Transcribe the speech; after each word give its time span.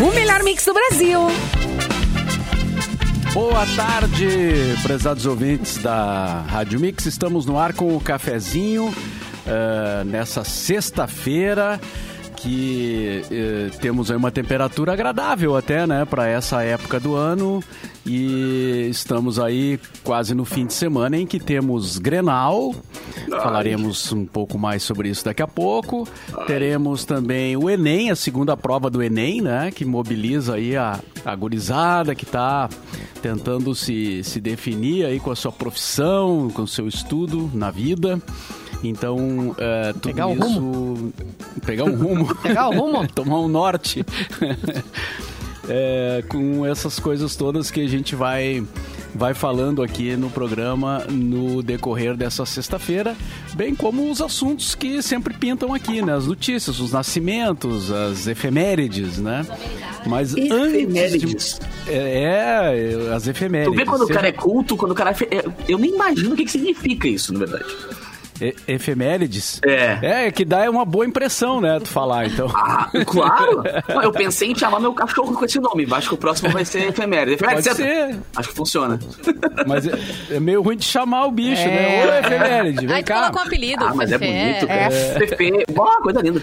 O 0.00 0.12
melhor 0.12 0.42
mix 0.42 0.64
do 0.64 0.74
Brasil. 0.74 1.20
Boa 3.32 3.64
tarde, 3.76 4.28
prezados 4.82 5.24
ouvintes 5.24 5.78
da 5.78 6.44
Rádio 6.48 6.80
Mix. 6.80 7.06
Estamos 7.06 7.46
no 7.46 7.56
ar 7.56 7.72
com 7.72 7.96
o 7.96 8.00
cafezinho 8.00 8.86
uh, 8.86 10.04
nessa 10.04 10.42
sexta-feira 10.42 11.80
que 12.36 13.22
uh, 13.24 13.78
temos 13.78 14.10
aí 14.10 14.16
uma 14.16 14.32
temperatura 14.32 14.92
agradável 14.92 15.56
até, 15.56 15.86
né, 15.86 16.04
para 16.04 16.26
essa 16.26 16.62
época 16.62 16.98
do 16.98 17.14
ano 17.14 17.62
e 18.06 18.88
estamos 18.90 19.38
aí 19.38 19.78
quase 20.02 20.34
no 20.34 20.44
fim 20.44 20.66
de 20.66 20.74
semana 20.74 21.16
em 21.16 21.26
que 21.26 21.40
temos 21.40 21.98
Grenal. 21.98 22.74
Falaremos 23.28 24.12
um 24.12 24.26
pouco 24.26 24.58
mais 24.58 24.82
sobre 24.82 25.08
isso 25.08 25.24
daqui 25.24 25.42
a 25.42 25.46
pouco. 25.46 26.06
Teremos 26.46 27.04
também 27.04 27.56
o 27.56 27.70
Enem, 27.70 28.10
a 28.10 28.16
segunda 28.16 28.56
prova 28.56 28.90
do 28.90 29.02
Enem, 29.02 29.40
né? 29.40 29.70
Que 29.70 29.84
mobiliza 29.84 30.54
aí 30.54 30.76
a, 30.76 31.00
a 31.24 31.34
gurizada 31.34 32.14
que 32.14 32.24
está 32.24 32.68
tentando 33.22 33.74
se, 33.74 34.22
se 34.22 34.40
definir 34.40 35.06
aí 35.06 35.18
com 35.18 35.30
a 35.30 35.36
sua 35.36 35.52
profissão, 35.52 36.50
com 36.52 36.62
o 36.62 36.68
seu 36.68 36.86
estudo 36.86 37.50
na 37.54 37.70
vida. 37.70 38.20
Então, 38.82 39.56
é, 39.56 39.92
tudo 39.94 40.02
pegar 40.02 40.30
isso... 40.30 40.60
rumo. 40.60 41.12
Pegar 41.64 41.84
um 41.84 41.96
rumo. 41.96 42.34
pegar 42.36 42.68
o 42.68 42.74
rumo. 42.78 43.08
Tomar 43.14 43.40
um 43.40 43.48
norte. 43.48 44.04
é, 45.68 46.22
com 46.28 46.66
essas 46.66 46.98
coisas 46.98 47.36
todas 47.36 47.70
que 47.70 47.80
a 47.80 47.88
gente 47.88 48.14
vai 48.14 48.64
vai 49.14 49.32
falando 49.32 49.80
aqui 49.80 50.16
no 50.16 50.28
programa 50.28 51.04
no 51.08 51.62
decorrer 51.62 52.16
dessa 52.16 52.44
sexta-feira, 52.44 53.16
bem 53.54 53.74
como 53.74 54.10
os 54.10 54.20
assuntos 54.20 54.74
que 54.74 55.00
sempre 55.00 55.32
pintam 55.34 55.72
aqui, 55.72 56.02
né? 56.02 56.14
As 56.14 56.26
notícias, 56.26 56.80
os 56.80 56.90
nascimentos, 56.92 57.92
as 57.92 58.26
efemérides, 58.26 59.18
né? 59.18 59.46
Mas 60.04 60.34
efemérides. 60.34 61.32
antes 61.32 61.60
de... 61.86 61.92
é, 61.92 62.22
é, 62.24 63.14
as 63.14 63.28
efemérides. 63.28 63.72
Tu 63.72 63.76
vê 63.76 63.84
quando 63.84 64.02
o 64.02 64.08
cara 64.08 64.28
é 64.28 64.32
culto, 64.32 64.76
quando 64.76 64.90
o 64.90 64.94
cara 64.96 65.12
é... 65.12 65.44
Eu 65.68 65.78
nem 65.78 65.94
imagino 65.94 66.34
o 66.34 66.36
que, 66.36 66.44
que 66.44 66.50
significa 66.50 67.06
isso, 67.06 67.32
na 67.32 67.38
verdade. 67.38 67.64
E, 68.40 68.54
efemérides? 68.66 69.60
É. 69.64 70.26
É, 70.26 70.30
que 70.32 70.44
dá 70.44 70.68
uma 70.68 70.84
boa 70.84 71.06
impressão, 71.06 71.60
né, 71.60 71.78
tu 71.78 71.88
falar, 71.88 72.26
então. 72.26 72.50
Ah, 72.54 72.90
claro! 73.06 73.62
eu 74.02 74.12
pensei 74.12 74.50
em 74.50 74.54
chamar 74.54 74.80
meu 74.80 74.92
cachorro 74.92 75.32
com 75.34 75.44
esse 75.44 75.60
nome. 75.60 75.86
Acho 75.90 76.08
que 76.08 76.14
o 76.14 76.18
próximo 76.18 76.50
vai 76.50 76.64
ser 76.64 76.88
efeméride. 76.88 77.34
efeméride 77.34 77.68
Pode 77.68 77.76
ser. 77.76 78.16
Acho 78.34 78.48
que 78.48 78.54
funciona. 78.54 78.98
Mas 79.66 79.86
é, 79.86 79.92
é, 80.32 80.40
meio 80.40 80.62
ruim 80.62 80.76
de 80.76 80.84
chamar 80.84 81.26
o 81.26 81.30
bicho, 81.30 81.62
É. 81.62 81.66
né? 81.66 82.06
Ô, 82.06 82.26
efeméride, 82.26 82.86
vem 82.86 82.96
Aí 82.96 83.02
cá. 83.02 83.20
coloca 83.20 83.38
um 83.40 83.42
apelido. 83.42 83.84
Ah, 83.84 83.94
mas 83.94 84.10
é 84.10 84.18
bonito, 84.18 84.66
cara. 84.66 84.90
Fefe. 84.90 85.64
Boa, 85.72 86.00
coisa 86.02 86.20
linda. 86.20 86.42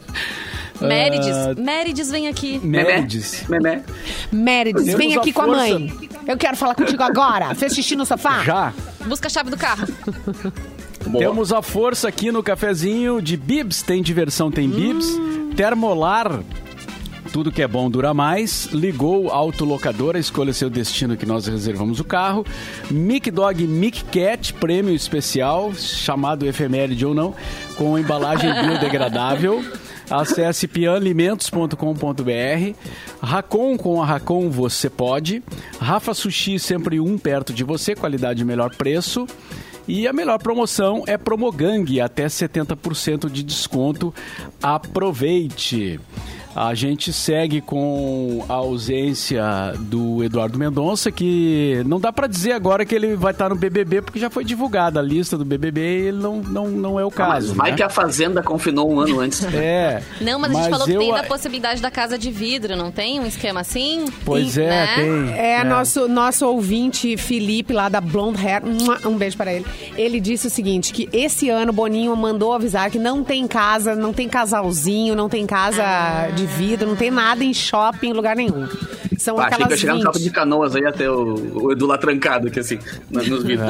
Mérides. 0.80 1.36
Ah, 1.36 1.54
Mérides 1.56 2.10
vem 2.10 2.28
aqui. 2.28 2.60
Mérides. 2.62 3.44
Memé. 3.48 3.82
Mérides, 4.30 4.94
vem 4.94 5.16
aqui 5.16 5.32
com 5.32 5.42
a 5.42 5.46
mãe. 5.46 5.94
Eu 6.26 6.36
quero 6.36 6.56
falar 6.56 6.74
contigo 6.74 7.02
agora. 7.02 7.54
Fez 7.54 7.74
xixi 7.74 7.96
no 7.96 8.04
sofá? 8.04 8.42
Já. 8.42 8.72
Busca 9.06 9.28
a 9.28 9.30
chave 9.30 9.50
do 9.50 9.56
carro. 9.56 9.86
Boa. 11.08 11.24
Temos 11.24 11.52
a 11.52 11.62
força 11.62 12.08
aqui 12.08 12.32
no 12.32 12.42
cafezinho 12.42 13.22
de 13.22 13.36
Bibs, 13.36 13.82
tem 13.82 14.02
diversão, 14.02 14.50
tem 14.50 14.68
Bibs. 14.68 15.06
Termolar, 15.56 16.42
tudo 17.32 17.52
que 17.52 17.62
é 17.62 17.68
bom 17.68 17.90
dura 17.90 18.14
mais. 18.14 18.66
Ligou 18.72 19.30
autolocadora, 19.30 20.18
escolha 20.18 20.52
seu 20.52 20.70
destino 20.70 21.16
que 21.16 21.26
nós 21.26 21.46
reservamos 21.46 22.00
o 22.00 22.04
carro. 22.04 22.44
Mic 22.90 23.30
Dog 23.30 23.66
Mic 23.66 24.04
Cat, 24.04 24.54
prêmio 24.54 24.94
especial, 24.94 25.74
chamado 25.74 26.46
efeméride 26.46 27.04
ou 27.04 27.14
não, 27.14 27.34
com 27.76 27.98
embalagem 27.98 28.50
biodegradável. 28.64 29.62
Acesse 30.08 30.68
pianalimentos.com.br. 30.68 32.74
Racon 33.20 33.76
com 33.76 34.02
a 34.02 34.06
Racon 34.06 34.48
você 34.48 34.88
pode. 34.88 35.42
Rafa 35.80 36.14
Sushi 36.14 36.58
sempre 36.58 37.00
um 37.00 37.18
perto 37.18 37.52
de 37.52 37.64
você, 37.64 37.94
qualidade 37.94 38.42
e 38.42 38.44
melhor 38.44 38.74
preço. 38.74 39.26
E 39.88 40.08
a 40.08 40.12
melhor 40.12 40.38
promoção 40.38 41.04
é 41.06 41.16
Promogang, 41.16 42.00
até 42.00 42.26
70% 42.26 43.30
de 43.30 43.42
desconto. 43.42 44.12
Aproveite! 44.60 46.00
A 46.58 46.72
gente 46.74 47.12
segue 47.12 47.60
com 47.60 48.42
a 48.48 48.54
ausência 48.54 49.44
do 49.78 50.24
Eduardo 50.24 50.58
Mendonça, 50.58 51.12
que 51.12 51.82
não 51.84 52.00
dá 52.00 52.10
pra 52.10 52.26
dizer 52.26 52.52
agora 52.52 52.82
que 52.86 52.94
ele 52.94 53.14
vai 53.14 53.32
estar 53.32 53.50
no 53.50 53.54
BBB, 53.56 54.00
porque 54.00 54.18
já 54.18 54.30
foi 54.30 54.42
divulgada 54.42 54.98
a 54.98 55.02
lista 55.02 55.36
do 55.36 55.44
BBB 55.44 55.80
e 55.80 56.06
ele 56.08 56.16
não, 56.18 56.36
não, 56.36 56.68
não 56.68 56.98
é 56.98 57.04
o 57.04 57.08
Ah, 57.08 57.12
mas 57.18 57.44
caso. 57.44 57.54
vai 57.54 57.72
né? 57.72 57.76
que 57.76 57.82
a 57.82 57.90
Fazenda 57.90 58.42
confinou 58.42 58.90
um 58.90 58.98
ano 59.00 59.20
antes. 59.20 59.44
É. 59.52 60.02
Não, 60.20 60.38
mas, 60.38 60.50
a 60.50 60.54
gente 60.54 60.70
falou 60.70 60.86
que 60.86 60.92
eu- 60.92 61.00
tem 61.00 61.12
da 61.12 61.22
possibilidade 61.24 61.82
da 61.82 61.90
casa 61.90 62.16
de 62.18 62.30
vidro, 62.30 62.74
não 62.74 62.90
tem 62.90 63.20
um 63.20 63.26
esquema 63.26 63.60
assim? 63.60 64.06
Pois 64.24 64.56
E- 64.56 64.62
é, 64.62 64.66
né? 64.68 64.94
tem. 64.96 65.32
É, 65.38 65.62
Nosso, 65.64 66.08
nosso 66.08 66.46
ouvinte 66.46 67.16
Felipe, 67.18 67.72
lá 67.74 67.88
da 67.90 68.00
Blonde 68.00 68.40
Hair, 68.46 68.62
um 69.06 69.16
beijo 69.16 69.36
para 69.36 69.52
ele. 69.52 69.66
Ele 69.96 70.20
disse 70.20 70.46
o 70.46 70.50
seguinte: 70.50 70.92
que 70.92 71.06
esse 71.12 71.50
ano 71.50 71.70
o 71.70 71.74
Boninho 71.74 72.16
mandou 72.16 72.52
avisar 72.54 72.90
que 72.90 72.98
não 72.98 73.22
tem 73.22 73.46
casa, 73.46 73.94
não 73.94 74.12
tem 74.12 74.26
casalzinho, 74.28 75.14
não 75.14 75.28
tem 75.28 75.44
casa 75.46 75.82
Ah. 75.84 76.28
de 76.34 76.45
vidro, 76.46 76.88
não 76.88 76.96
tem 76.96 77.10
nada 77.10 77.44
em 77.44 77.52
shopping, 77.52 78.08
em 78.08 78.12
lugar 78.12 78.36
nenhum. 78.36 78.66
São 79.18 79.38
Ah, 79.38 79.46
achei 79.46 79.56
que 79.58 79.62
aquelas 79.64 79.72
eu 79.72 79.78
chegar 79.78 79.92
no 79.94 79.98
20. 80.00 80.04
shopping 80.06 80.22
de 80.24 80.30
canoas 80.30 80.76
aí 80.76 80.84
até 80.86 81.10
o, 81.10 81.34
o 81.62 81.72
Edu 81.72 81.86
lá 81.86 81.98
trancado 81.98 82.48
aqui, 82.48 82.60
assim, 82.60 82.78
nos 83.10 83.26
nos 83.28 83.42
vídeos. 83.44 83.68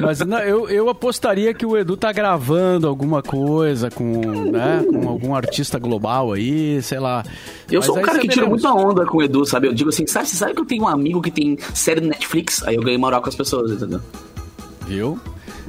Mas 0.00 0.20
não, 0.20 0.38
eu, 0.38 0.68
eu 0.68 0.88
apostaria 0.88 1.52
que 1.54 1.64
o 1.66 1.76
Edu 1.76 1.96
tá 1.96 2.12
gravando 2.12 2.86
alguma 2.86 3.22
coisa 3.22 3.90
com, 3.90 4.20
né, 4.50 4.84
com 4.88 5.08
algum 5.08 5.34
artista 5.34 5.78
global 5.78 6.32
aí, 6.32 6.80
sei 6.82 6.98
lá. 6.98 7.22
Eu 7.70 7.78
Mas 7.80 7.86
sou 7.86 7.98
um 7.98 8.02
cara 8.02 8.18
que 8.18 8.28
tira 8.28 8.46
muita 8.46 8.72
onda 8.72 9.04
com 9.06 9.18
o 9.18 9.22
Edu, 9.22 9.44
sabe? 9.46 9.66
Eu 9.68 9.72
digo 9.74 9.88
assim, 9.90 10.06
sabe, 10.06 10.28
você 10.28 10.36
sabe 10.36 10.54
que 10.54 10.60
eu 10.60 10.66
tenho 10.66 10.84
um 10.84 10.88
amigo 10.88 11.20
que 11.22 11.30
tem 11.30 11.58
série 11.74 12.00
no 12.00 12.08
Netflix? 12.08 12.62
Aí 12.64 12.74
eu 12.76 12.82
ganhei 12.82 12.98
moral 12.98 13.22
com 13.22 13.28
as 13.28 13.34
pessoas, 13.34 13.72
entendeu? 13.72 14.00
Viu? 14.86 15.18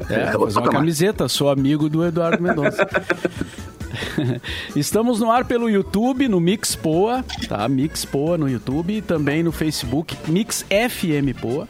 É, 0.09 0.13
É, 0.13 0.31
fazer 0.31 0.59
uma 0.59 0.69
camiseta, 0.69 1.27
sou 1.27 1.49
amigo 1.49 1.89
do 1.89 2.03
Eduardo 2.05 2.41
Mendonça. 2.41 2.87
Estamos 4.75 5.19
no 5.19 5.31
ar 5.31 5.45
pelo 5.45 5.69
YouTube, 5.69 6.27
no 6.27 6.39
Mix 6.39 6.75
Poa, 6.75 7.23
tá? 7.47 7.67
Mix 7.67 8.05
Poa 8.05 8.37
no 8.37 8.49
YouTube 8.49 8.97
e 8.97 9.01
também 9.01 9.43
no 9.43 9.51
Facebook, 9.51 10.15
Mix 10.27 10.65
FM 10.69 11.39
Poa. 11.39 11.67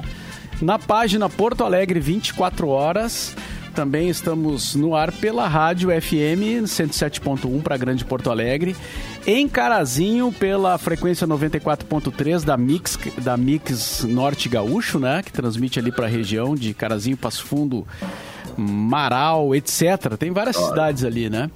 Na 0.61 0.77
página 0.77 1.27
Porto 1.29 1.63
Alegre 1.63 1.99
24 1.99 2.67
horas. 2.67 3.35
Também 3.73 4.09
estamos 4.09 4.75
no 4.75 4.93
ar 4.95 5.13
pela 5.13 5.47
rádio 5.47 5.89
FM 5.89 6.65
107.1 6.65 7.61
para 7.61 7.77
Grande 7.77 8.03
Porto 8.03 8.29
Alegre. 8.29 8.75
Em 9.25 9.47
Carazinho 9.47 10.31
pela 10.31 10.77
frequência 10.77 11.25
94.3 11.25 12.43
da 12.43 12.57
Mix, 12.57 12.99
da 13.19 13.37
Mix 13.37 14.03
Norte 14.03 14.49
Gaúcho, 14.49 14.99
né? 14.99 15.23
Que 15.23 15.31
transmite 15.31 15.79
ali 15.79 15.91
para 15.91 16.05
a 16.05 16.09
região 16.09 16.53
de 16.53 16.73
Carazinho, 16.73 17.15
Passo 17.15 17.45
Fundo, 17.45 17.87
Marau, 18.57 19.55
etc. 19.55 20.17
Tem 20.19 20.31
várias 20.31 20.57
cidades 20.57 21.05
ali, 21.05 21.29
né? 21.29 21.49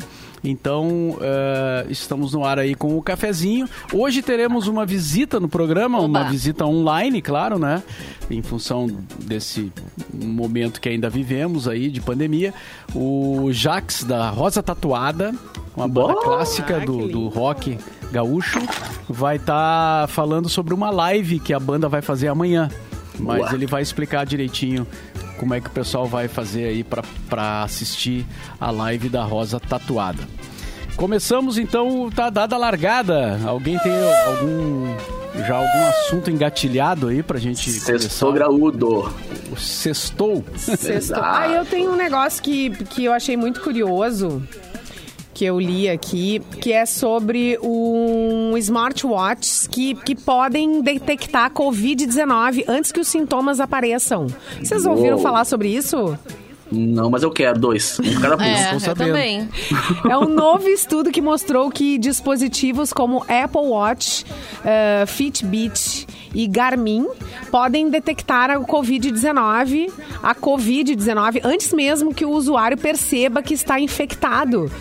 Então, 0.46 1.18
eh, 1.22 1.88
estamos 1.90 2.34
no 2.34 2.46
ar 2.46 2.60
aí 2.60 2.76
com 2.76 2.96
o 2.96 3.02
cafezinho. 3.02 3.68
Hoje 3.92 4.22
teremos 4.22 4.68
uma 4.68 4.86
visita 4.86 5.40
no 5.40 5.50
programa, 5.50 6.00
uma 6.00 6.22
Oba. 6.22 6.30
visita 6.30 6.66
online, 6.66 7.20
claro, 7.22 7.58
né? 7.58 7.82
Em 8.30 8.42
função 8.44 8.88
desse 9.22 9.72
momento 10.14 10.80
que 10.80 10.88
ainda 10.88 11.10
vivemos 11.10 11.68
aí 11.68 11.90
de 11.90 12.00
pandemia. 12.00 12.54
O 12.94 13.50
Jax 13.52 14.04
da 14.04 14.30
Rosa 14.30 14.62
Tatuada, 14.62 15.34
uma 15.76 15.88
banda 15.88 16.14
Boa! 16.14 16.24
clássica 16.24 16.78
Ah, 16.78 16.86
do, 16.86 17.08
do 17.08 17.28
rock 17.28 17.78
gaúcho, 18.12 18.60
vai 19.10 19.38
estar 19.38 20.08
falando 20.10 20.48
sobre 20.48 20.74
uma 20.76 20.92
live 20.92 21.40
que 21.40 21.54
a 21.54 21.60
banda 21.60 21.90
vai 21.90 22.02
fazer 22.04 22.28
amanhã. 22.28 22.70
Mas 23.18 23.40
Boa. 23.40 23.54
ele 23.54 23.66
vai 23.66 23.82
explicar 23.82 24.26
direitinho 24.26 24.86
como 25.38 25.54
é 25.54 25.62
que 25.62 25.68
o 25.68 25.72
pessoal 25.72 26.06
vai 26.08 26.28
fazer 26.28 26.66
aí 26.66 26.84
pra- 26.84 27.04
pra 27.30 27.64
assistir 27.64 28.26
a 28.60 28.72
live 28.72 29.10
da 29.10 29.24
Rosa 29.24 29.60
Tatuada. 29.60 30.24
Começamos 30.96 31.58
então, 31.58 32.10
tá 32.10 32.30
dada 32.30 32.56
a 32.56 32.60
largada. 32.60 33.40
Alguém 33.46 33.78
tem 33.80 33.92
algum 34.28 34.96
já 35.46 35.56
algum 35.58 35.88
assunto 35.90 36.32
engatilhado 36.32 37.10
aí 37.10 37.22
pra 37.22 37.38
gente 37.38 37.70
Sextou 37.70 38.30
começar? 38.30 38.46
graúdo. 38.48 39.14
O 39.52 39.58
sextou? 39.58 40.42
Sexto. 40.56 40.88
Exato. 40.90 41.22
Ah, 41.26 41.48
eu 41.50 41.66
tenho 41.66 41.92
um 41.92 41.96
negócio 41.98 42.42
que, 42.42 42.70
que 42.86 43.04
eu 43.04 43.12
achei 43.12 43.36
muito 43.36 43.60
curioso, 43.60 44.42
que 45.36 45.44
eu 45.44 45.60
li 45.60 45.90
aqui, 45.90 46.42
que 46.62 46.72
é 46.72 46.86
sobre 46.86 47.60
um 47.62 48.58
smartwatches 48.58 49.68
que, 49.68 49.94
que 49.94 50.16
podem 50.16 50.82
detectar 50.82 51.52
Covid-19 51.52 52.64
antes 52.70 52.90
que 52.90 53.02
os 53.02 53.08
sintomas 53.10 53.60
apareçam. 53.60 54.28
Vocês 54.64 54.86
ouviram 54.86 55.18
Uou. 55.18 55.24
falar 55.24 55.44
sobre 55.44 55.68
isso? 55.68 56.18
Não, 56.72 57.10
mas 57.10 57.22
eu 57.22 57.30
quero 57.30 57.60
dois. 57.60 58.00
Um 58.00 58.20
cada. 58.22 58.44
É, 58.44 58.70
tô 58.70 58.76
eu 58.76 58.80
sabendo. 58.80 59.08
também. 59.10 59.50
É 60.10 60.18
um 60.18 60.30
novo 60.30 60.68
estudo 60.70 61.12
que 61.12 61.22
mostrou 61.22 61.70
que 61.70 61.98
dispositivos 61.98 62.94
como 62.94 63.24
Apple 63.24 63.62
Watch, 63.62 64.26
eh, 64.64 65.04
Fitbit 65.06 66.08
e 66.34 66.48
Garmin 66.48 67.08
podem 67.52 67.90
detectar 67.90 68.50
a 68.50 68.60
Covid-19, 68.60 69.92
a 70.24 70.34
Covid-19, 70.34 71.42
antes 71.44 71.74
mesmo 71.74 72.14
que 72.14 72.26
o 72.26 72.32
usuário 72.32 72.78
perceba 72.78 73.44
que 73.44 73.54
está 73.54 73.80
infectado. 73.80 74.72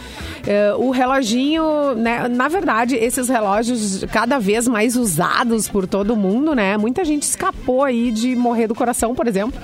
Eh, 0.46 0.74
o 0.76 0.90
reloginho, 0.90 1.94
né, 1.94 2.28
na 2.28 2.48
verdade, 2.48 2.96
esses 2.96 3.28
relógios 3.28 4.04
cada 4.12 4.38
vez 4.38 4.68
mais 4.68 4.94
usados 4.96 5.68
por 5.68 5.86
todo 5.86 6.14
mundo, 6.14 6.54
né? 6.54 6.76
Muita 6.76 7.04
gente 7.04 7.22
escapou 7.22 7.82
aí 7.82 8.10
de 8.10 8.36
morrer 8.36 8.66
do 8.66 8.74
coração, 8.74 9.14
por 9.14 9.26
exemplo, 9.26 9.58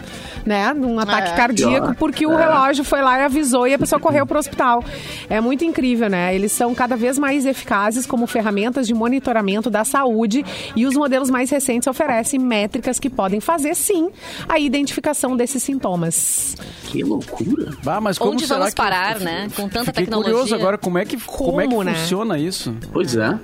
né? 0.47 0.73
Num 0.73 0.99
ataque 0.99 1.32
É. 1.32 1.35
cardíaco, 1.35 1.87
Pior. 1.88 1.94
porque 1.97 2.27
o 2.27 2.32
É. 2.32 2.43
relógio 2.47 2.82
foi 2.82 3.03
lá 3.03 3.19
e 3.21 3.25
avisou 3.25 3.69
e 3.69 3.75
a 3.75 3.79
pessoa 3.79 4.00
correu 4.00 4.27
para 4.27 4.37
o 4.37 4.41
hospital. 4.41 4.82
É 5.29 5.41
muito 5.41 5.65
incrível, 5.65 6.09
né? 6.09 6.35
Eles 6.35 6.50
são 6.53 6.75
cada 6.75 6.97
vez 6.97 7.19
mais 7.19 7.44
eficazes 7.44 8.06
como 8.06 8.26
ferramentas 8.26 8.87
de 8.87 8.94
monitoramento 8.94 9.69
da 9.69 9.85
saúde 9.85 10.44
e 10.75 10.87
os 10.87 10.94
modelos 10.97 11.29
mais 11.29 11.50
recentes 11.50 11.87
oferecem 11.88 12.41
métricas 12.41 12.99
que 12.99 13.11
podem 13.11 13.38
fazer, 13.41 13.75
sim, 13.75 14.09
a 14.49 14.59
identificação 14.59 15.37
desses 15.37 15.62
sintomas. 15.62 16.56
Que 16.85 17.03
loucura. 17.05 17.73
Ah, 17.87 18.00
mas 18.00 18.17
como 18.19 18.33
Onde 18.33 18.47
será 18.47 18.61
vamos 18.61 18.75
que- 18.75 18.81
parar, 18.81 19.21
né? 19.21 19.49
Com 19.55 19.69
tanta 19.69 19.87
Fiquei 19.87 20.05
tecnologia. 20.05 20.33
curioso 20.33 20.55
agora 20.55 20.69
como 20.78 20.99
é 20.99 21.05
que, 21.05 21.17
como, 21.20 21.61
é 21.61 21.64
que 21.64 21.70
Como, 21.70 21.84
né? 21.84 21.94
funciona 21.94 22.38
isso. 22.38 22.75
Pois 22.93 23.17
é. 23.17 23.38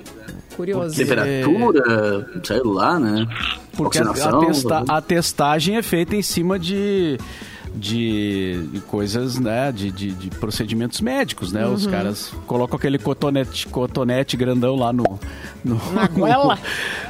Curioso. 0.55 0.95
Temperatura, 0.95 2.27
sei 2.43 2.61
lá, 2.63 2.99
né? 2.99 3.27
Porque 3.75 3.99
a, 3.99 4.11
testa- 4.11 4.83
a 4.87 5.01
testagem 5.01 5.77
é 5.77 5.81
feita 5.83 6.15
em 6.15 6.21
cima 6.23 6.57
de, 6.57 7.17
de, 7.77 8.67
de 8.71 8.79
coisas, 8.81 9.39
né? 9.39 9.71
De, 9.71 9.91
de, 9.91 10.11
de 10.11 10.29
procedimentos 10.31 10.99
médicos, 11.01 11.51
né? 11.51 11.65
Uhum. 11.65 11.73
Os 11.73 11.87
caras 11.87 12.31
colocam 12.45 12.77
aquele 12.77 12.97
cotonete, 12.97 13.67
cotonete 13.67 14.35
grandão 14.35 14.75
lá 14.75 14.91
no... 14.91 15.03
no 15.63 15.79
Na 15.93 16.07
goela. 16.07 16.57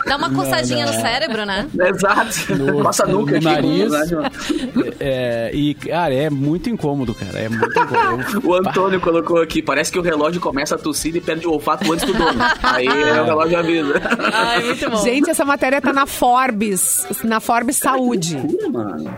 Dá 0.05 0.17
uma 0.17 0.29
coçadinha 0.35 0.85
no 0.85 0.93
cérebro, 0.93 1.45
né? 1.45 1.67
Exato. 1.79 2.55
No- 2.55 2.83
Passa 2.87 3.03
a 3.03 3.07
nuca 3.07 3.35
no 3.37 3.41
nariz. 3.41 3.91
na 3.91 3.99
verdade, 4.05 4.95
É, 4.99 5.51
e, 5.53 5.73
cara, 5.73 6.13
é 6.13 6.29
muito 6.29 6.69
incômodo, 6.69 7.13
cara. 7.13 7.39
É 7.39 7.49
muito 7.49 7.79
incômodo. 7.79 8.27
O 8.47 8.53
Antônio 8.53 8.99
colocou 9.01 9.41
aqui, 9.41 9.61
parece 9.61 9.91
que 9.91 9.99
o 9.99 10.01
relógio 10.01 10.39
começa 10.39 10.75
a 10.75 10.77
tossir 10.77 11.15
e 11.15 11.21
perde 11.21 11.47
o 11.47 11.51
olfato 11.51 11.91
antes 11.91 12.05
do 12.05 12.13
dono. 12.13 12.39
Aí 12.61 12.87
o 12.87 13.23
relógio 13.25 13.57
avisa. 13.59 13.93
Ai, 14.33 14.63
muito 14.63 14.89
bom. 14.89 14.97
Gente, 15.03 15.29
essa 15.29 15.43
matéria 15.45 15.81
tá 15.81 15.91
na 15.93 16.05
Forbes, 16.05 17.05
na 17.23 17.39
Forbes 17.39 17.77
Saúde. 17.77 18.35
Loucura, 18.35 18.69
mano. 18.69 19.17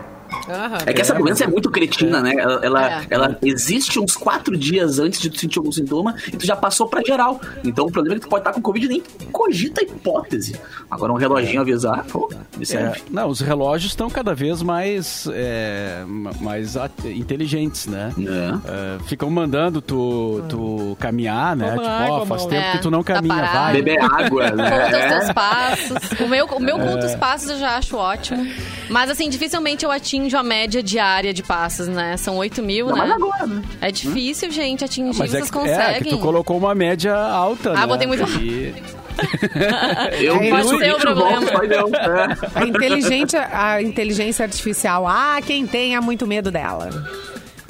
É 0.86 0.92
que 0.92 1.00
essa 1.00 1.14
doença 1.14 1.44
é 1.44 1.46
muito 1.46 1.70
cretina, 1.70 2.20
né? 2.20 2.34
Ela, 2.36 2.60
ela, 2.64 2.90
É. 2.92 3.06
ela 3.10 3.38
existe 3.42 3.98
uns 3.98 4.16
quatro 4.16 4.56
dias 4.56 4.98
antes 4.98 5.20
de 5.20 5.30
tu 5.30 5.38
sentir 5.38 5.58
algum 5.58 5.72
sintoma 5.72 6.14
e 6.28 6.36
tu 6.36 6.46
já 6.46 6.56
passou 6.56 6.86
pra 6.88 7.02
geral. 7.06 7.40
Então 7.64 7.86
o 7.86 7.90
problema 7.92 8.16
é 8.16 8.18
que 8.20 8.26
tu 8.26 8.30
pode 8.30 8.40
estar 8.42 8.52
com 8.52 8.60
Covid 8.60 8.86
e 8.86 8.88
nem 8.88 9.02
cogita 9.32 9.80
a 9.80 9.84
hipótese. 9.84 10.56
Agora 10.90 11.12
um 11.12 11.16
reloginho 11.16 11.60
avisar, 11.60 12.04
pô, 12.04 12.28
me 12.56 12.62
É, 12.62 12.64
serve. 12.64 13.02
não, 13.10 13.28
os 13.28 13.40
relógios 13.40 13.92
estão 13.92 14.08
cada 14.10 14.34
vez 14.34 14.62
mais, 14.62 15.26
é, 15.32 16.02
ma- 16.06 16.32
mais 16.40 16.76
inteligentes, 17.04 17.86
né? 17.86 18.12
É. 18.18 18.96
É, 18.96 18.98
ficam 19.06 19.30
mandando 19.30 19.80
tu, 19.80 20.42
tu 20.48 20.96
caminhar, 20.98 21.54
né? 21.56 21.70
Vamos 21.76 21.82
tipo, 21.86 22.12
ó, 22.12 22.26
faz 22.26 22.46
tempo 22.46 22.62
É, 22.66 22.72
que 22.72 22.78
tu 22.78 22.90
não 22.90 23.02
tá 23.02 23.14
caminha, 23.14 23.34
parado. 23.34 23.58
vai. 23.58 23.72
Beber 23.74 23.98
água, 24.02 24.50
né? 24.50 24.70
Conta 24.70 24.86
os 24.86 24.94
É. 24.94 25.08
teus 25.08 25.32
passos. 25.32 26.20
O 26.20 26.28
meu, 26.28 26.46
o 26.46 26.60
meu 26.60 26.78
conta 26.78 27.06
É. 27.06 27.06
os 27.06 27.14
passos 27.16 27.50
eu 27.50 27.58
já 27.58 27.76
acho 27.76 27.96
ótimo. 27.96 28.46
Mas, 28.90 29.08
assim, 29.10 29.28
dificilmente 29.30 29.84
eu 29.84 29.90
atinjo 29.90 30.36
a 30.36 30.42
média 30.42 30.82
diária 30.82 31.32
de 31.32 31.42
passos, 31.42 31.86
né? 31.88 32.16
São 32.16 32.36
8 32.36 32.62
mil, 32.62 32.88
Ainda 32.88 33.00
né? 33.00 33.06
mais 33.08 33.22
agora, 33.22 33.46
né? 33.46 33.62
É 33.80 33.90
difícil, 33.92 34.50
gente, 34.50 34.84
atingir. 34.84 35.18
Mas 35.18 35.32
é 35.32 35.38
Vocês 35.38 35.50
que, 35.50 35.56
é 35.58 35.60
conseguem? 35.60 36.02
que 36.02 36.10
tu 36.10 36.18
colocou 36.18 36.58
uma 36.58 36.74
média 36.74 37.14
alta, 37.14 37.70
Ah, 37.70 37.80
né? 37.82 37.86
botei 37.86 38.06
muito- 38.06 38.24
E- 38.40 38.74
Eu 40.24 40.36
Aí 40.40 40.50
pode 40.50 40.66
não 40.72 40.78
tem 40.78 40.92
o 40.92 40.98
problema. 40.98 41.40
Não. 41.40 42.16
É. 42.16 42.36
A 42.54 42.64
inteligência, 42.66 43.48
a 43.52 43.82
inteligência 43.82 44.44
artificial, 44.44 45.06
ah, 45.06 45.38
quem 45.44 45.66
tenha 45.66 46.00
muito 46.00 46.26
medo 46.26 46.50
dela. 46.50 46.88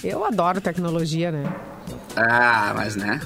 Eu 0.03 0.25
adoro 0.25 0.61
tecnologia, 0.61 1.31
né? 1.33 1.45
Ah, 2.17 2.73
mas 2.75 2.97
né? 2.97 3.21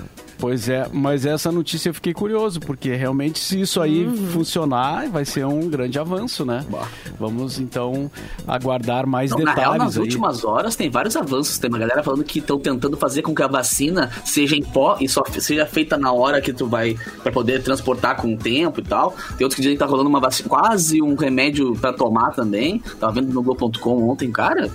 Pois 0.45 0.69
é, 0.69 0.87
mas 0.93 1.25
essa 1.25 1.51
notícia 1.51 1.89
eu 1.89 1.95
fiquei 1.95 2.13
curioso, 2.13 2.61
porque 2.61 2.95
realmente 2.95 3.39
se 3.39 3.59
isso 3.63 3.81
aí 3.81 4.05
Uhum. 4.05 4.27
funcionar, 4.27 5.09
vai 5.09 5.25
ser 5.25 5.47
um 5.47 5.71
grande 5.71 5.99
avanço, 5.99 6.45
né? 6.45 6.63
Bah. 6.69 6.87
Vamos 7.19 7.59
então 7.59 8.11
aguardar 8.47 9.07
mais 9.07 9.31
Não, 9.31 9.39
na 9.39 9.55
detalhes 9.55 9.71
real, 9.73 9.79
nas 9.87 9.97
aí. 9.97 10.03
últimas 10.03 10.45
horas 10.45 10.77
tem 10.77 10.91
vários 10.91 11.17
avanços. 11.17 11.57
Tem 11.57 11.71
uma 11.71 11.79
galera 11.79 12.03
falando 12.03 12.23
que 12.25 12.41
estão 12.41 12.59
tentando 12.59 12.95
fazer 12.99 13.23
com 13.23 13.35
que 13.35 13.43
a 13.43 13.47
vacina 13.47 14.11
seja 14.23 14.55
em 14.55 14.63
pó 14.63 14.99
e 15.01 15.09
só 15.09 15.23
seja 15.39 15.65
feita 15.65 15.97
na 15.97 16.13
hora 16.13 16.43
que 16.43 16.53
tu 16.53 16.67
vai 16.67 16.95
pra 17.23 17.33
poder 17.33 17.63
transportar 17.63 18.17
com 18.17 18.35
o 18.35 18.37
tempo 18.37 18.81
e 18.81 18.85
tal. 18.85 19.13
Tem 19.39 19.45
outros 19.47 19.55
que 19.55 19.63
dizem 19.63 19.77
que 19.77 19.81
tá 19.83 19.87
rolando 19.87 20.11
uma 20.11 20.21
vacina, 20.21 20.47
quase 20.47 21.01
um 21.01 21.15
remédio 21.15 21.75
pra 21.77 21.91
tomar 21.91 22.33
também. 22.33 22.81
Tava 23.01 23.13
vendo 23.15 23.33
no 23.33 23.43
Globo.com 23.43 24.11
ontem, 24.11 24.31
cara. 24.31 24.71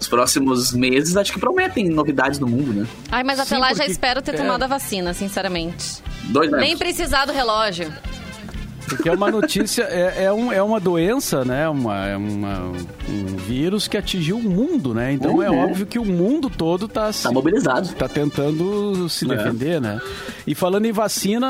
Os 0.00 0.08
próximos 0.08 0.72
meses 0.72 1.16
acho 1.16 1.32
que 1.32 1.38
prometem 1.38 1.88
novidades 1.88 2.40
no 2.40 2.48
mundo, 2.48 2.72
né? 2.72 2.86
Ai, 3.12 3.22
mas 3.22 3.38
até 3.38 3.54
Sim, 3.54 3.60
lá 3.60 3.68
já 3.68 3.74
porque- 3.76 3.92
espero 3.92 4.20
ter 4.20 4.34
é. 4.34 4.38
tomado 4.38 4.62
a 4.64 4.66
vacina, 4.66 5.03
sinceramente. 5.12 6.02
Dois 6.24 6.50
Nem 6.50 6.76
precisar 6.78 7.26
do 7.26 7.32
relógio. 7.32 7.92
Porque 8.88 9.08
é 9.08 9.12
uma 9.12 9.30
notícia, 9.30 9.82
é, 9.84 10.24
é, 10.24 10.32
um, 10.32 10.52
é 10.52 10.62
uma 10.62 10.78
doença, 10.78 11.44
né? 11.44 11.68
Uma, 11.68 12.06
é 12.06 12.16
uma- 12.16 12.60
um 13.08 13.36
vírus 13.36 13.88
que 13.88 13.96
atingiu 13.96 14.36
o 14.38 14.42
mundo, 14.42 14.92
né? 14.94 15.12
Então 15.12 15.42
é 15.42 15.50
Uhum. 15.50 15.64
óbvio 15.64 15.86
que 15.86 15.98
o 15.98 16.04
mundo 16.04 16.48
todo 16.50 16.86
tá, 16.86 17.12
se- 17.12 17.22
Tá 17.24 17.32
mobilizado. 17.32 17.88
tá 17.94 18.08
tentando 18.08 19.08
se 19.08 19.24
É. 19.24 19.36
defender, 19.36 19.80
né? 19.80 20.00
E 20.46 20.54
falando 20.54 20.84
em 20.86 20.92
vacina, 20.92 21.48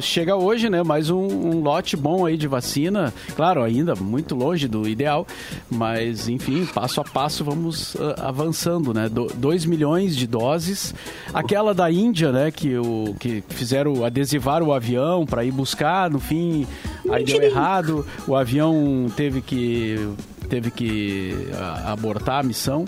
chega 0.00 0.36
hoje, 0.36 0.68
né? 0.68 0.82
Mais 0.82 1.10
um, 1.10 1.26
um 1.26 1.60
lote 1.62 1.96
bom 1.96 2.26
aí 2.26 2.36
de 2.36 2.46
vacina. 2.46 3.12
Claro, 3.34 3.62
ainda 3.62 3.94
muito 3.94 4.34
longe 4.34 4.68
do 4.68 4.86
ideal, 4.88 5.26
mas 5.70 6.28
enfim, 6.28 6.66
passo 6.66 7.00
a 7.00 7.04
passo 7.04 7.44
vamos 7.44 7.96
ah, 7.98 8.28
avançando, 8.28 8.92
né? 8.92 9.08
2 9.08 9.64
milhões 9.64 10.14
de 10.16 10.26
doses. 10.26 10.94
Aquela 11.32 11.72
da 11.74 11.90
Índia, 11.90 12.30
né? 12.32 12.50
Que, 12.50 12.76
o, 12.76 13.14
que 13.18 13.42
fizeram 13.48 14.04
adesivar 14.04 14.62
o 14.62 14.72
avião 14.72 15.24
para 15.24 15.44
ir 15.44 15.50
buscar, 15.50 16.10
no 16.10 16.20
fim, 16.20 16.41
aí 17.10 17.24
deu 17.24 17.42
errado. 17.42 18.06
O 18.26 18.34
avião 18.34 19.06
teve 19.16 19.40
que 19.40 19.96
teve 20.48 20.70
que 20.70 21.48
ah, 21.54 21.92
abortar 21.92 22.40
a 22.40 22.42
missão 22.42 22.84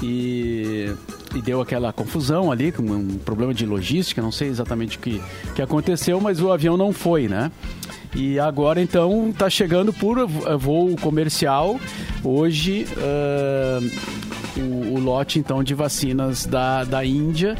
e, 0.00 0.94
e 1.34 1.42
deu 1.42 1.60
aquela 1.60 1.92
confusão 1.92 2.52
ali, 2.52 2.70
com 2.70 2.84
um 2.84 3.18
problema 3.18 3.52
de 3.52 3.66
logística, 3.66 4.22
não 4.22 4.30
sei 4.30 4.46
exatamente 4.46 4.98
o 4.98 5.00
que, 5.00 5.20
que 5.52 5.60
aconteceu, 5.60 6.20
mas 6.20 6.40
o 6.40 6.52
avião 6.52 6.76
não 6.76 6.92
foi, 6.92 7.26
né? 7.26 7.50
E 8.14 8.38
agora 8.38 8.80
então 8.80 9.30
está 9.30 9.50
chegando 9.50 9.92
por 9.92 10.28
voo 10.58 10.94
comercial 10.96 11.80
hoje 12.22 12.86
ah, 12.98 13.80
o, 14.56 14.94
o 14.94 15.00
lote 15.00 15.38
então 15.38 15.62
de 15.62 15.74
vacinas 15.74 16.46
da, 16.46 16.84
da 16.84 17.04
Índia 17.04 17.56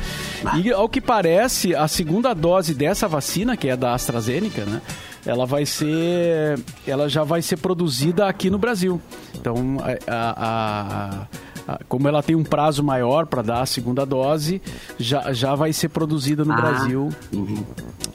e 0.63 0.73
ao 0.73 0.89
que 0.89 1.01
parece 1.01 1.75
a 1.75 1.87
segunda 1.89 2.35
dose 2.35 2.75
dessa 2.75 3.09
vacina 3.09 3.57
que 3.57 3.69
é 3.69 3.77
da 3.77 3.95
AstraZeneca, 3.95 4.65
né? 4.65 4.81
Ela 5.29 5.45
vai 5.47 5.67
ser, 5.67 6.59
ela 6.87 7.09
já 7.09 7.23
vai 7.23 7.43
ser 7.43 7.59
produzida 7.59 8.27
aqui 8.27 8.49
no 8.51 8.59
Brasil. 8.59 9.01
Então 9.39 9.55
a- 9.81 10.15
a- 10.15 11.27
a- 11.75 11.81
como 11.87 12.09
ela 12.09 12.23
tem 12.23 12.35
um 12.35 12.43
prazo 12.43 12.83
maior 12.83 13.27
para 13.27 13.43
dar 13.43 13.61
a 13.61 13.67
segunda 13.67 14.07
dose, 14.07 14.61
já, 14.99 15.31
já 15.35 15.55
vai 15.55 15.71
ser 15.73 15.91
produzida 15.91 16.43
no 16.45 16.53
Ah. 16.55 16.57
Brasil 16.57 17.11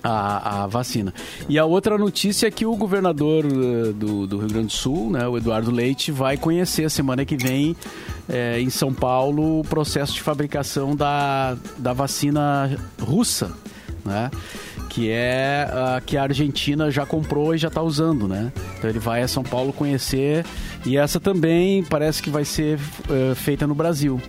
a, 0.03 0.63
a 0.63 0.67
vacina. 0.67 1.13
E 1.48 1.60
a 1.60 1.65
outra 1.65 1.98
notícia 1.98 2.48
é 2.48 2.51
que 2.51 2.65
o 2.65 2.75
governador 2.75 3.46
eh, 3.46 3.93
do, 3.93 4.25
do 4.25 4.39
Rio 4.39 4.48
Grande 4.50 4.67
do 4.67 4.72
Sul, 4.74 5.12
né, 5.12 5.27
o 5.27 5.38
Eduardo 5.38 5.70
Leite, 5.72 6.12
vai 6.12 6.36
conhecer 6.36 6.86
a 6.86 6.89
semana 6.89 7.24
que 7.25 7.38
vem 7.38 7.75
eh, 8.27 8.60
em 8.60 8.70
São 8.72 8.91
Paulo 8.91 9.60
o 9.60 9.63
processo 9.63 10.13
de 10.13 10.22
fabricação 10.22 10.96
da, 10.96 11.55
da 11.77 11.93
vacina 11.93 12.75
russa, 13.00 13.51
né? 14.03 14.32
Que 14.93 15.09
é 15.09 15.67
a 15.71 16.01
que 16.05 16.15
a 16.17 16.23
Argentina 16.23 16.91
já 16.91 17.05
comprou 17.05 17.55
e 17.55 17.57
já 17.57 17.67
está 17.67 17.81
usando, 17.81 18.27
né? 18.27 18.51
Então 18.77 18.89
ele 18.89 19.00
vai 19.00 19.23
a 19.23 19.27
São 19.27 19.43
Paulo 19.43 19.73
conhecer 19.73 20.45
e 20.85 20.97
essa 20.97 21.19
também 21.19 21.83
parece 21.83 22.21
que 22.21 22.29
vai 22.29 22.45
ser 22.45 22.79
eh, 23.09 23.33
feita 23.35 23.65
no 23.65 23.73
Brasil. 23.73 24.21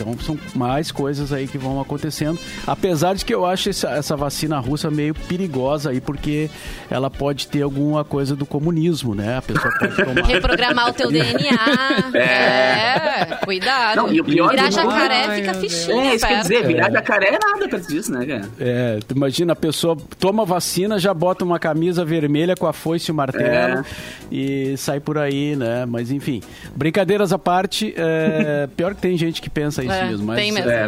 Então 0.00 0.16
são 0.18 0.38
mais 0.54 0.90
coisas 0.90 1.32
aí 1.32 1.46
que 1.46 1.58
vão 1.58 1.80
acontecendo. 1.80 2.38
Apesar 2.66 3.14
de 3.14 3.24
que 3.24 3.34
eu 3.34 3.44
acho 3.44 3.68
essa, 3.68 3.90
essa 3.90 4.16
vacina 4.16 4.58
russa 4.58 4.90
meio 4.90 5.14
perigosa 5.14 5.90
aí, 5.90 6.00
porque 6.00 6.48
ela 6.90 7.10
pode 7.10 7.46
ter 7.48 7.62
alguma 7.62 8.02
coisa 8.04 8.34
do 8.34 8.46
comunismo, 8.46 9.14
né? 9.14 9.36
A 9.36 9.42
pessoa 9.42 9.72
pode 9.78 9.96
tomar. 9.96 10.24
Reprogramar 10.26 10.88
o 10.88 10.92
teu 10.92 11.10
DNA. 11.10 12.10
É, 12.14 13.36
cuidado. 13.44 13.96
Não, 13.96 14.12
e 14.12 14.20
o 14.20 14.24
pior 14.24 14.50
Virar 14.50 14.68
de 14.68 14.76
tudo- 14.76 14.90
jacaré 14.90 15.24
Ai, 15.26 15.36
fica 15.40 15.54
fichinho 15.54 16.00
É, 16.00 16.14
isso 16.14 16.26
quer 16.26 16.40
dizer, 16.42 16.66
virar 16.66 16.90
jacaré 16.90 17.28
é 17.28 17.38
nada 17.38 17.68
perto 17.68 17.88
disso, 17.88 18.12
né, 18.12 18.24
cara? 18.26 18.48
É, 18.58 18.98
tu 19.06 19.14
imagina, 19.16 19.52
a 19.52 19.56
pessoa 19.56 19.96
toma 20.18 20.44
vacina, 20.44 20.98
já 20.98 21.12
bota 21.12 21.44
uma 21.44 21.58
camisa 21.58 22.04
vermelha 22.04 22.56
com 22.56 22.66
a 22.66 22.72
foice 22.72 23.10
e 23.10 23.12
o 23.12 23.14
martelo 23.14 23.44
É. 23.80 23.84
e 24.30 24.76
sai 24.76 25.00
por 25.00 25.18
aí, 25.18 25.56
né? 25.56 25.84
Mas 25.86 26.10
enfim, 26.10 26.40
brincadeiras 26.74 27.32
à 27.32 27.38
parte, 27.38 27.94
é, 27.96 28.68
pior 28.76 28.94
que 28.94 29.00
tem 29.00 29.16
gente 29.16 29.40
que 29.42 29.50
pensa 29.50 29.82
isso 29.82 29.89
isso 29.90 30.04
É, 30.04 30.08
mesmo. 30.08 30.26
Mas, 30.26 30.36
tem 30.38 30.52
mesmo. 30.52 30.70
É. 30.70 30.86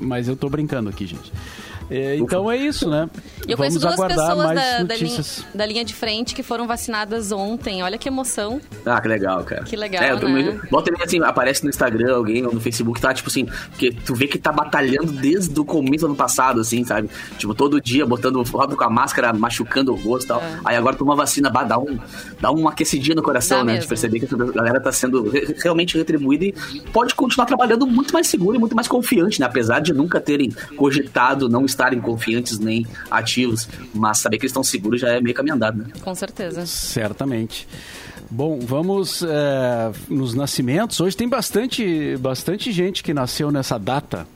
Mas 0.00 0.28
eu 0.28 0.36
tô 0.36 0.48
brincando 0.48 0.88
aqui, 0.88 1.06
gente. 1.06 1.32
É, 1.90 2.16
então 2.16 2.50
é 2.50 2.56
isso, 2.56 2.88
né? 2.88 3.08
E 3.46 3.52
eu 3.52 3.56
Vamos 3.56 3.74
conheço 3.74 3.78
duas 3.80 3.94
aguardar 3.94 4.18
pessoas 4.18 4.44
mais 4.46 4.54
da, 4.58 4.82
da, 4.84 4.94
linha, 4.94 5.08
notícias. 5.16 5.46
da 5.54 5.66
linha 5.66 5.84
de 5.84 5.94
frente 5.94 6.34
que 6.34 6.42
foram 6.42 6.66
vacinadas 6.66 7.32
ontem. 7.32 7.82
Olha 7.82 7.96
que 7.96 8.08
emoção. 8.08 8.60
Ah, 8.84 9.00
que 9.00 9.08
legal, 9.08 9.42
cara. 9.44 9.62
Que 9.64 9.74
legal, 9.76 10.02
É, 10.02 10.12
eu 10.12 10.28
né? 10.28 10.60
Volta 10.70 10.90
e 10.90 10.92
meia, 10.92 11.04
assim, 11.04 11.22
aparece 11.22 11.62
no 11.64 11.70
Instagram 11.70 12.14
alguém 12.16 12.44
ou 12.46 12.52
no 12.52 12.60
Facebook, 12.60 13.00
tá, 13.00 13.14
tipo 13.14 13.28
assim, 13.28 13.46
porque 13.70 13.90
tu 14.04 14.14
vê 14.14 14.26
que 14.26 14.38
tá 14.38 14.52
batalhando 14.52 15.12
desde 15.12 15.58
o 15.58 15.64
começo 15.64 16.00
do 16.04 16.06
ano 16.08 16.16
passado, 16.16 16.60
assim, 16.60 16.84
sabe? 16.84 17.08
Tipo, 17.38 17.54
todo 17.54 17.80
dia 17.80 18.04
botando 18.04 18.44
foto 18.44 18.76
com 18.76 18.84
a 18.84 18.90
máscara, 18.90 19.32
machucando 19.32 19.92
o 19.92 19.96
rosto 19.96 20.24
e 20.26 20.28
tal. 20.28 20.40
É. 20.40 20.58
Aí 20.66 20.76
agora 20.76 20.94
toma 20.96 21.16
vacina, 21.16 21.48
bah, 21.48 21.64
dá, 21.64 21.78
um, 21.78 21.98
dá 22.40 22.50
uma 22.50 22.70
aquecidinha 22.70 23.14
no 23.14 23.22
coração, 23.22 23.58
Dá 23.58 23.64
né? 23.64 23.72
De 23.72 23.78
mesmo. 23.78 23.88
perceber 23.88 24.18
que 24.20 24.26
essa 24.26 24.36
galera 24.36 24.80
tá 24.80 24.92
sendo 24.92 25.28
re- 25.30 25.54
realmente 25.62 25.96
retribuída 25.96 26.44
e 26.44 26.52
pode 26.92 27.14
continuar 27.14 27.46
trabalhando 27.46 27.86
muito 27.86 28.12
mais 28.12 28.26
seguro 28.26 28.56
e 28.56 28.58
muito 28.60 28.76
mais 28.76 28.86
confiante, 28.86 29.40
né? 29.40 29.46
Apesar 29.46 29.80
de 29.80 29.92
nunca 29.94 30.20
terem 30.20 30.50
cogitado 30.76 31.48
não 31.48 31.64
estarem 31.78 32.00
confiantes 32.00 32.58
nem 32.58 32.86
ativos. 33.10 33.68
Mas 33.94 34.18
saber 34.18 34.38
que 34.38 34.44
eles 34.44 34.50
estão 34.50 34.64
seguros 34.64 35.00
já 35.00 35.10
é 35.10 35.20
meio 35.20 35.34
caminho 35.34 35.54
andado, 35.54 35.78
né? 35.78 35.86
Com 36.02 36.14
certeza. 36.14 36.66
Certamente. 36.66 37.68
Bom, 38.30 38.58
vamos 38.60 39.22
é, 39.22 39.90
nos 40.08 40.34
nascimentos. 40.34 41.00
Hoje 41.00 41.16
tem 41.16 41.28
bastante, 41.28 42.16
bastante 42.18 42.70
gente 42.72 43.02
que 43.02 43.14
nasceu 43.14 43.50
nessa 43.50 43.78
data. 43.78 44.26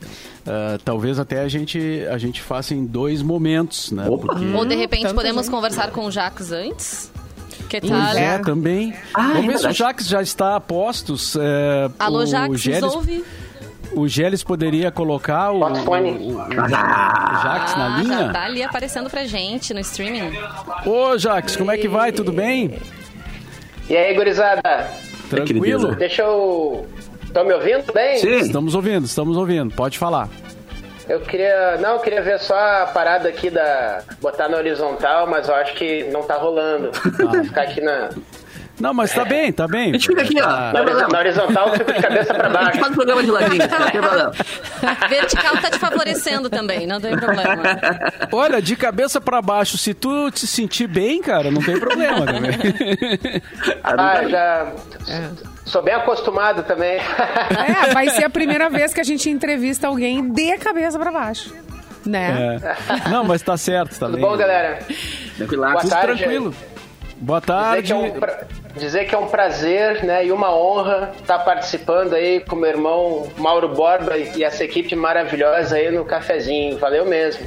É, 0.46 0.78
talvez 0.82 1.18
até 1.18 1.42
a 1.42 1.48
gente, 1.48 1.78
a 2.10 2.16
gente 2.16 2.40
faça 2.40 2.74
em 2.74 2.86
dois 2.86 3.20
momentos, 3.20 3.92
né? 3.92 4.06
Porque... 4.06 4.46
Ou 4.46 4.64
de 4.64 4.74
repente 4.74 5.02
tanta 5.02 5.14
podemos 5.14 5.44
gente. 5.44 5.54
conversar 5.54 5.90
com 5.90 6.06
o 6.06 6.10
Jacques 6.10 6.52
antes? 6.52 7.12
Que 7.68 7.80
tal? 7.80 7.90
Pois 7.90 8.16
é, 8.16 8.38
também. 8.38 8.94
Ah, 9.14 9.30
é 9.30 9.34
Vamos 9.34 9.46
ver 9.46 9.58
se 9.58 9.66
o. 9.66 9.72
Jacques 9.72 10.06
já 10.06 10.22
está 10.22 10.56
a 10.56 10.60
postos. 10.60 11.36
É, 11.36 11.90
Alô, 11.98 12.20
nos 12.20 12.60
Gélis, 12.60 12.82
ouve? 12.82 13.24
O 13.94 14.08
Gélis 14.08 14.42
poderia 14.42 14.90
colocar 14.90 15.50
o, 15.52 15.58
Bota 15.60 15.80
o 15.80 15.84
fone. 15.84 16.10
o, 16.12 16.38
o, 16.38 16.42
o 16.42 16.68
Jacques 16.68 17.76
na 17.76 17.96
Ah, 17.96 18.00
linha? 18.02 18.18
já 18.26 18.32
tá 18.32 18.44
ali 18.44 18.62
aparecendo 18.62 19.08
pra 19.10 19.24
gente 19.24 19.72
no 19.74 19.80
streaming. 19.80 20.32
Ô, 20.86 21.16
Jacques, 21.18 21.56
como 21.56 21.70
é 21.70 21.76
que 21.78 21.88
vai? 21.88 22.12
Tudo 22.12 22.32
bem? 22.32 22.78
E 23.88 23.96
aí, 23.96 24.14
gurizada? 24.14 24.62
Tranquilo? 25.28 25.94
Deixa 25.96 26.22
eu. 26.22 26.86
Estão 27.24 27.44
me 27.44 27.52
ouvindo 27.54 27.90
bem? 27.92 28.18
Sim. 28.18 28.36
Estamos 28.40 28.74
ouvindo, 28.74 29.04
estamos 29.06 29.36
ouvindo. 29.36 29.74
Pode 29.74 29.98
falar. 29.98 30.28
Eu 31.08 31.20
queria. 31.20 31.76
Não, 31.78 31.94
eu 31.94 31.98
queria 32.00 32.22
ver 32.22 32.38
só 32.38 32.54
a 32.54 32.86
parada 32.86 33.28
aqui 33.28 33.50
da. 33.50 34.02
botar 34.20 34.48
na 34.48 34.56
horizontal, 34.58 35.26
mas 35.26 35.48
eu 35.48 35.54
acho 35.54 35.74
que 35.74 36.04
não 36.04 36.22
tá 36.22 36.36
rolando. 36.36 36.90
Vou 37.18 37.42
ficar 37.44 37.62
aqui 37.62 37.80
na. 37.80 38.10
Não, 38.80 38.92
mas 38.92 39.12
tá 39.12 39.24
bem, 39.24 39.52
tá 39.52 39.68
bem. 39.68 39.90
A 39.90 39.92
gente 39.92 40.06
fica 40.08 40.22
aqui, 40.22 40.40
ó. 40.40 40.44
Tá- 40.44 40.72
Na, 40.72 41.08
na 41.08 41.18
horizontal 41.18 41.68
eu 41.68 41.74
fico 41.74 41.92
de 41.92 42.00
cabeça 42.02 42.34
pra 42.34 42.46
A 42.46 42.48
gente 42.50 42.58
baixo. 42.64 42.78
faz 42.80 42.90
o 42.92 42.94
programa 42.94 43.22
de 43.22 43.30
ladinho, 43.30 43.68
não 43.68 43.90
tem 43.90 44.00
problema. 44.00 44.32
Vertical 45.08 45.56
tá 45.58 45.70
te 45.70 45.78
favorecendo 45.78 46.50
também, 46.50 46.86
não 46.86 47.00
tem 47.00 47.16
problema. 47.16 47.62
Olha, 48.32 48.60
de 48.62 48.74
cabeça 48.74 49.20
pra 49.20 49.40
baixo, 49.42 49.76
se 49.78 49.94
tu 49.94 50.30
te 50.30 50.46
sentir 50.46 50.86
bem, 50.88 51.20
cara, 51.22 51.50
não 51.50 51.62
tem 51.62 51.78
problema 51.78 52.24
também. 52.26 52.52
Ah, 53.84 54.22
já. 54.28 54.72
Sou 55.64 55.82
bem 55.82 55.94
acostumado 55.94 56.62
também. 56.64 56.96
É, 56.98 57.92
vai 57.92 58.08
ser 58.08 58.24
a 58.24 58.30
primeira 58.30 58.68
vez 58.68 58.92
que 58.92 59.00
a 59.00 59.04
gente 59.04 59.28
entrevista 59.30 59.86
alguém 59.86 60.28
de 60.32 60.56
cabeça 60.58 60.98
pra 60.98 61.10
baixo. 61.12 61.52
Né? 62.04 62.58
É. 62.60 63.08
Não, 63.10 63.22
mas 63.22 63.42
tá 63.42 63.56
certo, 63.56 63.90
tá 63.98 64.06
Tudo 64.06 64.16
bem. 64.16 64.22
bom, 64.22 64.36
galera? 64.36 64.80
Tranquilaço. 65.36 65.72
Boa 65.74 65.80
Tudo 65.82 65.90
tarde. 65.90 66.18
tranquilo. 66.18 66.54
Boa 67.18 67.38
Dizer 67.40 67.52
tarde. 67.52 67.82
que, 67.86 67.92
é 67.92 67.96
um 67.96 68.10
pra- 68.18 68.40
dizer 68.76 69.04
que 69.06 69.14
é 69.14 69.18
um 69.18 69.26
prazer 69.28 70.02
né, 70.04 70.24
e 70.26 70.32
uma 70.32 70.54
honra 70.54 71.12
estar 71.20 71.38
participando 71.40 72.14
aí 72.14 72.40
com 72.40 72.56
meu 72.56 72.70
irmão 72.70 73.28
Mauro 73.38 73.68
Borba 73.68 74.16
e 74.16 74.42
essa 74.42 74.64
equipe 74.64 74.94
maravilhosa 74.96 75.76
aí 75.76 75.90
no 75.90 76.04
cafezinho. 76.04 76.78
Valeu 76.78 77.04
mesmo. 77.04 77.46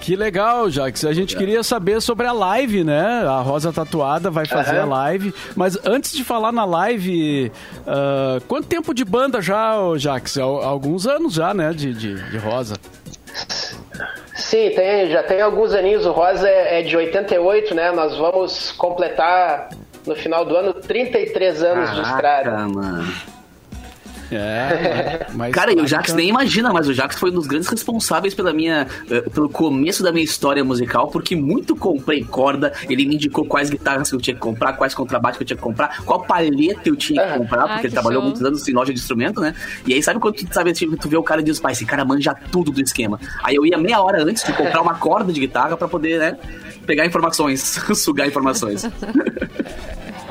Que 0.00 0.16
legal, 0.16 0.68
Jax. 0.68 1.04
A 1.04 1.12
gente 1.12 1.36
queria 1.36 1.62
saber 1.62 2.00
sobre 2.02 2.26
a 2.26 2.32
live, 2.32 2.82
né? 2.82 3.22
A 3.24 3.40
Rosa 3.40 3.72
Tatuada 3.72 4.32
vai 4.32 4.44
fazer 4.46 4.78
Aham. 4.78 4.82
a 4.82 4.96
live. 4.96 5.32
Mas 5.54 5.78
antes 5.84 6.12
de 6.12 6.24
falar 6.24 6.50
na 6.50 6.64
live, 6.64 7.52
ah, 7.86 8.40
quanto 8.48 8.66
tempo 8.66 8.92
de 8.92 9.04
banda 9.04 9.40
já, 9.40 9.76
Jax? 9.96 10.38
Al- 10.38 10.60
Alguns 10.60 11.06
anos 11.06 11.34
já, 11.34 11.54
né? 11.54 11.72
De, 11.72 11.94
de, 11.94 12.14
de 12.30 12.36
Rosa. 12.38 12.74
Sim, 14.34 14.70
tem, 14.74 15.08
já 15.10 15.22
tem 15.22 15.40
alguns 15.40 15.72
aninhos. 15.72 16.04
O 16.04 16.10
Rosa 16.10 16.48
é, 16.48 16.80
é 16.80 16.82
de 16.82 16.96
88, 16.96 17.72
né? 17.72 17.92
Nós 17.92 18.16
vamos 18.16 18.72
completar 18.72 19.68
no 20.06 20.14
final 20.16 20.44
do 20.44 20.56
ano 20.56 20.74
33 20.74 21.62
anos 21.62 21.90
de 21.94 22.00
estrada. 22.02 22.44
Caraca, 22.50 22.68
mano. 22.68 23.12
É, 24.34 25.26
mas 25.34 25.52
Cara, 25.52 25.72
e 25.74 25.76
o 25.76 25.86
Jax 25.86 26.04
ficando- 26.06 26.16
nem 26.20 26.30
imagina, 26.30 26.72
mas 26.72 26.88
o 26.88 26.94
Jax 26.94 27.16
foi 27.18 27.30
um 27.30 27.34
dos 27.34 27.46
grandes 27.46 27.68
responsáveis 27.68 28.32
pela 28.34 28.50
minha, 28.50 28.86
eh, 29.10 29.20
pelo 29.28 29.46
começo 29.46 30.02
da 30.02 30.10
minha 30.10 30.24
história 30.24 30.64
musical, 30.64 31.08
porque 31.08 31.36
muito 31.36 31.76
comprei 31.76 32.24
corda, 32.24 32.72
ele 32.88 33.04
me 33.04 33.16
indicou 33.16 33.44
quais 33.44 33.68
guitarras 33.68 34.08
que 34.08 34.16
eu 34.16 34.20
tinha 34.22 34.32
que 34.34 34.40
comprar, 34.40 34.72
quais 34.72 34.94
contrabaixos 34.94 35.36
que 35.36 35.42
eu 35.42 35.46
tinha 35.48 35.56
que 35.58 35.62
comprar, 35.62 36.02
qual 36.06 36.22
palheta 36.24 36.80
eu 36.88 36.96
tinha 36.96 37.22
que 37.22 37.28
Ah. 37.34 37.36
comprar, 37.36 37.58
porque 37.64 37.72
Ah, 37.72 37.78
ele 37.80 37.88
que 37.88 37.92
trabalhou 37.92 38.22
show. 38.22 38.30
muitos 38.30 38.42
anos 38.42 38.66
em 38.66 38.72
loja 38.72 38.94
de 38.94 38.98
instrumento, 39.00 39.38
né? 39.38 39.54
E 39.86 39.92
aí 39.92 40.02
sabe 40.02 40.18
quando 40.18 40.34
tu 40.36 40.54
sabe, 40.54 40.72
tipo, 40.72 40.96
tu 40.96 41.10
vê 41.10 41.16
o 41.18 41.22
cara 41.22 41.42
e 41.42 41.44
diz, 41.44 41.60
pai, 41.60 41.72
esse 41.72 41.84
cara 41.84 42.02
manja 42.02 42.34
tudo 42.50 42.70
do 42.72 42.80
esquema. 42.80 43.20
Aí 43.42 43.54
eu 43.56 43.66
ia 43.66 43.76
meia 43.76 44.00
hora 44.00 44.22
antes 44.22 44.42
de 44.44 44.54
comprar 44.54 44.80
uma 44.80 44.94
corda 44.94 45.30
de 45.30 45.40
guitarra 45.40 45.76
pra 45.76 45.86
poder, 45.86 46.18
né, 46.18 46.38
pegar 46.86 47.06
informações, 47.06 47.60
sugar 47.96 48.26
informações. 48.26 48.84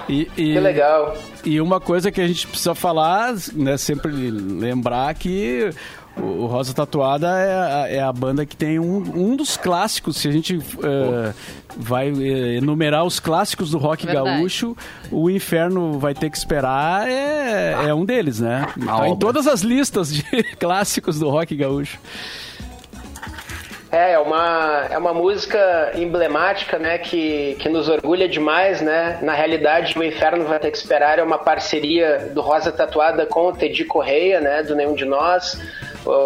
E, 0.10 0.22
e- 0.38 0.54
Que 0.54 0.60
legal. 0.60 1.18
E 1.44 1.60
uma 1.62 1.80
coisa 1.80 2.12
que 2.12 2.22
a 2.22 2.28
gente 2.28 2.48
precisa 2.48 2.76
falar, 2.76 3.34
né, 3.54 3.78
sempre 3.78 4.12
lembrar 4.30 5.14
que 5.16 5.70
o 6.18 6.46
Rosa 6.46 6.74
Tatuada 6.74 7.28
é 7.40 7.54
a, 7.56 7.88
é 7.88 8.00
a 8.02 8.12
banda 8.12 8.46
que 8.46 8.56
tem 8.56 8.78
um, 8.78 8.98
um 9.32 9.36
dos 9.36 9.56
clássicos, 9.56 10.18
se 10.18 10.28
a 10.28 10.32
gente 10.32 10.58
eh, 10.84 11.34
vai 11.78 12.10
eh, 12.10 12.58
enumerar 12.58 13.06
os 13.06 13.18
clássicos 13.20 13.72
do 13.72 13.78
rock 13.78 14.06
Verdade. 14.06 14.26
gaúcho, 14.38 14.76
o 15.10 15.30
Inferno 15.30 15.98
vai 15.98 16.14
ter 16.14 16.30
que 16.30 16.38
esperar 16.38 17.08
é, 17.08 17.88
é 17.88 17.94
um 17.94 18.04
deles, 18.04 18.42
né? 18.42 18.68
Tá 18.86 19.08
em 19.08 19.16
todas 19.16 19.48
as 19.48 19.62
listas 19.62 20.14
de 20.14 20.24
clássicos 20.60 21.18
do 21.18 21.30
rock 21.30 21.56
gaúcho. 21.56 21.98
É, 23.92 24.14
é 24.14 24.20
uma, 24.20 24.88
é 24.90 24.98
uma 24.98 25.14
música 25.14 25.92
emblemática, 25.96 26.80
né, 26.80 26.98
que, 26.98 27.58
que 27.60 27.68
nos 27.68 27.90
orgulha 27.90 28.28
demais, 28.28 28.80
né? 28.80 29.20
Na 29.22 29.34
realidade, 29.34 29.98
o 30.00 30.04
Inferno 30.04 30.46
vai 30.46 30.60
ter 30.60 30.72
que 30.72 30.78
esperar 30.78 31.20
é 31.20 31.24
uma 31.24 31.38
parceria 31.38 32.30
do 32.34 32.40
Rosa 32.40 32.72
Tatuada 32.72 33.26
com 33.26 33.48
o 33.48 33.54
Teddy 33.54 33.84
Correia, 33.84 34.40
né, 34.40 34.64
do 34.64 34.76
Nenhum 34.76 34.94
de 34.94 35.04
Nós. 35.04 35.60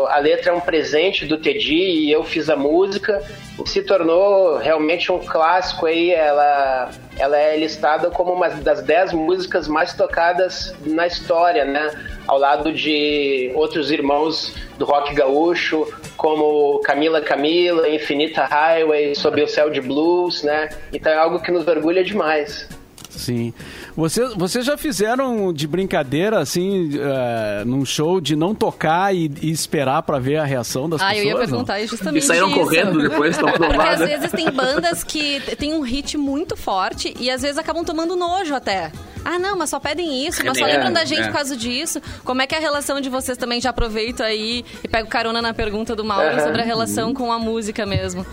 A 0.09 0.19
letra 0.19 0.51
é 0.51 0.53
um 0.53 0.61
presente 0.61 1.25
do 1.25 1.37
Teddy 1.37 2.05
e 2.05 2.11
eu 2.11 2.23
fiz 2.23 2.49
a 2.49 2.55
música. 2.55 3.21
Se 3.65 3.81
tornou 3.81 4.57
realmente 4.57 5.11
um 5.11 5.19
clássico 5.19 5.87
aí, 5.87 6.11
ela, 6.11 6.91
ela 7.17 7.37
é 7.37 7.57
listada 7.57 8.09
como 8.09 8.33
uma 8.33 8.49
das 8.49 8.81
dez 8.81 9.13
músicas 9.13 9.67
mais 9.67 9.93
tocadas 9.93 10.73
na 10.85 11.07
história, 11.07 11.65
né? 11.65 11.91
Ao 12.27 12.37
lado 12.37 12.73
de 12.73 13.51
outros 13.55 13.91
irmãos 13.91 14.53
do 14.77 14.85
rock 14.85 15.13
gaúcho, 15.13 15.87
como 16.17 16.79
Camila 16.79 17.21
Camila, 17.21 17.87
Infinita 17.87 18.43
Highway, 18.45 19.15
Sob 19.15 19.41
o 19.41 19.47
Céu 19.47 19.69
de 19.69 19.81
Blues, 19.81 20.43
né? 20.43 20.69
Então 20.91 21.11
é 21.11 21.17
algo 21.17 21.39
que 21.39 21.51
nos 21.51 21.67
orgulha 21.67 22.03
demais. 22.03 22.67
Sim. 23.09 23.53
Vocês, 23.95 24.33
vocês 24.35 24.65
já 24.65 24.75
fizeram 24.77 25.53
de 25.53 25.65
brincadeira, 25.67 26.39
assim, 26.39 26.89
eh, 26.99 27.63
num 27.65 27.85
show, 27.85 28.19
de 28.19 28.35
não 28.35 28.53
tocar 28.53 29.15
e, 29.15 29.31
e 29.41 29.49
esperar 29.49 30.03
pra 30.03 30.19
ver 30.19 30.35
a 30.35 30.43
reação 30.43 30.89
das 30.89 31.01
Ah, 31.01 31.15
eu 31.15 31.23
pessoas? 31.23 31.25
ia 31.27 31.33
não? 31.33 31.39
perguntar 31.47 31.79
justamente 31.85 32.23
E 32.23 32.27
saíram 32.27 32.49
isso. 32.49 32.59
correndo 32.59 33.01
depois, 33.01 33.35
estão 33.39 33.49
Porque 33.53 33.73
às 33.87 33.99
vezes 33.99 34.31
tem 34.31 34.51
bandas 34.51 35.01
que 35.01 35.39
tem 35.57 35.73
um 35.73 35.79
hit 35.81 36.17
muito 36.17 36.57
forte 36.57 37.15
e 37.17 37.31
às 37.31 37.41
vezes 37.41 37.57
acabam 37.57 37.85
tomando 37.85 38.17
nojo 38.17 38.53
até. 38.53 38.91
Ah, 39.23 39.39
não, 39.39 39.57
mas 39.57 39.69
só 39.69 39.79
pedem 39.79 40.27
isso, 40.27 40.43
mas 40.45 40.57
só 40.57 40.67
É, 40.67 40.73
lembram 40.73 40.91
da 40.93 41.03
gente 41.05 41.21
é. 41.21 41.27
por 41.27 41.33
causa 41.33 41.55
disso. 41.55 41.99
Como 42.25 42.41
é 42.41 42.45
que 42.47 42.53
é 42.53 42.57
a 42.57 42.61
relação 42.61 42.99
de 43.01 43.09
vocês 43.09 43.37
também? 43.37 43.59
Já 43.61 43.69
aproveito 43.71 44.21
aí 44.21 44.63
e 44.83 44.87
pego 44.87 45.07
carona 45.07 45.41
na 45.41 45.53
pergunta 45.53 45.95
do 45.95 46.03
Mauro 46.03 46.27
Aham. 46.35 46.39
sobre 46.45 46.61
a 46.61 46.65
relação 46.65 47.13
com 47.13 47.31
a 47.31 47.39
música 47.39 47.85
mesmo. 47.87 48.23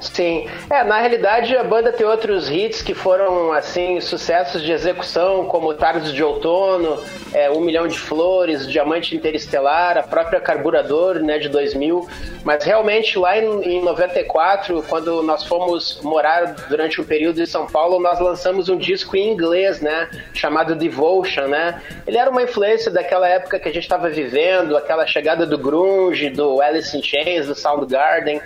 Sim. 0.00 0.48
É, 0.70 0.82
na 0.82 0.98
realidade 0.98 1.54
a 1.56 1.62
banda 1.62 1.92
tem 1.92 2.06
outros 2.06 2.50
hits 2.50 2.80
que 2.80 2.94
foram, 2.94 3.52
assim, 3.52 4.00
sucessos 4.00 4.62
de 4.62 4.72
execução, 4.72 5.44
como 5.44 5.74
Tardes 5.74 6.12
de 6.12 6.24
Outono, 6.24 6.98
é, 7.34 7.50
Um 7.50 7.60
Milhão 7.60 7.86
de 7.86 7.98
Flores, 7.98 8.66
Diamante 8.66 9.14
Interestelar, 9.14 9.98
a 9.98 10.02
própria 10.02 10.40
Carburador, 10.40 11.16
né, 11.16 11.38
de 11.38 11.48
2000. 11.48 12.08
Mas 12.44 12.64
realmente 12.64 13.18
lá 13.18 13.36
em, 13.36 13.62
em 13.62 13.82
94, 13.82 14.82
quando 14.88 15.22
nós 15.22 15.44
fomos 15.44 16.00
morar 16.02 16.54
durante 16.68 17.00
um 17.00 17.04
período 17.04 17.42
em 17.42 17.46
São 17.46 17.66
Paulo, 17.66 18.00
nós 18.00 18.18
lançamos 18.18 18.68
um 18.70 18.78
disco 18.78 19.16
em 19.16 19.30
inglês, 19.30 19.80
né, 19.80 20.08
chamado 20.32 20.74
Devotion, 20.74 21.46
né. 21.46 21.80
Ele 22.06 22.16
era 22.16 22.30
uma 22.30 22.42
influência 22.42 22.90
daquela 22.90 23.28
época 23.28 23.58
que 23.58 23.68
a 23.68 23.72
gente 23.72 23.82
estava 23.82 24.08
vivendo, 24.08 24.76
aquela 24.76 25.06
chegada 25.06 25.46
do 25.46 25.58
grunge, 25.58 26.30
do 26.30 26.62
Alice 26.62 26.96
in 26.96 27.02
Chains, 27.02 27.46
do 27.46 27.54
Soundgarden. 27.54 28.40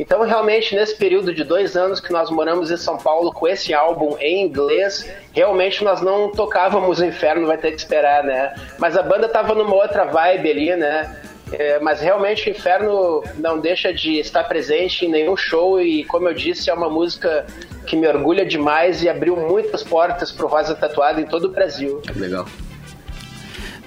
Então, 0.00 0.22
realmente, 0.22 0.74
nesse 0.74 0.96
período 0.96 1.34
de 1.34 1.44
dois 1.44 1.76
anos 1.76 2.00
que 2.00 2.10
nós 2.10 2.30
moramos 2.30 2.70
em 2.70 2.76
São 2.78 2.96
Paulo 2.96 3.30
com 3.30 3.46
esse 3.46 3.74
álbum 3.74 4.16
em 4.18 4.46
inglês, 4.46 5.06
realmente 5.30 5.84
nós 5.84 6.00
não 6.00 6.30
tocávamos 6.30 7.00
o 7.00 7.04
Inferno 7.04 7.46
Vai 7.46 7.58
Ter 7.58 7.72
Que 7.72 7.76
Esperar, 7.76 8.24
né? 8.24 8.54
Mas 8.78 8.96
a 8.96 9.02
banda 9.02 9.28
tava 9.28 9.54
numa 9.54 9.74
outra 9.74 10.06
vibe 10.06 10.50
ali, 10.50 10.74
né? 10.74 11.20
É, 11.52 11.78
mas 11.80 12.00
realmente 12.00 12.48
o 12.48 12.50
Inferno 12.50 13.22
não 13.36 13.58
deixa 13.58 13.92
de 13.92 14.18
estar 14.18 14.44
presente 14.44 15.04
em 15.04 15.10
nenhum 15.10 15.36
show 15.36 15.78
e, 15.78 16.02
como 16.04 16.28
eu 16.28 16.32
disse, 16.32 16.70
é 16.70 16.72
uma 16.72 16.88
música 16.88 17.44
que 17.86 17.94
me 17.94 18.08
orgulha 18.08 18.46
demais 18.46 19.02
e 19.02 19.08
abriu 19.08 19.36
muitas 19.36 19.82
portas 19.82 20.32
pro 20.32 20.46
Rosa 20.46 20.74
Tatuada 20.74 21.20
em 21.20 21.26
todo 21.26 21.44
o 21.44 21.50
Brasil. 21.50 22.00
Legal. 22.16 22.46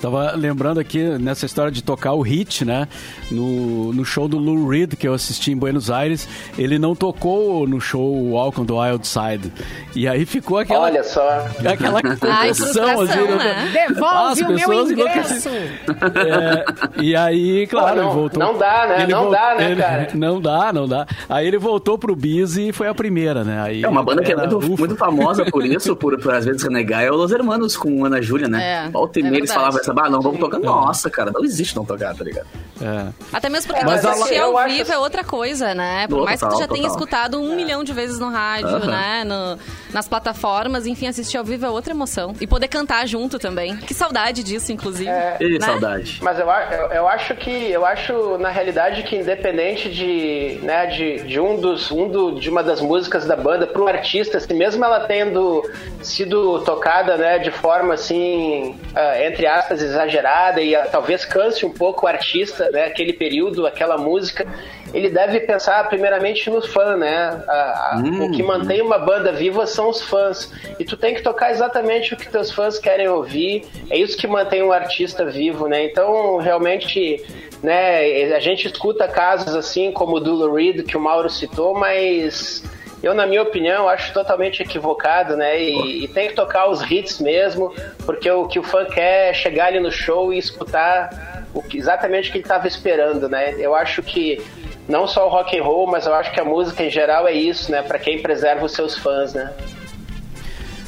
Tava 0.04 0.34
lembrando 0.36 0.82
aqui 0.82 1.02
nessa 1.18 1.46
história 1.46 1.72
de 1.72 1.82
tocar 1.82 2.12
o 2.12 2.22
hit, 2.22 2.66
né? 2.66 2.90
No, 3.32 3.94
no 3.94 4.04
show 4.04 4.28
do 4.28 4.38
Lou 4.38 4.68
Reed 4.68 4.96
que 4.96 5.08
eu 5.08 5.14
assisti 5.14 5.54
em 5.54 5.56
Buenos 5.56 5.90
Aires, 5.90 6.28
ele 6.58 6.78
não 6.78 6.94
tocou 6.94 7.66
no 7.66 7.80
show 7.80 8.14
Walk 8.32 8.60
on 8.60 8.66
the 8.66 8.74
Wild 8.74 9.08
Side. 9.08 9.50
E 9.96 10.06
aí 10.06 10.26
ficou 10.26 10.58
aquela. 10.58 10.82
Olha 10.82 11.04
só. 11.06 11.24
Aquela 11.66 12.02
confusão, 12.02 12.54
frustração, 12.54 13.02
assim, 13.02 13.36
né? 13.38 13.72
Devolve 13.88 14.44
As 14.44 14.50
o 14.50 14.54
meu 14.70 14.74
ingresso! 14.92 15.50
É, 15.50 16.66
e 17.02 17.16
aí, 17.16 17.66
claro, 17.68 17.96
Pô, 17.96 18.02
não- 18.02 18.04
ele 18.10 18.14
voltou. 18.20 18.40
não 18.44 18.58
dá, 18.58 18.88
né? 18.88 19.04
Ele 19.04 19.12
Não 19.14 19.30
dá, 19.32 19.56
né, 19.56 19.72
ele- 19.72 19.82
cara? 19.82 20.08
Não 20.14 20.42
dá, 20.42 20.74
não 20.74 20.88
dá. 20.88 21.08
Aí 21.30 21.48
ele 21.48 21.58
voltou 21.58 21.98
pro 21.98 22.16
Bis 22.16 22.58
e 22.58 22.72
foi 22.74 22.88
a 22.88 22.94
primeira, 22.94 23.44
né? 23.44 23.62
Aí 23.62 23.84
É 23.84 23.88
uma 23.88 24.04
banda 24.04 24.22
que 24.22 24.32
é 24.32 24.36
muito, 24.36 24.60
muito 24.78 24.96
famosa 24.98 25.46
por 25.46 25.66
isso, 25.66 25.96
por, 25.96 26.18
por 26.20 26.34
às 26.34 26.44
vezes 26.46 26.62
renegar, 26.64 27.04
é 27.04 27.12
o 27.12 27.16
Los 27.16 27.32
Hermanos 27.32 27.78
com 27.78 28.04
Ana 28.06 28.22
Júlia, 28.22 28.48
né? 28.48 28.86
É, 28.86 28.90
Volta 28.90 29.20
e 29.20 29.24
é 29.24 29.28
eles 29.28 29.54
falavam 29.54 29.80
essa, 29.80 29.93
ah, 29.98 30.10
não, 30.10 30.22
vamos 30.22 30.40
tocar. 30.40 30.60
Nossa, 30.60 31.10
cara, 31.10 31.32
não 31.32 31.44
existe 31.44 31.76
não 31.76 31.86
tocar, 31.86 32.16
tá 32.16 32.24
ligado? 32.24 32.48
É. 32.82 33.08
Até 33.32 33.50
mesmo 33.50 33.72
porque 33.72 33.86
Mas 33.86 34.04
assistir 34.04 34.40
ao 34.40 34.58
acho 34.58 34.74
vivo 34.76 34.92
é 34.92 34.98
outra 34.98 35.24
coisa, 35.24 35.74
né? 35.74 36.08
Por 36.08 36.18
Total, 36.18 36.26
mais 36.26 36.42
que 36.42 36.50
tu 36.50 36.58
já 36.58 36.68
tenha 36.68 36.88
escutado 36.88 37.40
um 37.40 37.56
milhão 37.56 37.84
de 37.84 37.94
vezes 37.94 38.20
no 38.20 38.30
rádio, 38.30 38.80
né? 38.86 39.24
No- 39.24 39.58
nas 39.94 40.08
plataformas, 40.08 40.88
enfim, 40.88 41.08
assistir 41.08 41.38
ao 41.38 41.44
vivo 41.44 41.66
é 41.66 41.70
outra 41.70 41.94
emoção. 41.94 42.36
E 42.42 42.48
poder 42.48 42.68
cantar 42.68 43.08
junto 43.08 43.38
também. 43.38 43.78
Que 43.78 43.94
saudade 43.94 44.44
disso, 44.44 44.72
inclusive. 44.72 45.10
Ih, 45.40 45.60
né? 45.60 45.66
saudade. 45.66 46.20
Mas 46.22 46.40
eu, 46.40 46.48
eu, 46.48 46.88
eu 46.92 47.08
acho 47.08 47.36
que 47.36 47.72
eu 47.72 47.86
acho 47.86 48.38
na 48.40 48.50
realidade 48.50 49.04
que 49.04 49.16
independente 49.16 49.90
de, 49.92 50.60
né, 50.64 50.88
de, 50.88 51.24
de 51.24 51.40
um 51.40 51.60
dos 51.60 51.92
um 51.92 52.08
do, 52.10 52.32
de 52.40 52.50
uma 52.50 52.64
das 52.64 52.82
músicas 52.82 53.26
da 53.26 53.36
banda 53.36 53.68
pro 53.68 53.88
artista, 53.88 54.38
assim, 54.38 54.54
mesmo 54.56 54.84
ela 54.84 55.02
tendo 55.02 55.64
sido 56.02 56.60
tocada, 56.62 57.16
né, 57.18 57.38
de 57.40 57.52
forma 57.52 57.94
assim, 57.94 58.76
ah, 58.96 59.24
entre 59.24 59.46
aspas 59.46 59.82
exagerada 59.84 60.62
e 60.62 60.76
ah, 60.76 60.88
talvez 60.92 61.26
canse 61.26 61.66
um 61.66 61.70
pouco 61.72 62.06
o 62.06 62.10
artista, 62.10 62.70
né, 62.72 62.86
aquele 62.86 63.14
período, 63.14 63.68
aquela 63.68 63.98
música, 63.98 64.48
ele 64.94 65.10
deve 65.10 65.40
pensar 65.42 65.88
primeiramente 65.90 66.50
no 66.50 66.62
fã, 66.62 66.96
né? 66.96 67.44
A- 67.48 67.52
a- 67.52 68.02
O 68.26 68.32
que 68.32 68.44
mantém 68.44 68.82
uma 68.82 68.98
banda 69.00 69.32
viva 69.32 69.66
são 69.66 69.90
os 69.90 70.02
fãs. 70.02 70.52
E 70.80 70.86
tu 70.86 70.96
tem 70.96 71.14
que 71.16 71.22
tocar 71.22 71.52
exatamente 71.52 72.14
o 72.14 72.18
que 72.18 72.30
teus 72.30 72.52
fãs 72.52 72.78
querem 72.80 73.08
ouvir. 73.08 73.66
É 73.90 73.98
isso 73.98 74.16
que 74.18 74.28
mantém 74.28 74.62
um 74.64 74.72
artista 74.72 75.26
vivo, 75.26 75.68
né? 75.68 75.84
Então, 75.86 76.38
realmente, 76.38 77.24
né, 77.62 78.34
a 78.36 78.40
gente 78.40 78.68
escuta 78.68 79.08
casos 79.08 79.56
assim 79.56 79.92
como 79.92 80.18
o 80.18 80.20
do 80.20 80.34
Lou 80.34 80.54
Reed 80.54 80.84
que 80.86 80.96
o 80.96 81.00
Mauro 81.00 81.30
citou, 81.30 81.74
mas 81.74 82.64
eu, 83.04 83.14
na 83.14 83.28
minha 83.28 83.44
opinião, 83.44 83.90
acho 83.90 84.14
totalmente 84.14 84.64
equivocado, 84.64 85.36
né? 85.36 85.62
E, 85.62 86.06
e 86.06 86.08
tem 86.08 86.30
que 86.30 86.36
tocar 86.36 86.70
os 86.70 86.82
hits 86.90 87.20
mesmo, 87.20 87.74
porque 88.06 88.32
o 88.32 88.48
que 88.48 88.58
o 88.58 88.64
fã 88.64 88.86
quer 88.86 89.32
é 89.32 89.34
chegar 89.34 89.66
ali 89.68 89.80
no 89.82 89.92
show 89.92 90.34
e 90.34 90.38
escutar 90.38 91.44
o 91.54 91.62
que, 91.62 91.78
exatamente 91.78 92.30
o 92.30 92.32
que 92.32 92.38
ele 92.38 92.46
estava 92.46 92.66
esperando, 92.66 93.28
né? 93.28 93.56
Eu 93.60 93.76
acho 93.76 94.02
que 94.02 94.42
não 94.88 95.06
só 95.06 95.28
o 95.28 95.30
rock 95.30 95.60
and 95.60 95.64
roll, 95.64 95.86
mas 95.86 96.06
eu 96.06 96.14
acho 96.14 96.32
que 96.32 96.40
a 96.40 96.46
música 96.46 96.82
em 96.82 96.90
geral 96.90 97.28
é 97.28 97.34
isso, 97.34 97.70
né? 97.70 97.82
Para 97.82 98.00
quem 98.00 98.22
preserva 98.22 98.66
os 98.66 98.72
seus 98.72 98.98
fãs, 98.98 99.34
né? 99.34 99.52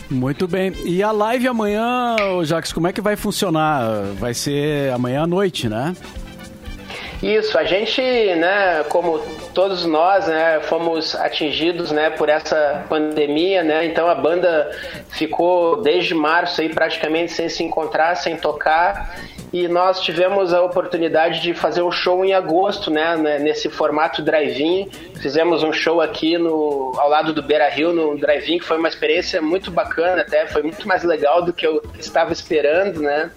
Muito 0.10 0.48
bem. 0.48 0.72
E 0.86 1.04
a 1.04 1.12
live 1.12 1.50
amanhã, 1.50 2.16
Jax, 2.44 2.72
como 2.72 2.88
é 2.88 2.94
que 2.94 3.02
vai 3.02 3.18
funcionar? 3.18 4.04
Vai 4.14 4.34
ser 4.34 4.94
amanhã 4.94 5.24
à 5.24 5.28
noite, 5.28 5.68
né? 5.68 5.94
Isso, 7.24 7.58
a 7.58 7.64
gente, 7.64 8.02
né, 8.02 8.84
como 8.90 9.20
todos 9.54 9.86
nós, 9.86 10.28
né, 10.28 10.60
fomos 10.62 11.16
atingidos, 11.16 11.92
né, 11.92 12.10
por 12.10 12.30
essa 12.30 12.86
pandemia, 12.90 13.64
né, 13.64 13.86
então 13.86 14.08
a 14.08 14.16
banda 14.16 14.70
ficou 15.10 15.82
desde 15.82 16.14
março 16.14 16.62
aí 16.62 16.70
praticamente 16.70 17.32
sem 17.32 17.48
se 17.48 17.64
encontrar, 17.64 18.16
sem 18.16 18.36
tocar, 18.36 19.16
e 19.54 19.68
nós 19.68 20.02
tivemos 20.02 20.54
a 20.54 20.62
oportunidade 20.62 21.42
de 21.42 21.54
fazer 21.54 21.82
um 21.82 21.92
show 21.92 22.26
em 22.26 22.34
agosto, 22.34 22.92
né, 22.92 23.16
né, 23.16 23.40
nesse 23.40 23.70
formato 23.70 24.22
drive-in, 24.22 24.90
fizemos 25.22 25.64
um 25.64 25.72
show 25.72 26.02
aqui 26.02 26.38
no, 26.38 26.94
ao 26.98 27.10
lado 27.10 27.34
do 27.34 27.42
Beira 27.42 27.70
Rio, 27.70 27.94
no 27.94 28.18
drive-in, 28.18 28.60
que 28.60 28.66
foi 28.66 28.78
uma 28.78 28.90
experiência 28.90 29.42
muito 29.42 29.72
bacana 29.72 30.22
até, 30.22 30.46
foi 30.48 30.62
muito 30.62 30.86
mais 30.88 31.04
legal 31.04 31.42
do 31.42 31.54
que 31.54 31.66
eu 31.66 31.82
estava 31.98 32.34
esperando, 32.34 33.01
né, 33.01 33.32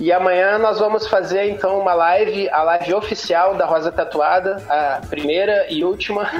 e 0.00 0.12
amanhã 0.12 0.58
nós 0.58 0.78
vamos 0.78 1.06
fazer 1.06 1.50
então 1.50 1.78
uma 1.78 1.94
live, 1.94 2.48
a 2.50 2.62
live 2.62 2.94
oficial 2.94 3.54
da 3.54 3.66
Rosa 3.66 3.90
Tatuada, 3.90 4.62
a 4.68 5.00
primeira 5.08 5.66
e 5.68 5.84
última. 5.84 6.30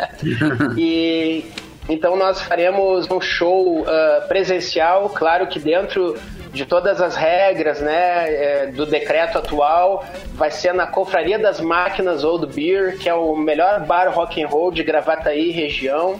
e 0.76 1.44
então 1.88 2.16
nós 2.16 2.40
faremos 2.42 3.08
um 3.10 3.20
show 3.20 3.84
ah, 3.86 4.24
presencial, 4.26 5.10
claro 5.10 5.46
que 5.46 5.58
dentro 5.58 6.16
de 6.56 6.64
todas 6.64 7.00
as 7.02 7.14
regras, 7.14 7.80
né, 7.80 8.24
eh, 8.28 8.66
do 8.68 8.86
decreto 8.86 9.36
atual, 9.36 10.02
vai 10.32 10.50
ser 10.50 10.72
na 10.72 10.86
Confraria 10.86 11.38
das 11.38 11.60
Máquinas 11.60 12.24
Old 12.24 12.46
Beer, 12.54 12.96
que 12.98 13.08
é 13.08 13.14
o 13.14 13.36
melhor 13.36 13.80
bar 13.80 14.10
rock 14.10 14.42
and 14.42 14.48
roll 14.48 14.72
de 14.72 14.82
Gravataí 14.82 15.50
região. 15.50 16.18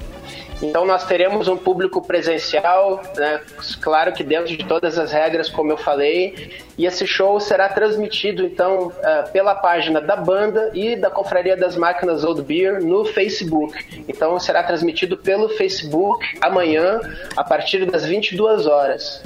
Então 0.62 0.86
nós 0.86 1.04
teremos 1.04 1.48
um 1.48 1.56
público 1.56 2.00
presencial, 2.00 3.02
né? 3.16 3.40
claro 3.80 4.12
que 4.12 4.24
dentro 4.24 4.56
de 4.56 4.64
todas 4.64 4.98
as 4.98 5.12
regras, 5.12 5.50
como 5.50 5.70
eu 5.70 5.76
falei, 5.76 6.50
e 6.78 6.86
esse 6.86 7.06
show 7.06 7.38
será 7.38 7.68
transmitido 7.68 8.42
então 8.42 8.90
ah, 9.02 9.28
pela 9.32 9.54
página 9.54 10.00
da 10.00 10.16
banda 10.16 10.70
e 10.72 10.96
da 10.96 11.10
Confraria 11.10 11.56
das 11.56 11.76
Máquinas 11.76 12.24
Old 12.24 12.42
Beer 12.42 12.82
no 12.82 13.04
Facebook. 13.04 14.04
Então 14.08 14.38
será 14.38 14.62
transmitido 14.62 15.16
pelo 15.16 15.48
Facebook 15.50 16.24
amanhã 16.40 17.00
a 17.36 17.44
partir 17.44 17.84
das 17.84 18.04
22 18.04 18.66
horas. 18.66 19.22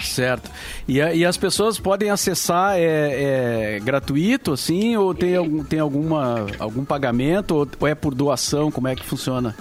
Certo. 0.00 0.50
E, 0.88 0.98
e 0.98 1.24
as 1.24 1.36
pessoas 1.36 1.78
podem 1.78 2.10
acessar, 2.10 2.76
é, 2.76 3.76
é 3.76 3.80
gratuito, 3.80 4.52
assim, 4.52 4.96
ou 4.96 5.14
tem, 5.14 5.36
algum, 5.36 5.62
tem 5.62 5.78
alguma, 5.78 6.46
algum 6.58 6.84
pagamento, 6.84 7.68
ou 7.78 7.88
é 7.88 7.94
por 7.94 8.14
doação? 8.14 8.70
Como 8.70 8.88
é 8.88 8.96
que 8.96 9.04
funciona? 9.04 9.54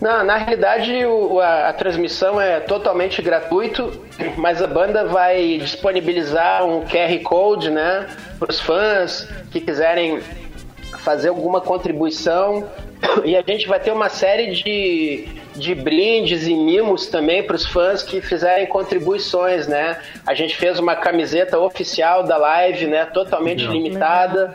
Na, 0.00 0.24
na 0.24 0.36
realidade, 0.36 1.04
o- 1.04 1.40
a, 1.40 1.68
a 1.68 1.72
transmissão 1.72 2.40
é 2.40 2.58
totalmente 2.60 3.20
gratuito, 3.20 3.92
mas 4.36 4.62
a 4.62 4.66
banda 4.66 5.04
vai 5.04 5.58
disponibilizar 5.58 6.64
um 6.64 6.84
QR 6.86 7.18
Code, 7.22 7.70
né, 7.70 8.06
para 8.38 8.50
os 8.50 8.58
fãs 8.60 9.28
que 9.50 9.60
quiserem 9.60 10.20
fazer 11.00 11.28
alguma 11.28 11.60
contribuição. 11.60 12.68
E 13.24 13.34
a 13.34 13.42
gente 13.42 13.66
vai 13.66 13.80
ter 13.80 13.90
uma 13.92 14.10
série 14.10 14.52
de, 14.52 15.26
de 15.56 15.74
brindes 15.74 16.46
e 16.46 16.54
mimos 16.54 17.06
também 17.06 17.42
para 17.42 17.56
os 17.56 17.64
fãs 17.66 18.02
que 18.02 18.20
fizerem 18.20 18.66
contribuições, 18.66 19.66
né? 19.66 19.96
A 20.26 20.34
gente 20.34 20.54
fez 20.54 20.78
uma 20.78 20.94
camiseta 20.94 21.58
oficial 21.58 22.22
da 22.24 22.36
live, 22.36 22.86
né, 22.86 23.06
totalmente 23.06 23.64
limitada. 23.72 24.54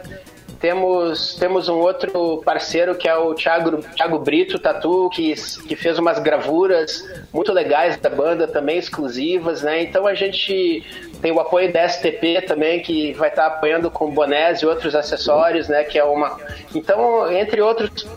Temos, 0.60 1.36
temos 1.36 1.68
um 1.68 1.76
outro 1.76 2.42
parceiro 2.46 2.96
que 2.96 3.08
é 3.08 3.16
o 3.16 3.34
Thiago, 3.34 3.82
Thiago 3.96 4.20
Brito 4.20 4.58
Tatu, 4.58 5.10
que, 5.10 5.34
que 5.68 5.76
fez 5.76 6.00
umas 6.00 6.20
gravuras 6.20 7.04
muito 7.34 7.52
legais 7.52 7.98
da 7.98 8.10
banda, 8.10 8.48
também 8.48 8.78
exclusivas, 8.78 9.62
né? 9.62 9.84
Então 9.84 10.08
a 10.08 10.14
gente 10.14 10.84
tem 11.22 11.32
o 11.32 11.40
apoio 11.40 11.72
da 11.72 11.88
STP 11.88 12.42
também, 12.48 12.82
que 12.82 13.14
vai 13.14 13.30
estar 13.30 13.48
apoiando 13.48 13.90
com 13.90 14.10
bonés 14.12 14.60
e 14.60 14.66
outros 14.66 14.96
acessórios, 14.96 15.68
né? 15.68 15.84
Que 15.84 16.00
é 16.00 16.04
uma. 16.04 16.40
Então, 16.74 17.32
entre 17.32 17.62
outros 17.62 18.08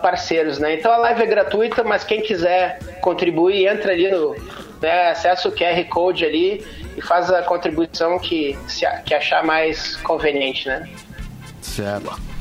parceiros, 0.00 0.58
né? 0.58 0.74
Então 0.74 0.92
a 0.92 0.96
live 0.98 1.22
é 1.22 1.26
gratuita, 1.26 1.82
mas 1.82 2.04
quem 2.04 2.20
quiser 2.20 2.78
contribuir, 3.00 3.66
entra 3.66 3.92
ali 3.92 4.10
no. 4.10 4.34
Né, 4.80 5.08
acessa 5.08 5.48
o 5.48 5.52
QR 5.52 5.82
Code 5.88 6.26
ali 6.26 6.62
e 6.94 7.00
faz 7.00 7.30
a 7.30 7.42
contribuição 7.42 8.18
que, 8.18 8.58
se, 8.68 8.84
que 9.04 9.14
achar 9.14 9.42
mais 9.42 9.96
conveniente, 9.96 10.68
né? 10.68 10.86
Certo. 11.74 12.34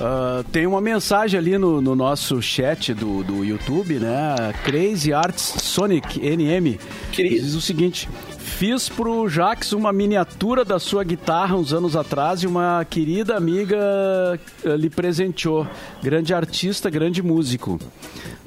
Ah, 0.00 0.44
tem 0.52 0.66
uma 0.66 0.80
mensagem 0.80 1.38
ali 1.38 1.56
no, 1.56 1.80
no 1.80 1.94
nosso 1.94 2.42
chat 2.42 2.92
do, 2.92 3.24
do 3.24 3.44
YouTube, 3.44 3.94
né? 3.94 4.52
Crazy 4.64 5.12
Arts 5.12 5.54
Sonic 5.62 6.20
NM 6.20 6.78
Querido. 7.12 7.42
diz 7.42 7.54
o 7.54 7.60
seguinte: 7.60 8.08
Fiz 8.38 8.88
pro 8.88 9.28
Jax 9.28 9.72
uma 9.72 9.92
miniatura 9.92 10.64
da 10.64 10.78
sua 10.78 11.02
guitarra 11.02 11.56
uns 11.56 11.72
anos 11.72 11.96
atrás 11.96 12.42
e 12.42 12.46
uma 12.46 12.86
querida 12.88 13.36
amiga 13.36 14.38
eh, 14.64 14.76
lhe 14.76 14.90
presenteou. 14.90 15.66
Grande 16.02 16.34
artista, 16.34 16.90
grande 16.90 17.22
músico. 17.22 17.78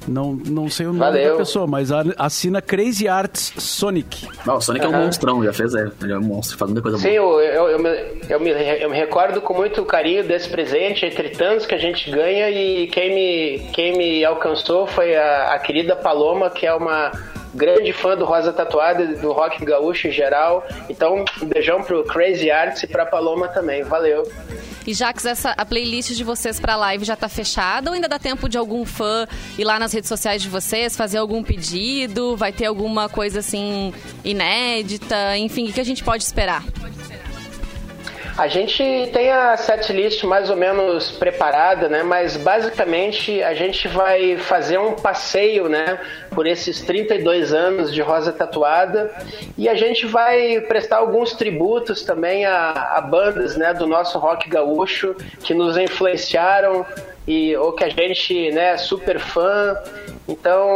Não, 0.08 0.34
não 0.34 0.68
sei 0.68 0.86
o 0.86 0.92
nome 0.92 1.00
Valeu. 1.00 1.32
da 1.32 1.38
pessoa, 1.38 1.66
mas 1.66 1.90
assina 2.16 2.60
Crazy 2.60 3.08
Arts 3.08 3.52
Sonic. 3.58 4.26
Não, 4.46 4.56
o 4.56 4.60
Sonic 4.60 4.84
é 4.84 4.88
um 4.88 4.92
monstrão, 4.92 5.44
já 5.44 5.52
fez, 5.52 5.74
é, 5.74 5.88
ele 6.02 6.12
é 6.12 6.18
um 6.18 6.22
monstro, 6.22 6.56
faz 6.56 6.70
muita 6.70 6.82
coisa 6.82 6.98
Sim, 6.98 7.18
boa. 7.18 7.42
eu, 7.42 7.44
eu, 7.44 7.68
eu, 7.70 7.78
me, 7.78 7.90
eu, 8.28 8.40
me, 8.40 8.50
eu 8.82 8.90
me 8.90 8.96
recordo 8.96 9.40
com 9.40 9.54
muito 9.54 9.84
carinho 9.84 10.24
desse 10.24 10.48
presente, 10.48 11.04
entre 11.04 11.30
tantos 11.30 11.66
que 11.66 11.74
a 11.74 11.78
gente 11.78 12.10
ganha, 12.10 12.50
e 12.50 12.86
quem 12.88 13.14
me, 13.14 13.70
quem 13.72 13.96
me 13.96 14.24
alcançou 14.24 14.86
foi 14.86 15.16
a, 15.16 15.54
a 15.54 15.58
querida 15.58 15.94
Paloma, 15.94 16.50
que 16.50 16.66
é 16.66 16.74
uma 16.74 17.12
grande 17.54 17.92
fã 17.92 18.16
do 18.16 18.24
Rosa 18.24 18.52
Tatuada 18.52 19.06
do 19.06 19.32
rock 19.32 19.64
gaúcho 19.64 20.08
em 20.08 20.12
geral. 20.12 20.66
Então, 20.88 21.24
um 21.42 21.46
beijão 21.46 21.82
pro 21.82 22.04
Crazy 22.04 22.50
Arts 22.50 22.82
e 22.82 22.86
pra 22.86 23.06
Paloma 23.06 23.48
também. 23.48 23.82
Valeu. 23.82 24.30
E 24.86 24.94
Jax, 24.94 25.26
essa, 25.26 25.50
a 25.50 25.64
playlist 25.64 26.12
de 26.12 26.24
vocês 26.24 26.58
pra 26.58 26.74
live 26.76 27.04
já 27.04 27.14
tá 27.14 27.28
fechada 27.28 27.90
ou 27.90 27.94
ainda 27.94 28.08
dá 28.08 28.18
tempo 28.18 28.48
de 28.48 28.56
algum 28.56 28.84
fã 28.84 29.26
ir 29.58 29.64
lá 29.64 29.78
nas 29.78 29.92
redes 29.92 30.08
sociais 30.08 30.42
de 30.42 30.48
vocês, 30.48 30.96
fazer 30.96 31.18
algum 31.18 31.42
pedido? 31.42 32.36
Vai 32.36 32.52
ter 32.52 32.66
alguma 32.66 33.08
coisa 33.08 33.40
assim 33.40 33.92
inédita? 34.24 35.36
Enfim, 35.36 35.68
o 35.68 35.72
que 35.72 35.80
a 35.80 35.84
gente 35.84 36.02
pode 36.02 36.24
esperar? 36.24 36.64
A 38.40 38.48
gente 38.48 38.82
tem 39.12 39.30
a 39.30 39.54
setlist 39.54 40.24
mais 40.24 40.48
ou 40.48 40.56
menos 40.56 41.10
preparada, 41.10 41.90
né? 41.90 42.02
Mas 42.02 42.38
basicamente 42.38 43.42
a 43.42 43.52
gente 43.52 43.86
vai 43.86 44.38
fazer 44.38 44.78
um 44.78 44.94
passeio, 44.94 45.68
né? 45.68 46.00
Por 46.30 46.46
esses 46.46 46.80
32 46.80 47.52
anos 47.52 47.92
de 47.92 48.00
Rosa 48.00 48.32
Tatuada 48.32 49.12
e 49.58 49.68
a 49.68 49.74
gente 49.74 50.06
vai 50.06 50.58
prestar 50.62 50.96
alguns 50.96 51.34
tributos 51.34 52.02
também 52.02 52.46
a, 52.46 52.70
a 52.96 53.02
bandas, 53.02 53.58
né? 53.58 53.74
Do 53.74 53.86
nosso 53.86 54.18
rock 54.18 54.48
gaúcho 54.48 55.14
que 55.44 55.52
nos 55.52 55.76
influenciaram 55.76 56.86
e 57.26 57.56
ou 57.56 57.72
que 57.72 57.84
a 57.84 57.88
gente, 57.88 58.50
né? 58.52 58.72
É 58.72 58.76
super 58.76 59.18
fã. 59.18 59.76
Então 60.28 60.68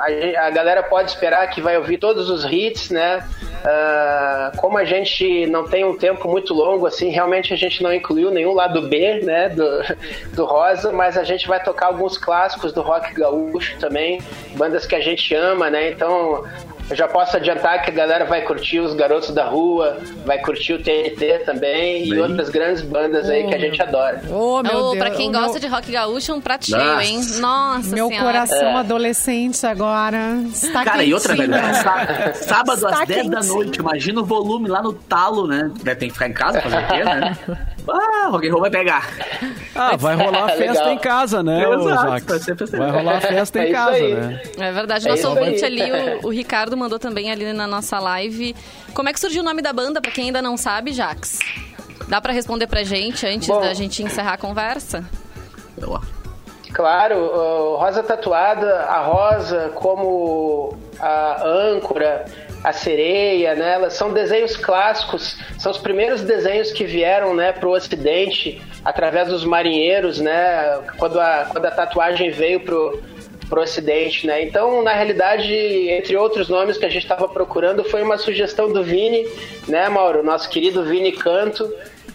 a, 0.00 0.46
a 0.46 0.50
galera 0.50 0.82
pode 0.82 1.10
esperar 1.10 1.48
que 1.48 1.60
vai 1.60 1.76
ouvir 1.76 1.98
todos 1.98 2.28
os 2.28 2.44
hits, 2.44 2.90
né? 2.90 3.26
Ah, 3.64 4.50
como 4.56 4.76
a 4.76 4.84
gente 4.84 5.46
não 5.46 5.68
tem 5.68 5.84
um 5.84 5.96
tempo 5.96 6.28
muito 6.28 6.52
longo, 6.52 6.84
assim, 6.84 7.10
realmente 7.10 7.54
a 7.54 7.56
gente 7.56 7.80
não 7.80 7.92
incluiu 7.94 8.30
nenhum 8.30 8.52
lado 8.52 8.88
B, 8.88 9.20
né, 9.22 9.50
do, 9.50 9.64
do 10.34 10.44
Rosa, 10.44 10.90
mas 10.90 11.16
a 11.16 11.22
gente 11.22 11.46
vai 11.46 11.62
tocar 11.62 11.86
alguns 11.86 12.18
clássicos 12.18 12.72
do 12.72 12.82
rock 12.82 13.14
gaúcho 13.14 13.78
também, 13.78 14.20
bandas 14.56 14.84
que 14.84 14.96
a 14.96 15.00
gente 15.00 15.32
ama, 15.34 15.70
né? 15.70 15.90
Então 15.90 16.44
eu 16.92 16.96
já 16.96 17.08
posso 17.08 17.36
adiantar 17.36 17.82
que 17.82 17.90
a 17.90 17.94
galera 17.94 18.24
vai 18.26 18.42
curtir 18.42 18.78
os 18.80 18.94
Garotos 18.94 19.30
da 19.30 19.44
Rua, 19.46 19.96
vai 20.26 20.38
curtir 20.38 20.74
o 20.74 20.82
TNT 20.82 21.40
também 21.46 22.06
e 22.06 22.10
Bem. 22.10 22.20
outras 22.20 22.50
grandes 22.50 22.82
bandas 22.82 23.28
aí 23.30 23.46
que 23.46 23.54
a 23.54 23.58
gente 23.58 23.80
adora. 23.80 24.20
Oh, 24.30 24.62
meu 24.62 24.76
Ô, 24.76 24.90
Deus. 24.92 24.98
pra 24.98 25.10
quem 25.10 25.28
o 25.30 25.32
gosta 25.32 25.52
meu, 25.52 25.60
de 25.60 25.66
rock 25.68 25.90
gaúcho, 25.90 26.32
é 26.32 26.34
um 26.34 26.40
prato 26.40 26.70
Nossa. 26.70 26.84
cheio, 26.84 27.00
hein? 27.00 27.24
Nossa 27.40 27.94
Meu 27.94 28.08
senhora. 28.08 28.26
coração 28.26 28.76
adolescente 28.76 29.66
agora 29.66 30.34
está 30.52 30.84
Cara, 30.84 31.02
e 31.02 31.14
outra, 31.14 31.34
quentinho. 31.34 31.56
velho, 31.56 31.74
sá- 31.76 32.32
sábado 32.34 32.84
Está 32.86 33.02
às 33.02 33.08
10 33.08 33.28
da 33.28 33.36
quentinho. 33.38 33.54
noite, 33.54 33.76
imagina 33.80 34.20
o 34.20 34.24
volume 34.24 34.68
lá 34.68 34.82
no 34.82 34.92
talo, 34.92 35.46
né? 35.46 35.70
Deve 35.82 35.96
ter 36.00 36.06
que 36.08 36.12
ficar 36.12 36.28
em 36.28 36.32
casa 36.34 36.60
fazer 36.60 36.76
o 36.76 36.86
quê, 36.88 37.04
né? 37.04 37.38
Ah, 37.88 38.28
rock 38.28 38.46
and 38.48 38.52
roll 38.52 38.60
vai 38.60 38.70
pegar. 38.70 39.08
Ah, 39.74 39.96
vai 39.98 40.14
rolar 40.14 40.48
festa 40.50 40.92
em 40.92 40.98
casa, 40.98 41.42
né, 41.42 41.62
Exato, 41.64 42.44
Jax? 42.46 42.70
vai 42.70 42.90
rolar 42.90 43.20
festa 43.20 43.58
É 43.58 43.68
em 43.68 43.72
casa, 43.72 43.90
aí. 43.96 44.14
né? 44.14 44.42
É 44.58 44.72
verdade. 44.72 45.06
É 45.08 45.10
Nosso 45.10 45.28
ouvinte 45.28 45.64
aí. 45.64 45.82
ali, 45.82 46.18
o, 46.22 46.28
o 46.28 46.30
Ricardo, 46.30 46.76
mandou 46.76 46.98
também 46.98 47.30
ali 47.30 47.52
na 47.52 47.66
nossa 47.66 47.98
live. 47.98 48.54
Como 48.94 49.08
é 49.08 49.12
que 49.12 49.18
surgiu 49.20 49.42
o 49.42 49.44
nome 49.44 49.62
da 49.62 49.72
banda, 49.72 50.00
pra 50.00 50.10
quem 50.12 50.26
ainda 50.26 50.40
não 50.40 50.56
sabe, 50.56 50.92
Jax? 50.92 51.38
Dá 52.08 52.20
pra 52.20 52.32
responder 52.32 52.66
pra 52.66 52.82
gente 52.84 53.26
antes 53.26 53.48
Bom. 53.48 53.60
da 53.60 53.72
gente 53.74 54.02
encerrar 54.02 54.34
a 54.34 54.38
conversa? 54.38 55.04
Ó. 55.86 56.00
Claro, 56.72 57.76
Rosa 57.76 58.02
Tatuada, 58.02 58.84
a 58.84 59.00
rosa 59.02 59.70
como 59.74 60.76
a 60.98 61.42
âncora, 61.44 62.24
a 62.62 62.72
sereia, 62.72 63.54
né? 63.54 63.74
Elas 63.74 63.94
são 63.94 64.12
desenhos 64.12 64.56
clássicos, 64.56 65.36
são 65.58 65.72
os 65.72 65.78
primeiros 65.78 66.22
desenhos 66.22 66.70
que 66.70 66.84
vieram, 66.84 67.34
né, 67.34 67.52
para 67.52 67.68
o 67.68 67.72
Ocidente 67.72 68.62
através 68.84 69.28
dos 69.28 69.44
marinheiros, 69.44 70.20
né? 70.20 70.80
Quando 70.96 71.20
a, 71.20 71.46
quando 71.50 71.66
a 71.66 71.70
tatuagem 71.70 72.30
veio 72.30 72.60
pro 72.60 73.02
pro 73.48 73.60
Ocidente, 73.60 74.26
né? 74.26 74.42
Então, 74.42 74.82
na 74.82 74.94
realidade, 74.94 75.52
entre 75.52 76.16
outros 76.16 76.48
nomes 76.48 76.78
que 76.78 76.86
a 76.86 76.88
gente 76.88 77.02
estava 77.02 77.28
procurando, 77.28 77.84
foi 77.84 78.02
uma 78.02 78.16
sugestão 78.16 78.72
do 78.72 78.82
Vini, 78.82 79.28
né, 79.68 79.90
Mauro? 79.90 80.22
Nosso 80.22 80.48
querido 80.48 80.82
Vini 80.84 81.12
Canto, 81.12 81.70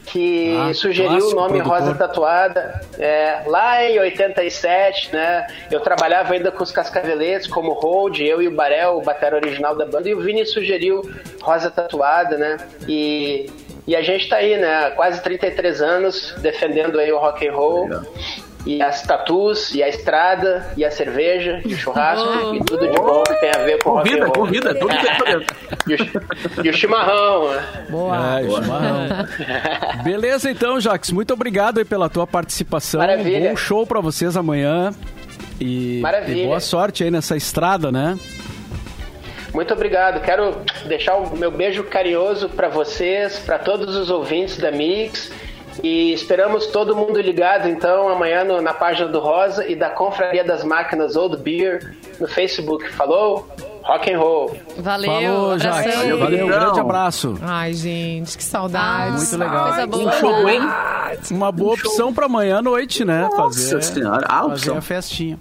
que 0.08 0.56
Ah, 0.58 0.74
sugeriu 0.74 1.30
o 1.30 1.36
nome 1.36 1.62
produtor. 1.62 1.80
Rosa 1.80 1.96
Tatuada. 1.96 2.82
É, 2.98 3.44
lá 3.46 3.84
em 3.84 4.00
87, 4.00 5.14
né? 5.14 5.48
Eu 5.70 5.80
trabalhava 5.80 6.34
ainda 6.34 6.52
com 6.52 6.64
os 6.64 6.72
Cascaveletes 6.72 7.48
como 7.48 7.74
Hold, 7.74 8.20
eu 8.20 8.42
e 8.42 8.48
o 8.48 8.52
Barel, 8.52 8.98
o 8.98 9.02
batera 9.02 9.36
original 9.36 9.76
da 9.76 9.86
banda, 9.86 10.10
e 10.10 10.14
o 10.14 10.20
Vini 10.22 10.46
sugeriu 10.46 11.02
Rosa 11.42 11.70
Tatuada, 11.70 12.38
né? 12.38 12.58
E, 12.88 13.50
e 13.86 13.96
a 13.96 14.02
gente 14.02 14.28
tá 14.30 14.38
aí, 14.38 14.58
né? 14.58 14.92
Quase 14.92 15.22
33 15.22 15.82
anos 15.82 16.34
defendendo 16.40 17.00
aí 17.00 17.12
o 17.12 17.18
rock 17.18 17.48
and 17.48 17.54
roll. 17.54 17.84
Legal. 17.84 18.04
E 18.68 18.82
as 18.82 19.02
tatus, 19.02 19.74
e 19.74 19.82
a 19.82 19.88
estrada, 19.88 20.68
e 20.76 20.84
a 20.84 20.92
cerveja, 20.92 21.62
e 21.66 21.74
o 21.74 21.78
churrasco, 21.78 22.54
e 22.54 22.60
tudo 22.66 22.86
de 22.92 22.98
bom 22.98 23.24
que 23.24 23.34
tem 23.36 23.50
a 23.50 23.60
ver 23.60 23.82
com 23.82 23.92
rock 23.92 24.10
Convida, 24.10 24.26
roll. 24.26 24.34
convida, 24.34 24.76
tudo. 24.76 25.46
E 25.88 25.94
o, 25.96 26.66
e 26.66 26.70
o 26.70 26.74
chimarrão, 26.74 27.50
né? 27.54 27.86
Boa. 27.90 28.40
É, 28.42 28.44
chimarrão. 28.44 29.08
Beleza, 30.04 30.52
então, 30.52 30.82
Jax. 30.82 31.12
Muito 31.12 31.34
obrigado 31.34 31.78
aí 31.78 31.86
pela 31.86 32.10
tua 32.10 32.28
participação. 32.28 33.00
Maravilha. 33.00 33.52
Bom 33.52 33.56
show 33.56 33.88
pra 33.88 34.02
vocês 34.02 34.36
amanhã. 34.36 34.92
E, 35.62 36.00
Maravilha. 36.02 36.44
e 36.44 36.46
boa 36.46 36.60
sorte 36.60 37.06
aí 37.06 37.10
nessa 37.10 37.38
estrada, 37.38 37.90
né? 37.90 38.20
Muito 39.54 39.74
obrigado. 39.74 40.22
Quero 40.22 40.58
deixar 40.88 41.16
o 41.16 41.36
meu 41.38 41.50
beijo 41.50 41.84
carinhoso 41.86 42.50
para 42.50 42.68
vocês, 42.68 43.40
para 43.40 43.58
todos 43.58 43.96
os 43.96 44.10
ouvintes 44.10 44.58
da 44.58 44.72
Mix. 44.72 45.32
E 45.84 46.12
esperamos 46.14 46.68
todo 46.68 46.96
mundo 46.96 47.20
ligado, 47.22 47.68
então, 47.68 48.10
amanhã 48.10 48.44
no- 48.44 48.62
na 48.62 48.74
página 48.74 49.08
do 49.08 49.20
Rosa 49.20 49.68
e 49.68 49.76
da 49.76 49.90
Confraria 49.90 50.44
das 50.44 50.64
Máquinas 50.64 51.16
Old 51.16 51.38
Beer 51.38 51.96
no 52.20 52.28
Facebook. 52.28 52.88
Falou? 52.94 53.48
Rock 53.84 54.12
and 54.14 54.20
roll. 54.20 54.58
Valeu, 54.80 55.12
Falou. 55.14 55.58
Valeu, 55.60 56.20
Valeu, 56.20 56.46
um 56.46 56.50
grande 56.50 56.80
abraço. 56.80 57.40
Ai, 57.42 57.74
gente, 57.74 58.38
que 58.38 58.44
saudade. 58.44 59.12
Muito 59.18 59.38
legal. 59.38 59.68
Coisa 59.70 59.88
boa. 59.88 60.04
Um 60.04 60.12
show, 60.12 60.50
hein? 60.50 60.60
Uma 61.32 61.52
boa 61.54 61.74
opção 61.74 62.14
pra 62.14 62.26
amanhã 62.26 62.58
à 62.58 62.62
noite, 62.62 63.06
né? 63.06 63.22
Nossa 63.22 63.38
fazer, 63.38 63.82
senhora, 63.84 64.26
a 64.28 64.40
fazer 64.42 64.52
opção. 64.54 64.78
a 64.78 64.82
festinha. 64.82 65.40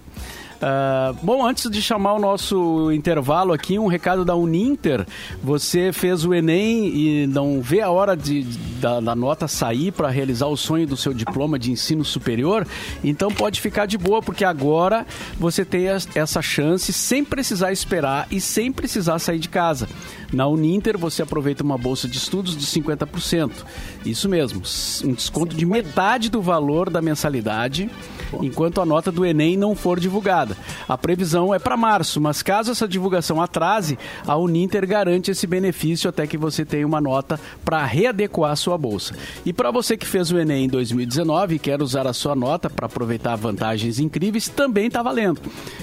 Ah, 0.61 1.15
bom, 1.23 1.47
antes 1.47 1.71
de 1.71 1.83
chamar 1.83 2.15
o 2.15 2.19
nosso 2.19 2.91
intervalo 2.91 3.53
aqui, 3.53 3.79
um 3.79 3.87
recado 3.89 4.25
da 4.25 4.35
Uninter. 4.35 5.07
Você 5.43 5.93
fez 5.93 6.25
o 6.25 6.33
Enem 6.33 6.87
e 6.97 7.27
não 7.27 7.61
vê 7.61 7.83
a 7.83 7.91
hora 7.91 8.17
de, 8.17 8.43
da, 8.81 8.99
da 9.01 9.15
nota 9.15 9.47
sair 9.47 9.93
para 9.93 10.09
realizar 10.09 10.47
o 10.47 10.57
sonho 10.57 10.87
do 10.87 10.97
seu 10.97 11.13
diploma 11.13 11.59
de 11.59 11.71
ensino 11.71 12.05
superior? 12.05 12.67
Então 13.05 13.31
pode 13.31 13.61
ficar 13.61 13.85
de 13.85 13.99
boa, 13.99 14.23
porque 14.23 14.45
agora 14.47 15.07
você 15.39 15.63
tem 15.63 15.89
es- 15.89 16.09
essa 16.17 16.41
chance 16.41 16.91
sem 16.91 17.23
precisar 17.23 17.71
esperar 17.71 18.27
e 18.31 18.41
sem 18.41 18.73
precisar 18.73 19.19
sair 19.19 19.39
de 19.39 19.51
casa. 19.51 19.87
Na 20.33 20.47
Uninter 20.47 20.97
você 20.97 21.23
aproveita 21.23 21.63
uma 21.63 21.77
bolsa 21.77 22.09
de 22.09 22.17
estudos 22.17 22.57
de 22.57 22.65
50%. 22.65 23.51
Isso 24.07 24.27
mesmo, 24.27 24.63
um 25.05 25.13
desconto 25.13 25.55
de 25.55 25.67
metade 25.67 26.31
do 26.31 26.41
valor 26.41 26.89
da 26.89 27.03
mensalidade 27.03 27.91
enquanto 28.43 28.81
a 28.81 28.87
nota 28.87 29.13
do 29.13 29.25
Enem 29.25 29.57
não 29.57 29.75
for 29.75 30.01
divulgada. 30.01 30.57
A 30.89 30.99
previsão 30.99 31.55
é 31.55 31.59
para 31.59 31.77
março, 31.77 32.21
mas 32.21 32.43
caso 32.43 32.73
essa 32.73 32.89
divulgação 32.89 33.41
atrase, 33.41 33.99
a 34.27 34.37
Uninter 34.37 34.87
garante 34.87 35.31
esse 35.31 35.47
benefício 35.47 36.11
até 36.11 36.27
que 36.27 36.37
você 36.37 36.65
tenha 36.65 36.87
uma 36.87 37.01
nota 37.01 37.39
para 37.65 37.85
readequar 37.85 38.53
a 38.53 38.57
sua 38.57 38.77
bolsa. 38.77 39.15
E 39.45 39.53
para 39.53 39.71
você 39.71 39.97
que 39.97 40.07
fez 40.07 40.31
o 40.31 40.39
Enem 40.39 40.65
em 40.65 40.69
2019 40.69 41.55
e 41.55 41.59
quer 41.59 41.81
usar 41.81 42.07
a 42.07 42.13
sua 42.13 42.35
nota 42.35 42.69
para 42.69 42.87
aproveitar 42.87 43.37
vantagens 43.37 43.99
incríveis, 43.99 44.49
também 44.49 44.87
está 44.87 45.03
valendo. 45.03 45.41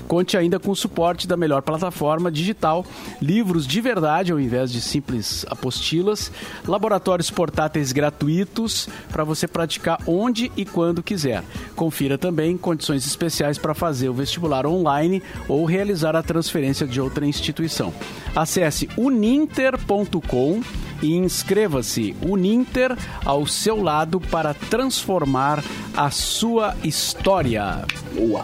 Conte 0.08 0.38
ainda 0.38 0.60
com 0.60 0.72
o 0.72 0.76
suporte 0.76 1.28
da 1.28 1.38
melhor 1.38 1.62
plataforma 1.62 2.32
digital, 2.32 2.86
livros 3.22 3.66
de 3.66 3.80
verdade 3.82 4.32
ao 4.32 4.40
invés 4.40 4.72
de 4.72 4.82
simples 4.82 5.46
apostilas, 5.50 6.32
laboratórios 6.68 7.30
portáteis 7.30 7.92
gratuitos 7.92 8.88
para 9.10 9.24
você 9.24 9.48
praticar 9.48 10.00
onde 10.06 10.52
e 10.58 10.66
quando 10.66 11.04
quiser. 11.04 11.44
Confira 11.76 12.18
também 12.18 12.33
condições 12.58 13.06
especiais 13.06 13.58
para 13.58 13.74
fazer 13.74 14.10
o 14.10 14.14
vestibular 14.14 14.66
online 14.66 15.22
ou 15.48 15.66
realizar 15.66 16.16
a 16.16 16.24
transferência 16.24 16.88
de 16.88 17.00
outra 17.00 17.26
instituição. 17.26 17.94
Acesse 18.36 18.90
uninter.com 18.98 20.62
e 21.02 21.16
inscreva-se 21.16 22.16
Uninter 22.22 22.98
ao 23.26 23.46
seu 23.46 23.82
lado 23.82 24.20
para 24.20 24.54
transformar 24.54 25.64
a 25.96 26.10
sua 26.10 26.76
história. 26.84 27.86
Boa. 28.16 28.44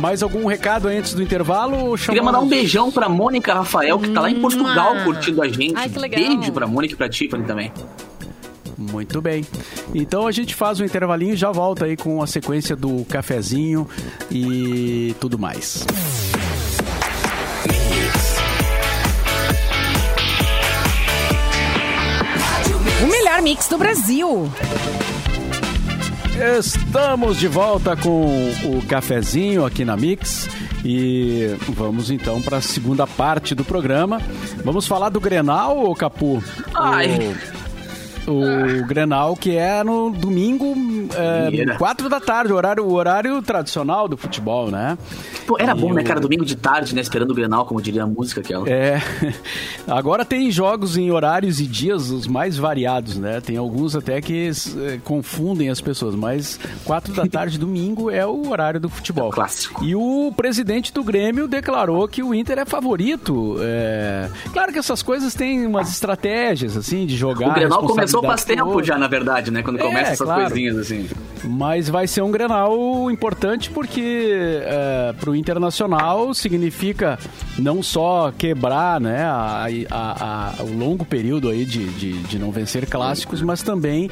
Mais 0.00 0.22
algum 0.22 0.46
recado 0.46 0.88
antes 0.88 1.14
do 1.14 1.22
intervalo? 1.22 1.96
Queria 1.96 2.22
mandar 2.22 2.40
um 2.40 2.48
beijão 2.48 2.90
pra 2.90 3.08
Mônica 3.08 3.54
Rafael, 3.54 3.98
que 3.98 4.08
tá 4.08 4.22
lá 4.22 4.30
em 4.30 4.40
Portugal 4.40 4.96
curtindo 5.04 5.42
a 5.42 5.48
gente. 5.48 5.74
Ai, 5.76 5.88
que 5.88 5.98
legal. 5.98 6.20
Beijo 6.20 6.52
pra 6.52 6.66
Mônica 6.66 6.94
e 6.94 6.96
pra 6.96 7.08
Tiffany 7.08 7.44
também. 7.44 7.70
Muito 8.90 9.20
bem. 9.20 9.46
Então 9.94 10.26
a 10.26 10.32
gente 10.32 10.54
faz 10.54 10.80
um 10.80 10.84
intervalinho 10.84 11.34
e 11.34 11.36
já 11.36 11.50
volta 11.50 11.84
aí 11.84 11.96
com 11.96 12.22
a 12.22 12.26
sequência 12.26 12.74
do 12.74 13.04
cafezinho 13.04 13.88
e 14.30 15.14
tudo 15.20 15.38
mais. 15.38 15.86
O 23.02 23.06
melhor 23.06 23.42
mix 23.42 23.68
do 23.68 23.78
Brasil. 23.78 24.50
Estamos 26.58 27.38
de 27.38 27.46
volta 27.46 27.96
com 27.96 28.50
o 28.64 28.82
cafezinho 28.88 29.64
aqui 29.64 29.84
na 29.84 29.96
Mix 29.96 30.48
e 30.84 31.54
vamos 31.68 32.10
então 32.10 32.42
para 32.42 32.56
a 32.56 32.60
segunda 32.60 33.06
parte 33.06 33.54
do 33.54 33.64
programa. 33.64 34.20
Vamos 34.64 34.86
falar 34.86 35.08
do 35.10 35.20
Grenal, 35.20 35.84
ô 35.84 35.94
Capu? 35.94 36.42
Ai. 36.74 37.16
O, 37.16 37.61
o 38.26 38.84
Grenal 38.86 39.34
que 39.36 39.56
é 39.56 39.82
no 39.82 40.10
domingo, 40.10 40.74
é, 41.16 41.50
Mira. 41.50 41.76
4 41.76 42.08
da 42.08 42.20
tarde, 42.20 42.52
o 42.52 42.56
horário, 42.56 42.84
o 42.84 42.92
horário 42.92 43.40
tradicional 43.42 44.06
do 44.08 44.16
futebol, 44.16 44.70
né? 44.70 44.96
Pô, 45.46 45.56
era 45.58 45.72
E 45.72 45.80
bom, 45.80 45.92
né, 45.92 46.02
o- 46.02 46.04
cara? 46.04 46.20
Domingo 46.20 46.44
de 46.44 46.56
tarde, 46.56 46.94
né? 46.94 47.00
Esperando 47.00 47.30
o 47.30 47.34
Grenal, 47.34 47.64
como 47.66 47.80
diria 47.82 48.04
a 48.04 48.06
música 48.06 48.40
aquela. 48.40 48.68
É. 48.68 49.00
Agora 49.88 50.24
tem 50.24 50.50
jogos 50.50 50.96
em 50.96 51.10
horários 51.10 51.60
e 51.60 51.66
dias 51.66 52.10
os 52.10 52.26
mais 52.26 52.56
variados, 52.56 53.16
né? 53.18 53.40
Tem 53.40 53.56
alguns 53.56 53.96
até 53.96 54.20
que 54.20 54.50
eh, 54.50 54.98
confundem 55.04 55.68
as 55.68 55.80
pessoas, 55.80 56.14
mas 56.14 56.58
quatro 56.84 57.12
da 57.12 57.26
tarde, 57.26 57.58
domingo, 57.62 58.10
é 58.10 58.26
o 58.26 58.48
horário 58.50 58.78
do 58.80 58.88
futebol. 58.88 59.26
É 59.26 59.28
o 59.28 59.32
clássico. 59.32 59.84
E 59.84 59.94
o 59.96 60.32
presidente 60.36 60.92
do 60.92 61.02
Grêmio 61.02 61.48
declarou 61.48 62.06
que 62.06 62.22
o 62.22 62.34
Inter 62.34 62.58
é 62.58 62.64
favorito. 62.64 63.56
É... 63.60 64.28
Claro 64.52 64.72
que 64.72 64.78
essas 64.78 65.02
coisas 65.02 65.34
têm 65.34 65.66
umas 65.66 65.90
estratégias, 65.90 66.76
assim, 66.76 67.06
de 67.06 67.16
jogar. 67.16 67.50
O 67.50 67.54
Grenal 67.54 67.82
começou 67.84 68.11
responsabilidade 68.20 68.26
faz 68.26 68.44
tempo 68.44 68.82
já, 68.84 68.98
na 68.98 69.08
verdade, 69.08 69.50
né? 69.50 69.62
Quando 69.62 69.78
É, 69.78 69.82
começa 69.82 70.12
essas 70.12 70.26
claro. 70.26 70.42
coisinhas 70.42 70.76
assim. 70.76 71.08
Mas 71.44 71.88
vai 71.88 72.06
ser 72.06 72.22
um 72.22 72.30
Grenal 72.30 73.10
importante 73.10 73.68
porque 73.70 74.60
para 75.20 75.30
o 75.30 75.34
Internacional 75.36 76.32
significa 76.34 77.18
não 77.58 77.82
só 77.82 78.32
quebrar 78.36 79.00
né, 79.00 79.24
a, 79.24 79.66
a- 79.90 80.54
a- 80.60 80.62
o 80.62 80.72
longo 80.78 81.04
período 81.04 81.48
aí 81.48 81.64
de, 81.64 81.84
de, 81.94 82.12
de 82.22 82.38
não 82.38 82.50
vencer 82.52 82.86
clássicos, 82.88 83.42
mas 83.42 83.60
também 83.62 84.08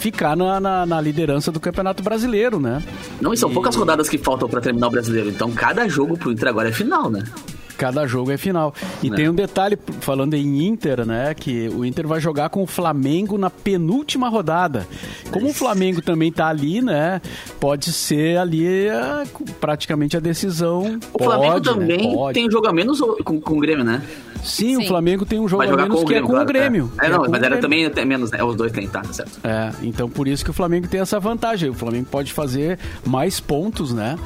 ficar 0.00 0.36
na, 0.36 0.58
na, 0.58 0.84
na 0.86 1.00
liderança 1.00 1.52
do 1.52 1.60
Campeonato 1.60 2.02
Brasileiro, 2.02 2.58
né? 2.58 2.82
Não, 3.20 3.32
e 3.32 3.36
são 3.36 3.50
E- 3.50 3.54
poucas 3.54 3.76
rodadas 3.76 4.08
que 4.08 4.18
faltam 4.18 4.48
pra 4.48 4.60
terminar 4.60 4.88
o 4.88 4.90
brasileiro. 4.90 5.28
Então 5.28 5.52
cada 5.52 5.88
jogo 5.88 6.16
pro 6.18 6.32
Inter 6.32 6.48
agora 6.48 6.68
é 6.68 6.72
final, 6.72 7.08
né? 7.10 7.22
Cada 7.82 8.06
jogo 8.06 8.30
é 8.30 8.36
final. 8.36 8.72
E 9.02 9.10
Né? 9.10 9.16
tem 9.16 9.28
um 9.28 9.34
detalhe, 9.34 9.76
falando 10.00 10.34
em 10.34 10.66
Inter, 10.68 11.04
né? 11.04 11.34
Que 11.34 11.68
o 11.68 11.84
Inter 11.84 12.06
vai 12.06 12.20
jogar 12.20 12.48
com 12.48 12.62
o 12.62 12.66
Flamengo 12.66 13.36
na 13.36 13.50
penúltima 13.50 14.28
rodada. 14.28 14.86
Como 15.32 15.48
o 15.48 15.52
Flamengo 15.52 16.00
também 16.00 16.30
tá 16.30 16.46
ali, 16.46 16.80
né? 16.80 17.20
Pode 17.58 17.92
ser 17.92 18.38
ali 18.38 18.88
a- 18.88 19.24
praticamente 19.60 20.16
a 20.16 20.20
decisão. 20.20 20.98
O 21.12 21.18
Pode, 21.18 21.24
Flamengo 21.24 21.54
né? 21.54 21.60
também 21.60 22.14
Pode. 22.14 22.34
tem 22.34 22.46
um 22.46 22.50
jogo 22.52 22.68
a 22.68 22.72
menos 22.72 23.00
com, 23.24 23.40
com 23.40 23.56
o 23.56 23.60
Grêmio, 23.60 23.84
né? 23.84 24.00
Sim, 24.44 24.76
o 24.76 24.80
Sim. 24.82 24.88
Flamengo 24.88 25.24
tem 25.24 25.38
um 25.38 25.46
jogo 25.48 25.62
a 25.62 25.76
menos 25.76 26.02
o 26.02 26.04
que 26.04 26.14
é 26.14 26.20
com 26.22 26.34
o. 26.36 26.44
Grêmio. 26.44 26.92
É, 27.00 27.04
que 27.04 27.10
não, 27.10 27.20
com 27.20 27.26
o 27.28 27.30
mas 27.30 27.42
era 27.42 27.58
também 27.58 27.84
até 27.86 28.04
menos, 28.04 28.30
né? 28.32 28.42
Os 28.42 28.56
dois 28.56 28.70
tem, 28.72 28.88
tá, 28.88 29.00
tá 29.00 29.12
certo. 29.12 29.38
É, 29.44 29.70
então 29.82 30.08
por 30.08 30.26
isso 30.28 30.44
que 30.44 30.50
o 30.50 30.54
Flamengo 30.54 30.86
tem 30.88 31.00
essa 31.00 31.18
vantagem. 31.20 31.68
O 31.70 31.74
Flamengo 31.74 32.06
pode 32.10 32.32
fazer 32.32 32.78
mais 33.04 33.38
pontos, 33.40 33.92
né? 33.92 34.16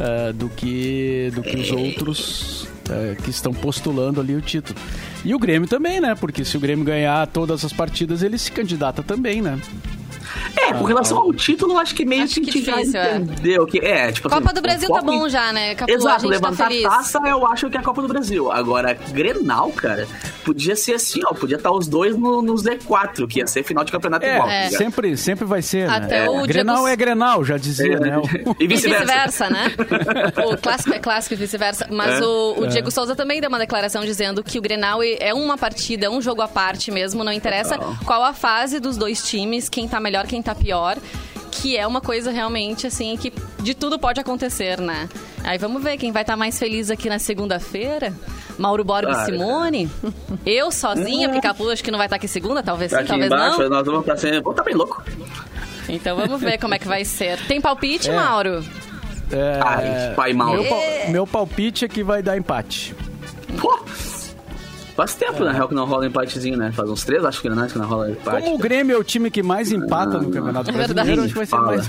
eh, 0.00 0.32
do 0.34 0.48
que, 0.50 1.30
do 1.34 1.42
que 1.42 1.56
os 1.56 1.70
outros 1.70 2.68
eh, 2.90 3.16
que 3.22 3.30
estão 3.30 3.52
postulando 3.52 4.20
ali 4.20 4.34
o 4.34 4.40
título. 4.40 4.78
E 5.24 5.34
o 5.34 5.38
Grêmio 5.38 5.68
também, 5.68 6.00
né? 6.00 6.14
Porque 6.14 6.44
se 6.44 6.56
o 6.56 6.60
Grêmio 6.60 6.84
ganhar 6.84 7.26
todas 7.26 7.64
as 7.64 7.72
partidas, 7.72 8.22
ele 8.22 8.38
se 8.38 8.50
candidata 8.52 9.02
também, 9.02 9.42
né? 9.42 9.60
É, 10.56 10.72
com 10.72 10.84
relação 10.84 11.18
ao 11.18 11.32
título, 11.32 11.78
acho 11.78 11.94
que 11.94 12.04
meio 12.04 12.24
Acho 12.24 12.34
que 12.34 12.40
a 12.40 12.44
que 12.44 12.52
gente 12.52 12.64
já 12.66 12.76
difícil, 12.76 13.00
é. 13.00 13.16
entendeu. 13.16 13.66
Que, 13.66 13.78
é, 13.78 14.12
tipo 14.12 14.28
Copa 14.28 14.44
assim, 14.46 14.54
do 14.54 14.62
Brasil 14.62 14.88
o 14.90 14.92
tá 14.94 15.00
em- 15.00 15.04
bom 15.04 15.28
já, 15.28 15.52
né? 15.52 15.74
Capu, 15.74 15.92
a 15.92 15.94
Exato, 15.94 16.22
tá 16.22 16.28
levantar 16.28 16.68
feliz. 16.68 16.82
taça 16.82 17.18
eu 17.26 17.46
acho 17.46 17.68
que 17.70 17.76
é 17.76 17.80
a 17.80 17.82
Copa 17.82 18.02
do 18.02 18.08
Brasil. 18.08 18.50
Agora, 18.50 18.94
Grenal, 19.12 19.70
cara, 19.72 20.06
podia 20.44 20.74
ser 20.76 20.94
assim, 20.94 21.20
ó, 21.26 21.34
podia 21.34 21.56
estar 21.56 21.70
os 21.70 21.86
dois 21.86 22.16
no, 22.16 22.40
no 22.42 22.54
Z4, 22.54 23.26
que 23.28 23.38
ia 23.40 23.46
ser 23.46 23.62
final 23.62 23.84
de 23.84 23.92
campeonato 23.92 24.24
É, 24.24 24.34
igual. 24.34 24.48
tá 24.48 24.54
É. 24.54 24.70
sempre, 24.70 25.16
sempre 25.16 25.44
vai 25.44 25.62
ser, 25.62 25.88
Até 25.88 26.22
né? 26.24 26.28
o 26.30 26.44
É, 26.44 26.46
Grenal 26.46 26.76
Diego- 26.76 26.88
é 26.88 26.96
Grenal, 26.96 27.44
já 27.44 27.56
dizia, 27.56 27.98
né? 27.98 28.16
O- 28.46 28.56
E 28.60 28.64
E 28.64 28.66
vice-versa. 28.66 29.04
vice-versa, 29.04 29.50
né? 29.50 29.72
O 30.46 30.56
clássico 30.56 30.94
é 30.94 30.98
clássico 30.98 31.34
e 31.34 31.36
vice-versa. 31.36 31.86
Mas 31.90 32.20
É. 32.20 32.24
o, 32.24 32.60
o 32.60 32.66
Diego 32.66 32.90
Souza 32.90 33.14
também 33.14 33.40
deu 33.40 33.48
uma 33.48 33.58
declaração 33.58 34.04
dizendo 34.04 34.42
que 34.42 34.58
o 34.58 34.62
Grenal 34.62 35.00
é 35.02 35.32
uma 35.34 35.56
partida, 35.58 36.06
é 36.06 36.10
um 36.10 36.20
jogo 36.20 36.42
à 36.42 36.48
parte 36.48 36.90
mesmo, 36.90 37.22
não 37.24 37.32
interessa 37.32 37.74
Total. 37.76 37.96
qual 38.04 38.22
a 38.24 38.32
fase 38.32 38.80
dos 38.80 38.96
dois 38.96 39.22
times, 39.22 39.68
quem 39.68 39.86
tá 39.88 40.00
melhor, 40.00 40.25
quem 40.26 40.42
tá 40.42 40.54
pior. 40.54 40.96
Que 41.50 41.76
é 41.76 41.86
uma 41.86 42.02
coisa 42.02 42.30
realmente, 42.30 42.86
assim, 42.86 43.16
que 43.16 43.32
de 43.62 43.72
tudo 43.74 43.98
pode 43.98 44.20
acontecer, 44.20 44.78
né? 44.78 45.08
Aí 45.42 45.56
vamos 45.56 45.82
ver 45.82 45.96
quem 45.96 46.12
vai 46.12 46.22
estar 46.22 46.36
mais 46.36 46.58
feliz 46.58 46.90
aqui 46.90 47.08
na 47.08 47.18
segunda-feira. 47.18 48.12
Mauro 48.58 48.84
Borba 48.84 49.10
e 49.10 49.14
Cara. 49.14 49.24
Simone. 49.24 49.90
Eu 50.44 50.70
sozinha, 50.70 51.28
porque 51.28 51.40
Capu 51.40 51.68
acho 51.70 51.82
que 51.82 51.90
não 51.90 51.96
vai 51.98 52.06
estar 52.06 52.16
aqui 52.16 52.28
segunda, 52.28 52.62
talvez 52.62 52.90
Tá 52.90 52.98
sim, 52.98 53.02
aqui 53.04 53.08
talvez 53.10 53.32
embaixo, 53.32 53.62
não. 53.62 53.68
nós 53.70 53.86
vamos 53.86 54.04
pra 54.04 54.16
cima. 54.16 54.42
Pô, 54.42 54.52
tá 54.52 54.62
bem 54.62 54.74
louco. 54.74 55.02
Então 55.88 56.16
vamos 56.16 56.40
ver 56.40 56.58
como 56.58 56.74
é 56.74 56.78
que 56.78 56.86
vai 56.88 57.04
ser. 57.04 57.38
Tem 57.46 57.60
palpite, 57.60 58.10
É. 58.10 58.14
Mauro? 58.14 58.62
É, 59.32 59.60
Ai, 59.62 60.14
pai 60.14 60.32
mal. 60.32 60.52
meu, 60.52 60.64
pal- 60.64 60.82
meu 61.10 61.26
palpite 61.26 61.84
é 61.84 61.88
que 61.88 62.02
vai 62.02 62.22
dar 62.22 62.36
empate. 62.36 62.94
Pô! 63.60 63.78
Faz 64.96 65.14
tempo, 65.14 65.44
na 65.44 65.52
real, 65.52 65.68
que 65.68 65.74
não 65.74 65.84
rola 65.84 66.06
empatezinho, 66.06 66.56
né? 66.56 66.72
Faz 66.72 66.88
uns 66.88 67.04
três, 67.04 67.22
acho 67.24 67.42
que 67.42 67.48
não, 67.50 67.62
é, 67.64 67.68
que 67.68 67.78
não 67.78 67.86
rola 67.86 68.10
empate. 68.10 68.42
Como 68.42 68.54
o 68.56 68.58
Grêmio 68.58 68.96
é 68.96 68.98
o 68.98 69.04
time 69.04 69.30
que 69.30 69.42
mais 69.42 69.70
empata 69.70 70.18
no 70.18 70.30
Campeonato 70.30 70.70
É 70.70 70.72
Brasileiro, 70.72 70.94
verdade. 70.94 71.20
acho 71.20 71.28
que 71.28 71.34
vai 71.34 71.46
ser 71.46 71.50
Fala. 71.50 71.66
mais. 71.66 71.88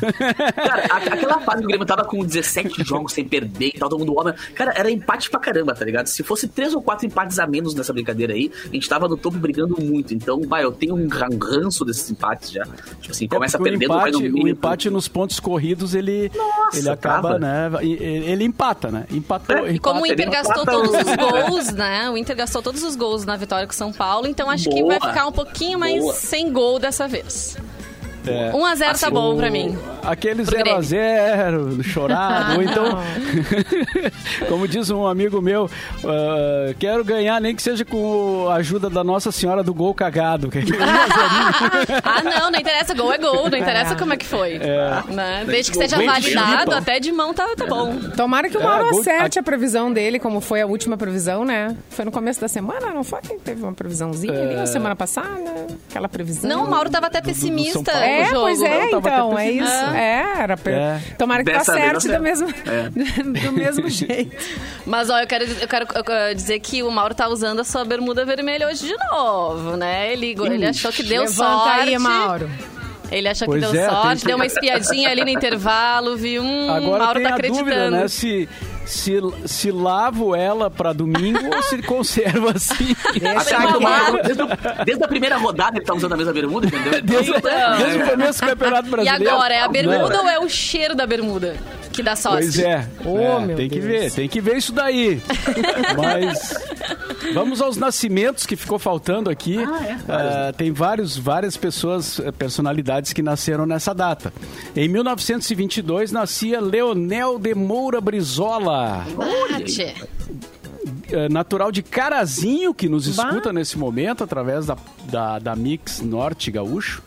Cara, 0.55 0.83
a- 0.93 0.97
aquela 0.97 1.39
fase 1.39 1.59
que 1.59 1.63
o 1.65 1.67
Grêmio 1.69 1.85
tava 1.85 2.03
com 2.03 2.23
17 2.25 2.83
jogos 2.83 3.13
sem 3.13 3.23
perder 3.25 3.71
e 3.75 3.79
tal, 3.79 3.87
todo 3.89 3.99
mundo 3.99 4.13
homem. 4.19 4.33
Cara, 4.53 4.73
era 4.75 4.91
empate 4.91 5.29
pra 5.29 5.39
caramba, 5.39 5.73
tá 5.73 5.85
ligado? 5.85 6.07
Se 6.07 6.21
fosse 6.21 6.49
três 6.49 6.73
ou 6.73 6.81
quatro 6.81 7.05
empates 7.05 7.39
a 7.39 7.47
menos 7.47 7.73
nessa 7.73 7.93
brincadeira 7.93 8.33
aí, 8.33 8.51
a 8.65 8.73
gente 8.73 8.89
tava 8.89 9.07
no 9.07 9.15
topo 9.15 9.37
brigando 9.37 9.79
muito. 9.79 10.13
Então, 10.13 10.41
vai, 10.41 10.65
eu 10.65 10.71
tenho 10.73 10.93
um 10.95 11.07
ran- 11.07 11.29
ranço 11.41 11.85
desses 11.85 12.09
empates 12.11 12.51
já. 12.51 12.65
Tipo 12.99 13.11
assim, 13.11 13.27
começa 13.27 13.57
É 13.57 13.61
perdendo, 13.61 13.91
o 13.93 13.95
vai 13.97 14.11
no 14.11 14.17
empate, 14.19 14.33
meio. 14.33 14.45
o 14.45 14.47
empate 14.49 14.89
nos 14.89 15.07
pontos 15.07 15.39
corridos, 15.39 15.95
ele, 15.95 16.29
Nossa, 16.35 16.77
ele 16.79 16.89
acaba, 16.89 17.39
né? 17.39 17.69
Ele, 17.81 18.43
empata, 18.43 18.91
né? 18.91 19.05
Empatou. 19.11 19.55
É, 19.65 19.71
E 19.71 19.79
como 19.79 20.01
o 20.01 20.05
empata, 20.05 20.21
Inter 20.23 20.29
gastou 20.31 20.63
empata 20.63 20.71
todos 20.71 20.91
os 20.91 21.15
gols, 21.15 21.71
né? 21.73 22.09
O 22.09 22.17
Inter 22.17 22.35
gastou 22.35 22.61
todos 22.61 22.83
os 22.83 22.96
gols 22.97 23.25
na 23.25 23.35
vitória 23.37 23.65
com 23.65 23.73
São 23.73 23.93
Paulo, 23.93 24.27
então 24.27 24.49
acho 24.49 24.69
que 24.69 24.81
Boa. 24.81 24.99
vai 24.99 25.09
ficar 25.09 25.27
um 25.27 25.31
pouquinho 25.31 25.79
mais 25.79 26.01
Boa. 26.01 26.13
sem 26.13 26.51
gol 26.51 26.79
dessa 26.79 27.07
vez. 27.07 27.57
É. 28.31 28.51
1 28.53 28.65
a 28.65 28.75
0 28.75 28.89
tá 28.91 29.07
Assim, 29.07 29.13
bom 29.13 29.33
O- 29.33 29.37
pra 29.37 29.49
mim. 29.49 29.77
Aquele 30.03 30.43
Pro 30.45 30.57
0x0, 30.57 31.83
chorado. 31.83 32.55
ou 32.55 32.63
então, 32.63 32.97
como 34.47 34.67
diz 34.67 34.89
um 34.89 35.05
amigo 35.05 35.41
meu, 35.41 35.69
ah, 36.05 36.73
quero 36.79 37.03
ganhar 37.03 37.39
nem 37.41 37.55
que 37.55 37.61
seja 37.61 37.83
com 37.83 38.47
a 38.49 38.55
ajuda 38.55 38.89
da 38.89 39.03
Nossa 39.03 39.31
Senhora 39.31 39.63
do 39.63 39.73
gol 39.73 39.93
cagado. 39.93 40.49
é 40.55 40.59
1 40.59 40.61
a 40.61 41.85
0. 41.85 42.01
Ah, 42.03 42.23
não, 42.23 42.51
não 42.51 42.59
interessa, 42.59 42.93
gol 42.93 43.11
é 43.11 43.17
gol, 43.17 43.49
não 43.49 43.57
interessa 43.57 43.95
como 43.95 44.13
é 44.13 44.17
que 44.17 44.25
foi. 44.25 44.59
Né? 44.59 45.43
Desde 45.45 45.71
que 45.71 45.77
seja 45.77 45.97
validado, 45.97 46.73
até 46.73 46.99
de 46.99 47.11
mão 47.11 47.33
tá, 47.33 47.47
tá 47.57 47.65
bom. 47.65 47.95
Tomara 48.15 48.49
que 48.49 48.57
o 48.57 48.61
É, 48.61 48.63
Mauro 48.63 48.89
gol- 48.91 49.01
acerte 49.01 49.39
a 49.39 49.43
previsão 49.43 49.91
dele, 49.91 50.19
como 50.19 50.39
foi 50.41 50.61
a 50.61 50.65
última 50.65 50.95
previsão, 50.97 51.43
né? 51.43 51.75
Foi 51.89 52.05
no 52.05 52.11
começo 52.11 52.39
da 52.39 52.47
semana, 52.47 52.87
não 52.93 53.03
foi? 53.03 53.19
Teve 53.43 53.61
uma 53.63 53.73
previsãozinha 53.73 54.41
ali 54.41 54.55
na 54.55 54.65
semana 54.65 54.95
passada? 54.95 55.27
Aquela 55.89 56.07
previsão. 56.07 56.49
Não, 56.49 56.65
o 56.65 56.69
Mauro 56.69 56.89
tava 56.89 57.07
até 57.07 57.21
pessimista 57.21 57.91
Paulo. 57.91 58.05
É, 58.21 58.25
jogo. 58.25 58.41
pois 58.41 58.61
é, 58.61 58.91
então, 58.91 59.37
é 59.39 59.51
isso. 59.51 59.73
É, 59.95 60.33
era. 60.39 60.57
per- 60.57 60.73
É. 60.73 60.99
Tomara 61.17 61.43
que 61.43 61.51
Dessa 61.51 61.73
tá 61.73 61.77
certo 61.79 62.07
do 62.07 62.19
mesmo, 62.21 62.47
certo. 62.47 62.93
do 63.45 63.51
mesmo 63.51 63.89
jeito. 63.89 64.35
Mas, 64.85 65.09
ó, 65.09 65.19
eu 65.19 65.27
quero, 65.27 65.45
eu 65.45 65.67
quero 65.67 66.35
dizer 66.35 66.59
que 66.59 66.83
o 66.83 66.91
Mauro 66.91 67.13
tá 67.15 67.27
usando 67.27 67.59
a 67.59 67.63
sua 67.63 67.83
bermuda 67.85 68.25
vermelha 68.25 68.67
hoje 68.67 68.87
de 68.87 68.95
novo, 69.11 69.75
né? 69.77 70.11
Ele, 70.13 70.35
ele 70.51 70.65
achou 70.65 70.91
que 70.91 71.03
deu 71.03 71.21
Levanta 71.23 71.35
sorte. 71.35 71.79
aí, 71.79 71.97
Mauro. 71.97 72.49
Ele 73.09 73.29
achou 73.29 73.45
Pois 73.47 73.65
que 73.65 73.71
deu 73.71 73.81
é, 73.81 73.89
sorte, 73.89 74.17
tem- 74.19 74.27
deu 74.27 74.35
uma 74.35 74.45
espiadinha 74.45 75.09
ali 75.09 75.21
no 75.23 75.29
intervalo, 75.29 76.17
viu? 76.17 76.43
Hum, 76.43 76.69
Agora 76.69 77.03
Mauro 77.05 77.19
tem 77.19 77.23
tá 77.23 77.29
a 77.29 77.33
acreditando. 77.35 77.69
dúvida, 77.69 77.89
né? 77.91 78.07
Se, 78.09 78.49
se, 78.87 79.13
se 79.45 79.71
lavo 79.71 80.33
ela 80.35 80.69
pra 80.71 80.93
domingo 80.93 81.39
ou 81.55 81.61
se 81.63 81.81
conserva 81.83 82.51
assim. 82.55 82.95
Deixa 83.19 83.59
Mauro, 83.79 84.19
quieto. 84.19 84.25
desde, 84.25 84.85
desde 84.85 85.03
a 85.03 85.07
primeira 85.07 85.37
rodada 85.37 85.77
ele 85.77 85.85
tá 85.85 85.93
usando 85.93 86.13
a 86.13 86.17
mesma 86.17 86.33
bermuda, 86.33 86.67
entendeu? 86.67 87.01
Desde, 87.03 87.31
Então. 87.37 87.77
desde 87.77 87.97
o 88.03 88.09
começo 88.09 88.41
do 88.41 88.47
Campeonato 88.47 88.87
E 88.87 88.91
Brasileiro. 88.91 89.29
agora, 89.35 89.53
é 89.53 89.61
a 89.61 89.67
bermuda 89.67 90.09
Não. 90.09 90.23
ou 90.23 90.29
é 90.29 90.39
o 90.39 90.49
cheiro 90.49 90.95
da 90.95 91.05
bermuda 91.05 91.55
que 91.91 92.01
dá 92.03 92.15
sorte? 92.15 92.43
Pois 92.43 92.59
é. 92.59 92.87
Oh, 93.03 93.17
É, 93.17 93.39
meu 93.39 93.57
tem 93.57 93.67
que 93.69 93.79
Deus. 93.79 93.85
ver, 94.03 94.11
tem 94.11 94.29
que 94.29 94.39
ver 94.39 94.57
isso 94.57 94.71
daí. 94.71 95.19
Mas 95.97 96.53
vamos 97.33 97.61
aos 97.61 97.77
nascimentos 97.77 98.45
que 98.45 98.55
ficou 98.55 98.79
faltando 98.79 99.29
aqui. 99.29 99.57
Ah, 100.07 100.53
tem 100.55 100.71
vários, 100.71 101.17
várias 101.17 101.55
pessoas, 101.57 102.19
eh, 102.19 102.31
personalidades 102.31 103.13
que 103.13 103.21
nasceram 103.21 103.65
nessa 103.65 103.93
data. 103.93 104.33
Em 104.75 104.87
1922 104.87 106.11
nascia 106.11 106.59
Leonel 106.61 107.37
de 107.39 107.53
Moura 107.55 107.99
Brizola. 108.01 109.05
Tchê. 109.65 109.93
eh, 111.11 111.27
natural 111.29 111.71
de 111.71 111.81
Carazinho, 111.83 112.73
que 112.73 112.87
nos 112.89 113.07
Bah. 113.15 113.27
escuta 113.29 113.51
nesse 113.53 113.77
momento 113.77 114.23
através 114.23 114.65
da, 114.65 114.77
da, 115.09 115.39
da 115.39 115.55
Mix 115.55 116.01
Norte 116.01 116.49
Gaúcho. 116.51 117.01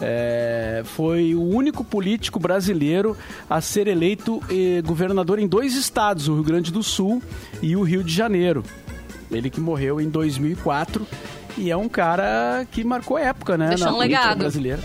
É, 0.00 0.82
foi 0.84 1.34
o 1.34 1.42
único 1.42 1.84
político 1.84 2.40
brasileiro 2.40 3.16
a 3.48 3.60
ser 3.60 3.86
eleito 3.86 4.42
eh, 4.50 4.82
governador 4.84 5.38
em 5.38 5.46
dois 5.46 5.74
estados, 5.76 6.26
o 6.26 6.34
Rio 6.34 6.42
Grande 6.42 6.72
do 6.72 6.82
Sul 6.82 7.22
e 7.62 7.76
o 7.76 7.82
Rio 7.82 8.02
de 8.02 8.12
Janeiro. 8.12 8.64
Ele 9.30 9.50
que 9.50 9.60
morreu 9.60 10.00
em 10.00 10.08
2004 10.08 11.06
e 11.56 11.70
é 11.70 11.76
um 11.76 11.88
cara 11.88 12.64
que 12.70 12.84
marcou 12.84 13.18
época, 13.18 13.58
né? 13.58 13.68
Deixou 13.70 13.86
na 13.88 13.92
um 13.92 13.96
política 13.96 14.20
legado. 14.22 14.38
brasileira. 14.38 14.80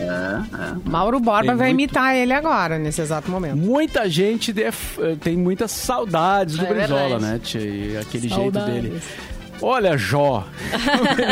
Mauro 0.85 1.19
Borba 1.19 1.47
Tem 1.49 1.55
vai 1.55 1.69
muito- 1.69 1.81
imitar 1.91 2.15
ele 2.15 2.33
agora, 2.33 2.79
nesse 2.79 2.99
exato 3.01 3.29
momento. 3.29 3.55
Muita 3.57 4.09
gente 4.09 4.51
def- 4.51 4.97
eh, 4.99 5.15
tem 5.21 5.37
muitas 5.37 5.71
saudades 5.71 6.57
do 6.57 6.65
É 6.65 6.73
Brizola, 6.73 6.99
verdade. 7.19 7.23
né? 7.25 7.39
tia? 7.43 7.61
E 7.61 7.97
aquele 7.97 8.27
Saudades. 8.29 8.73
jeito 8.73 8.87
dele. 8.89 9.01
Olha, 9.65 9.97
Jó. 9.97 10.43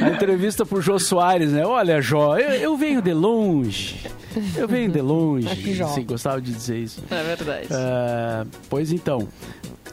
Na 0.00 0.10
entrevista 0.10 0.66
pro 0.66 0.80
Jô 0.80 0.98
Soares, 0.98 1.52
né? 1.52 1.64
Olha, 1.64 2.00
Jó, 2.00 2.36
eu, 2.36 2.50
eu 2.54 2.76
venho 2.76 3.00
de 3.00 3.12
longe. 3.12 4.00
Eu 4.56 4.66
venho 4.66 4.90
de 4.90 5.00
longe. 5.00 5.74
Jó. 5.74 5.84
Assim, 5.86 6.04
gostava 6.04 6.40
de 6.40 6.52
dizer 6.52 6.78
isso. 6.78 7.02
É 7.10 7.22
verdade. 7.22 7.68
É, 7.70 8.44
pois 8.68 8.90
então, 8.90 9.28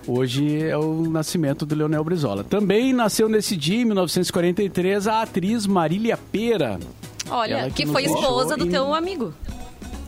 hoje 0.07 0.63
é 0.63 0.75
o 0.77 1.03
nascimento 1.09 1.65
do 1.65 1.75
Leonel 1.75 2.03
Brizola. 2.03 2.43
Também 2.43 2.93
nasceu 2.93 3.29
nesse 3.29 3.55
dia, 3.55 3.81
em 3.81 3.85
1943, 3.85 5.07
a 5.07 5.21
atriz 5.21 5.67
Marília 5.67 6.17
Pera, 6.31 6.79
Olha, 7.29 7.69
que 7.69 7.85
que 7.85 7.91
foi 7.91 8.03
esposa 8.05 8.57
do 8.57 8.65
em- 8.65 8.71
teu 8.71 8.93
amigo. 8.93 9.33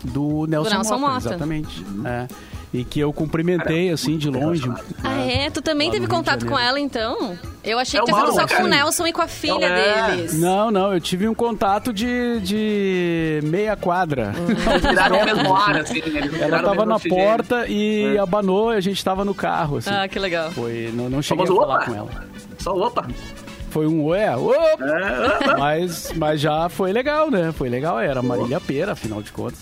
do 0.03 0.47
Nelson, 0.47 0.69
Nelson 0.71 0.97
Mota, 0.97 1.13
Mota. 1.13 1.27
Exatamente. 1.29 1.85
É. 2.03 2.27
E 2.73 2.83
que 2.83 2.99
eu 2.99 3.13
cumprimentei, 3.13 3.91
assim, 3.91 4.17
de 4.17 4.29
longe. 4.29 4.67
Ah, 5.03 5.19
é? 5.19 5.49
Tu 5.51 5.61
também 5.61 5.91
teve 5.91 6.07
contato 6.07 6.43
com 6.45 6.57
ela, 6.57 6.79
então? 6.79 7.37
Eu 7.63 7.77
achei 7.77 7.99
É 7.99 8.03
que 8.03 8.11
tu 8.11 8.33
só 8.33 8.47
com 8.47 8.63
o 8.63 8.67
Nelson 8.67 9.05
e 9.07 9.13
com 9.13 9.21
a 9.21 9.27
filha 9.27 9.65
É. 9.65 10.11
deles. 10.15 10.39
Não, 10.39 10.71
não, 10.71 10.91
eu 10.93 10.99
tive 10.99 11.27
um 11.29 11.35
contato 11.35 11.93
de, 11.93 12.39
de 12.41 13.39
meia 13.43 13.75
quadra. 13.75 14.33
Ar, 15.55 15.77
assim. 15.77 16.01
Ela 16.41 16.61
tava 16.63 16.85
na 16.85 16.95
oxigênio. 16.95 17.23
porta 17.25 17.67
e 17.67 18.17
abanou 18.17 18.73
e 18.73 18.77
a 18.77 18.81
gente 18.81 19.03
tava 19.05 19.23
no 19.23 19.35
carro, 19.35 19.77
assim. 19.77 19.91
Ah, 19.93 20.07
que 20.07 20.17
legal. 20.17 20.51
Foi, 20.51 20.89
não, 20.93 21.09
não 21.09 21.21
cheguei 21.21 21.45
Famoso 21.45 21.61
a 21.61 21.65
falar 21.67 21.77
opa. 21.77 21.85
com 21.85 21.95
ela. 21.95 22.09
Só 22.57 22.75
opa. 22.75 23.07
Foi 23.69 23.87
um 23.87 24.05
ué, 24.05 24.35
opa! 24.35 24.83
É, 24.83 25.57
mas, 25.57 26.11
mas 26.15 26.39
já 26.41 26.69
foi 26.69 26.91
legal, 26.91 27.31
né? 27.31 27.51
Foi 27.51 27.69
legal, 27.69 27.99
era 27.99 28.21
Marília 28.21 28.59
Pera, 28.59 28.91
afinal 28.91 29.21
de 29.21 29.31
contas. 29.31 29.59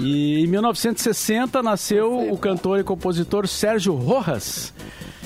E 0.00 0.44
em 0.44 0.46
1960 0.46 1.62
nasceu 1.62 2.32
o 2.32 2.38
cantor 2.38 2.78
e 2.78 2.84
compositor 2.84 3.46
Sérgio 3.48 3.94
Rojas, 3.94 4.72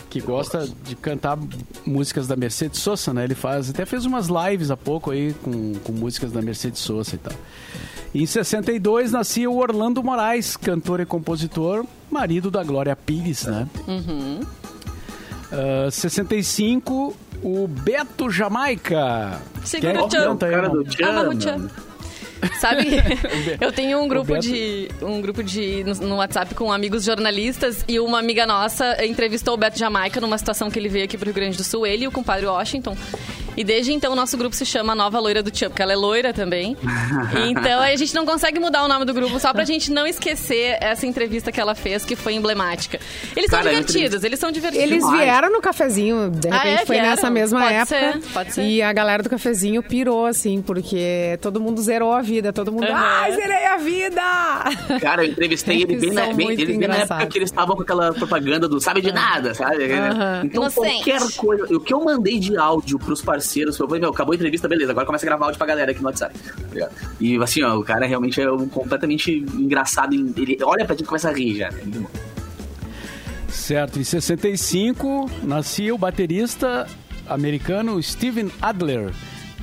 que 0.09 0.21
gosta 0.21 0.67
de 0.85 0.97
cantar 0.97 1.39
músicas 1.85 2.27
da 2.27 2.37
Mercedes 2.37 2.81
Sosa, 2.81 3.13
né? 3.13 3.25
Ele 3.25 3.35
faz, 3.35 3.71
até 3.71 3.85
fez 3.85 4.07
umas 4.07 4.29
lives 4.29 4.71
há 4.71 4.77
pouco 4.77 5.11
aí 5.11 5.35
com, 5.43 5.75
com 5.85 5.93
músicas 5.93 6.33
da 6.33 6.41
Mercedes 6.41 6.81
Sosa 6.81 7.15
e 7.15 7.19
tal. 7.19 7.35
E 8.15 8.23
em 8.23 8.27
62 8.27 9.13
nascia 9.13 9.51
o 9.51 9.57
Orlando 9.59 10.03
Moraes, 10.03 10.57
cantor 10.57 11.01
e 11.01 11.07
compositor, 11.07 11.85
marido 12.11 12.51
da 12.51 12.63
Glória 12.63 12.95
Pires, 12.97 13.45
né? 13.45 13.67
Ah, 15.53 15.91
65, 15.91 17.15
o 17.43 17.67
Beto 17.69 18.31
Jamaica. 18.31 19.41
Segura 19.65 19.93
Quem 19.93 20.03
o 20.03 20.09
tchan. 20.09 20.25
canta 20.25 20.47
aí, 20.47 20.53
cara 20.53 20.69
do 20.71 20.85
Tchan, 20.85 21.69
Sabe, 22.61 22.89
eu 23.61 23.73
tenho 23.73 24.01
um 24.01 24.09
grupo 24.09 24.39
de 24.39 24.89
um 25.01 25.21
grupo 25.21 25.43
de 25.43 25.85
no, 25.85 25.95
no 25.95 26.17
WhatsApp 26.17 26.55
com 26.55 26.73
amigos 26.73 27.05
jornalistas 27.05 27.85
e 27.87 28.01
uma 28.01 28.19
amiga 28.19 28.47
nossa 28.47 29.05
entrevistou 29.05 29.55
o 29.55 29.57
Beto 29.57 29.79
Jamaica 29.79 30.21
numa 30.21 30.37
situação 30.39 30.71
que 30.71 30.79
ele 30.79 30.89
veio 30.89 31.05
aqui 31.05 31.17
pro 31.17 31.27
Rio 31.27 31.35
Grande 31.35 31.57
do 31.57 31.65
Sul, 31.65 31.87
ele 31.87 32.05
e 32.05 32.09
o 32.09 32.13
compadre 32.13 32.47
Washington. 32.47 32.97
E 33.57 33.63
desde 33.65 33.93
então 33.93 34.13
o 34.13 34.17
nosso 34.17 34.37
grupo 34.37 34.55
se 34.57 34.65
chama 34.65 34.95
Nova 34.95 35.19
Loira 35.21 35.43
do 35.43 35.51
Tchan, 35.51 35.69
porque 35.69 35.83
ela 35.83 35.93
é 35.93 35.97
loira 35.97 36.33
também. 36.33 36.77
então 37.49 37.81
a 37.81 37.95
gente 37.97 38.15
não 38.15 38.25
consegue 38.25 38.59
mudar 38.59 38.85
o 38.85 38.89
nome 38.89 39.05
do 39.05 39.13
grupo 39.13 39.39
só 39.39 39.53
pra 39.53 39.65
gente 39.65 39.91
não 39.93 40.07
esquecer 40.07 40.77
essa 40.81 41.07
entrevista 41.07 41.53
que 41.53 41.61
ela 41.61 41.75
fez, 41.75 42.05
que 42.05 42.17
foi 42.17 42.35
emblemática. 42.35 42.99
Eles 43.37 43.51
são 43.51 43.59
Cara, 43.59 43.71
a 43.71 43.73
divertidos, 43.73 43.97
entrevista- 44.07 44.27
eles 44.27 44.39
são 44.41 44.51
divertidos. 44.51 44.85
Eles 44.91 45.11
vieram 45.11 45.53
no 45.53 45.61
cafezinho, 45.61 46.31
de 46.31 46.49
Ah, 46.49 46.59
repente 46.59 46.83
é? 46.83 46.87
foi 46.87 46.97
Vieram? 46.97 47.11
nessa 47.11 47.31
mesma 47.31 47.61
Pode 47.61 47.75
época. 47.75 48.13
ser, 48.23 48.33
pode 48.33 48.53
ser. 48.55 48.63
E 48.65 48.83
a 48.83 48.93
galera 48.93 49.23
do 49.23 49.29
cafezinho 49.31 49.83
pirou, 49.83 50.27
assim, 50.27 50.63
porque 50.63 51.39
todo 51.41 51.61
mundo 51.61 51.81
zerou 51.83 52.13
a 52.13 52.23
vida. 52.23 52.53
Todo 52.53 52.73
mundo, 52.73 52.85
Aham. 52.85 52.95
ai, 52.97 53.33
zerei 53.35 53.67
a 53.67 53.77
vida! 53.77 54.99
Cara, 55.01 55.25
eu 55.25 55.31
entrevistei 55.31 55.83
ele 55.83 55.97
bem, 55.97 56.11
na, 56.13 56.25
São 56.27 56.35
bem, 56.35 56.51
ele 56.53 56.67
bem 56.79 56.89
na 56.89 56.97
época 56.97 57.27
que 57.27 57.39
eles 57.39 57.51
estavam 57.51 57.77
com 57.77 57.83
aquela 57.83 58.13
propaganda 58.13 58.69
do 58.69 58.81
sabe 58.81 59.01
de 59.01 59.13
nada, 59.13 59.55
sabe? 59.55 59.93
Aham. 59.93 60.43
Então, 60.45 60.63
Inocente. 60.63 61.05
qualquer 61.11 61.37
coisa. 61.37 61.65
O 61.77 61.81
que 61.81 61.93
eu 61.93 62.03
mandei 62.05 62.39
de 62.39 62.57
áudio 62.57 62.99
pros 62.99 63.21
parceiros, 63.21 63.42
meu, 64.01 64.11
acabou 64.11 64.33
a 64.33 64.37
entrevista, 64.37 64.69
beleza, 64.69 64.91
agora 64.93 65.07
começa 65.07 65.25
a 65.25 65.29
gravar 65.29 65.47
áudio 65.47 65.59
pra 65.59 65.67
galera 65.67 65.91
aqui 65.91 66.01
no 66.01 66.07
WhatsApp. 66.07 66.39
tá? 66.39 66.89
E 67.21 67.37
assim, 67.43 67.63
ó, 67.63 67.77
o 67.79 67.85
cara 67.85 68.07
realmente 68.07 68.41
é 68.41 68.51
um 68.51 68.69
completamente 68.69 69.31
engraçado. 69.55 70.15
Ele 70.15 70.57
olha 70.63 70.85
pra 70.85 70.95
gente 70.95 71.05
e 71.05 71.07
começa 71.09 71.29
a 71.29 71.33
rir 71.33 71.57
já. 71.57 71.71
né? 71.71 71.81
Muito 71.83 72.01
bom. 72.01 72.11
Certo, 73.49 73.99
em 73.99 74.05
65 74.05 75.31
nascia 75.43 75.95
o 75.95 75.99
baterista 75.99 76.87
americano 77.29 78.03
Steven 78.03 78.51
Adler, 78.61 79.13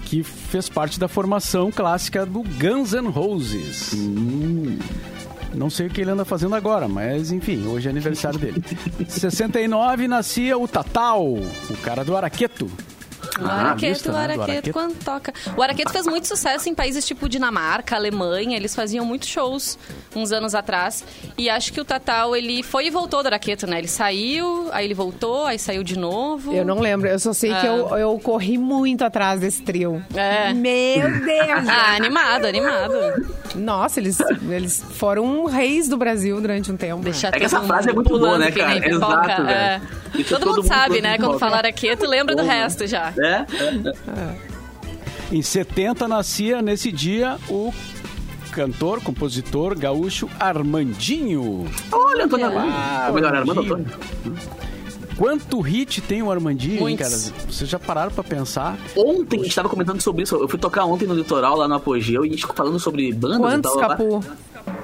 que 0.06 0.24
fez 0.24 0.70
parte 0.70 1.00
da 1.00 1.08
formação 1.08 1.72
clássica 1.72 2.26
do 2.26 2.44
Guns 2.44 2.94
N' 2.94 3.10
Roses. 3.10 3.92
Não 5.54 5.70
sei 5.70 5.88
o 5.88 5.90
que 5.90 6.02
ele 6.02 6.12
anda 6.12 6.24
fazendo 6.24 6.54
agora, 6.56 6.88
mas 6.88 7.32
enfim, 7.32 7.66
hoje 7.68 7.88
é 7.88 7.92
aniversário 7.92 8.38
dele. 8.40 8.64
Em 9.00 9.06
69 9.10 10.08
nascia 10.08 10.56
o 10.58 10.68
Tatal, 10.68 11.26
o 11.26 11.78
cara 11.82 12.06
do 12.06 12.16
Araqueto. 12.16 12.70
O 13.42 13.46
Ah, 13.48 13.54
Araqueto, 13.54 13.94
vista, 13.94 14.10
o 14.10 14.14
né, 14.14 14.20
Araqueto, 14.24 14.72
quando 14.74 14.96
toca. 15.04 15.34
O 15.56 15.62
Araqueto 15.64 15.92
fez 15.92 16.06
muito 16.06 16.28
sucesso 16.28 16.68
em 16.70 16.76
países 16.76 17.06
tipo 17.06 17.28
Dinamarca, 17.30 17.96
Alemanha. 17.96 18.56
Eles 18.58 18.76
faziam 18.76 19.06
muitos 19.06 19.28
shows 19.30 19.78
uns 20.16 20.32
anos 20.32 20.54
atrás. 20.56 21.04
E 21.38 21.50
acho 21.50 21.72
que 21.74 21.80
o 21.82 21.86
Tatal, 21.86 22.36
ele 22.36 22.62
foi 22.64 22.88
e 22.88 22.90
voltou 22.90 23.22
do 23.24 23.28
Araqueto, 23.28 23.66
né? 23.68 23.78
Ele 23.80 23.88
saiu, 23.88 24.70
aí 24.72 24.86
ele 24.86 24.94
voltou, 24.94 25.46
aí 25.46 25.58
saiu 25.60 25.84
de 25.84 25.98
novo. 25.98 26.54
Eu 26.54 26.66
não 26.66 26.80
lembro, 26.80 27.08
eu 27.08 27.20
só 27.20 27.34
sei 27.34 27.52
que 27.52 27.66
Ah. 27.68 27.70
eu, 27.70 27.98
eu 27.98 28.20
corri 28.20 28.58
muito 28.58 29.04
atrás 29.04 29.40
desse 29.40 29.62
trio. 29.62 30.04
É. 30.16 30.54
Meu 30.54 31.10
Deus! 31.26 31.68
Ah, 31.70 31.96
animado, 31.96 32.46
animado. 32.46 32.94
Nossa, 33.56 34.00
eles, 34.00 34.18
eles 34.50 34.84
foram 34.92 35.46
reis 35.46 35.88
do 35.88 35.98
Brasil 35.98 36.40
durante 36.40 36.72
um 36.72 36.78
tempo. 36.78 37.02
Deixar 37.04 37.34
É 37.34 37.40
que 37.40 37.46
essa 37.46 37.62
frase 37.62 37.90
é 37.90 37.94
muito 37.94 38.18
boa, 38.18 38.38
né, 38.38 38.52
cara? 38.52 38.88
Exato. 38.88 39.42
É. 39.44 39.82
Todo, 40.12 40.40
todo 40.40 40.46
mundo 40.48 40.64
sabe, 40.68 41.02
né? 41.02 41.18
Quando 41.18 41.38
fala 41.40 41.58
Araqueto, 41.58 42.06
lembra 42.08 42.36
do 42.36 42.44
resto 42.44 42.86
já. 42.88 43.14
É? 43.20 43.29
É. 43.30 43.46
Em 45.32 45.42
70 45.42 46.08
nascia 46.08 46.62
nesse 46.62 46.92
dia 46.92 47.38
o 47.48 47.74
cantor, 48.52 49.02
compositor 49.02 49.78
gaúcho 49.78 50.30
Armandinho. 50.40 51.66
Olha, 51.92 52.26
Antônio. 52.26 52.48
Armando. 52.48 53.08
Ou 53.08 53.14
melhor, 53.14 53.36
Armando. 53.36 53.62
Antônio. 53.62 53.86
Quanto 55.20 55.60
hit 55.60 56.00
tem 56.00 56.24
o 56.24 56.32
Armandinho, 56.32 56.88
hein, 56.88 56.96
cara? 56.96 57.10
Vocês 57.10 57.70
já 57.70 57.78
pararam 57.78 58.10
pra 58.10 58.24
pensar? 58.24 58.80
Ontem 58.96 59.42
a 59.42 59.44
gente 59.44 59.54
tava 59.54 59.68
comentando 59.68 60.00
sobre 60.00 60.24
isso. 60.24 60.34
Eu 60.38 60.48
fui 60.48 60.58
tocar 60.58 60.86
ontem 60.86 61.06
no 61.06 61.14
litoral, 61.14 61.58
lá 61.58 61.68
no 61.68 61.76
Apogeu, 61.76 62.24
e 62.24 62.30
a 62.30 62.32
gente 62.32 62.40
ficou 62.40 62.56
falando 62.56 62.80
sobre 62.80 63.12
bandas 63.12 63.38
Quantos, 63.38 63.72
e 63.74 63.80
tal. 63.80 63.90
Capu? 63.90 64.24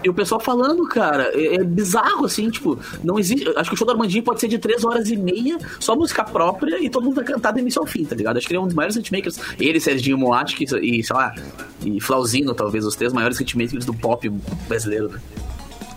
E 0.04 0.10
o 0.10 0.14
pessoal 0.14 0.42
falando, 0.42 0.86
cara, 0.90 1.32
é, 1.34 1.56
é 1.56 1.64
bizarro, 1.64 2.26
assim, 2.26 2.50
tipo, 2.50 2.78
não 3.02 3.18
existe. 3.18 3.48
Acho 3.56 3.70
que 3.70 3.76
o 3.76 3.78
show 3.78 3.88
do 3.88 3.94
Armandinho 3.94 4.24
pode 4.26 4.42
ser 4.42 4.50
de 4.50 4.58
três 4.60 4.84
horas 4.84 5.10
e 5.10 5.16
meia, 5.16 5.58
só 5.80 5.96
música 5.96 6.22
própria, 6.26 6.84
e 6.84 6.90
todo 6.90 7.06
mundo 7.06 7.16
vai 7.16 7.24
cantar 7.24 7.54
do 7.54 7.60
início 7.60 7.80
ao 7.80 7.88
fim, 7.88 8.04
tá 8.04 8.14
ligado? 8.14 8.36
Acho 8.36 8.46
que 8.46 8.52
ele 8.52 8.58
é 8.58 8.62
um 8.62 8.66
dos 8.66 8.76
maiores 8.76 8.98
hitmakers. 8.98 9.40
Ele, 9.58 9.80
Serginho 9.80 10.18
Moatti 10.18 10.58
que- 10.58 10.66
e, 10.66 11.02
sei 11.02 11.16
lá, 11.16 11.34
e 11.82 12.02
Flauzino, 12.02 12.54
talvez, 12.54 12.86
os 12.86 12.94
três 12.98 13.14
maiores 13.14 13.40
hitmakers 13.40 13.86
do 13.86 13.94
pop 13.94 14.28
brasileiro, 14.68 15.08
né? 15.08 15.20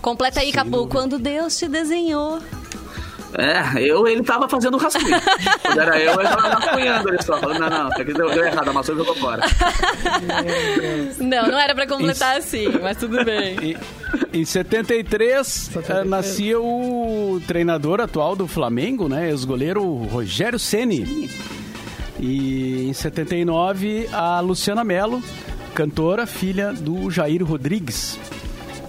Completa 0.00 0.38
aí, 0.40 0.52
Capu. 0.52 0.86
Quando 0.86 1.18
Deus 1.18 1.58
te 1.58 1.66
desenhou. 1.68 2.38
É, 3.34 3.82
eu, 3.82 4.06
ele 4.06 4.22
tava 4.22 4.48
fazendo 4.48 4.76
rascunho. 4.78 5.14
Quando 5.62 5.80
era 5.80 5.98
eu, 5.98 6.12
ele 6.18 6.28
tava 6.28 6.48
rascunhando 6.48 7.08
ele 7.08 7.22
só. 7.22 7.38
Falando, 7.38 7.60
não, 7.60 7.70
não, 7.70 7.88
isso 7.90 8.02
aqui 8.02 8.12
deu, 8.14 8.30
deu 8.30 8.44
errado, 8.44 8.68
amassou 8.68 8.94
e 8.94 8.98
jogou 8.98 9.14
fora. 9.16 9.42
Não, 11.18 11.46
não 11.48 11.58
era 11.58 11.74
pra 11.74 11.86
completar 11.86 12.36
assim, 12.38 12.68
mas 12.82 12.96
tudo 12.96 13.22
bem. 13.24 13.76
Em, 14.32 14.40
em 14.40 14.44
73, 14.44 15.70
eh, 15.76 16.04
nascia 16.04 16.60
o 16.60 17.40
treinador 17.46 18.00
atual 18.00 18.34
do 18.34 18.46
Flamengo, 18.46 19.08
né? 19.08 19.28
Ex-goleiro 19.30 19.84
Rogério 20.04 20.58
Ceni. 20.58 21.30
E 22.18 22.88
em 22.88 22.92
79, 22.92 24.08
a 24.12 24.40
Luciana 24.40 24.82
Mello, 24.82 25.22
cantora, 25.74 26.26
filha 26.26 26.72
do 26.72 27.10
Jair 27.10 27.44
Rodrigues. 27.44 28.18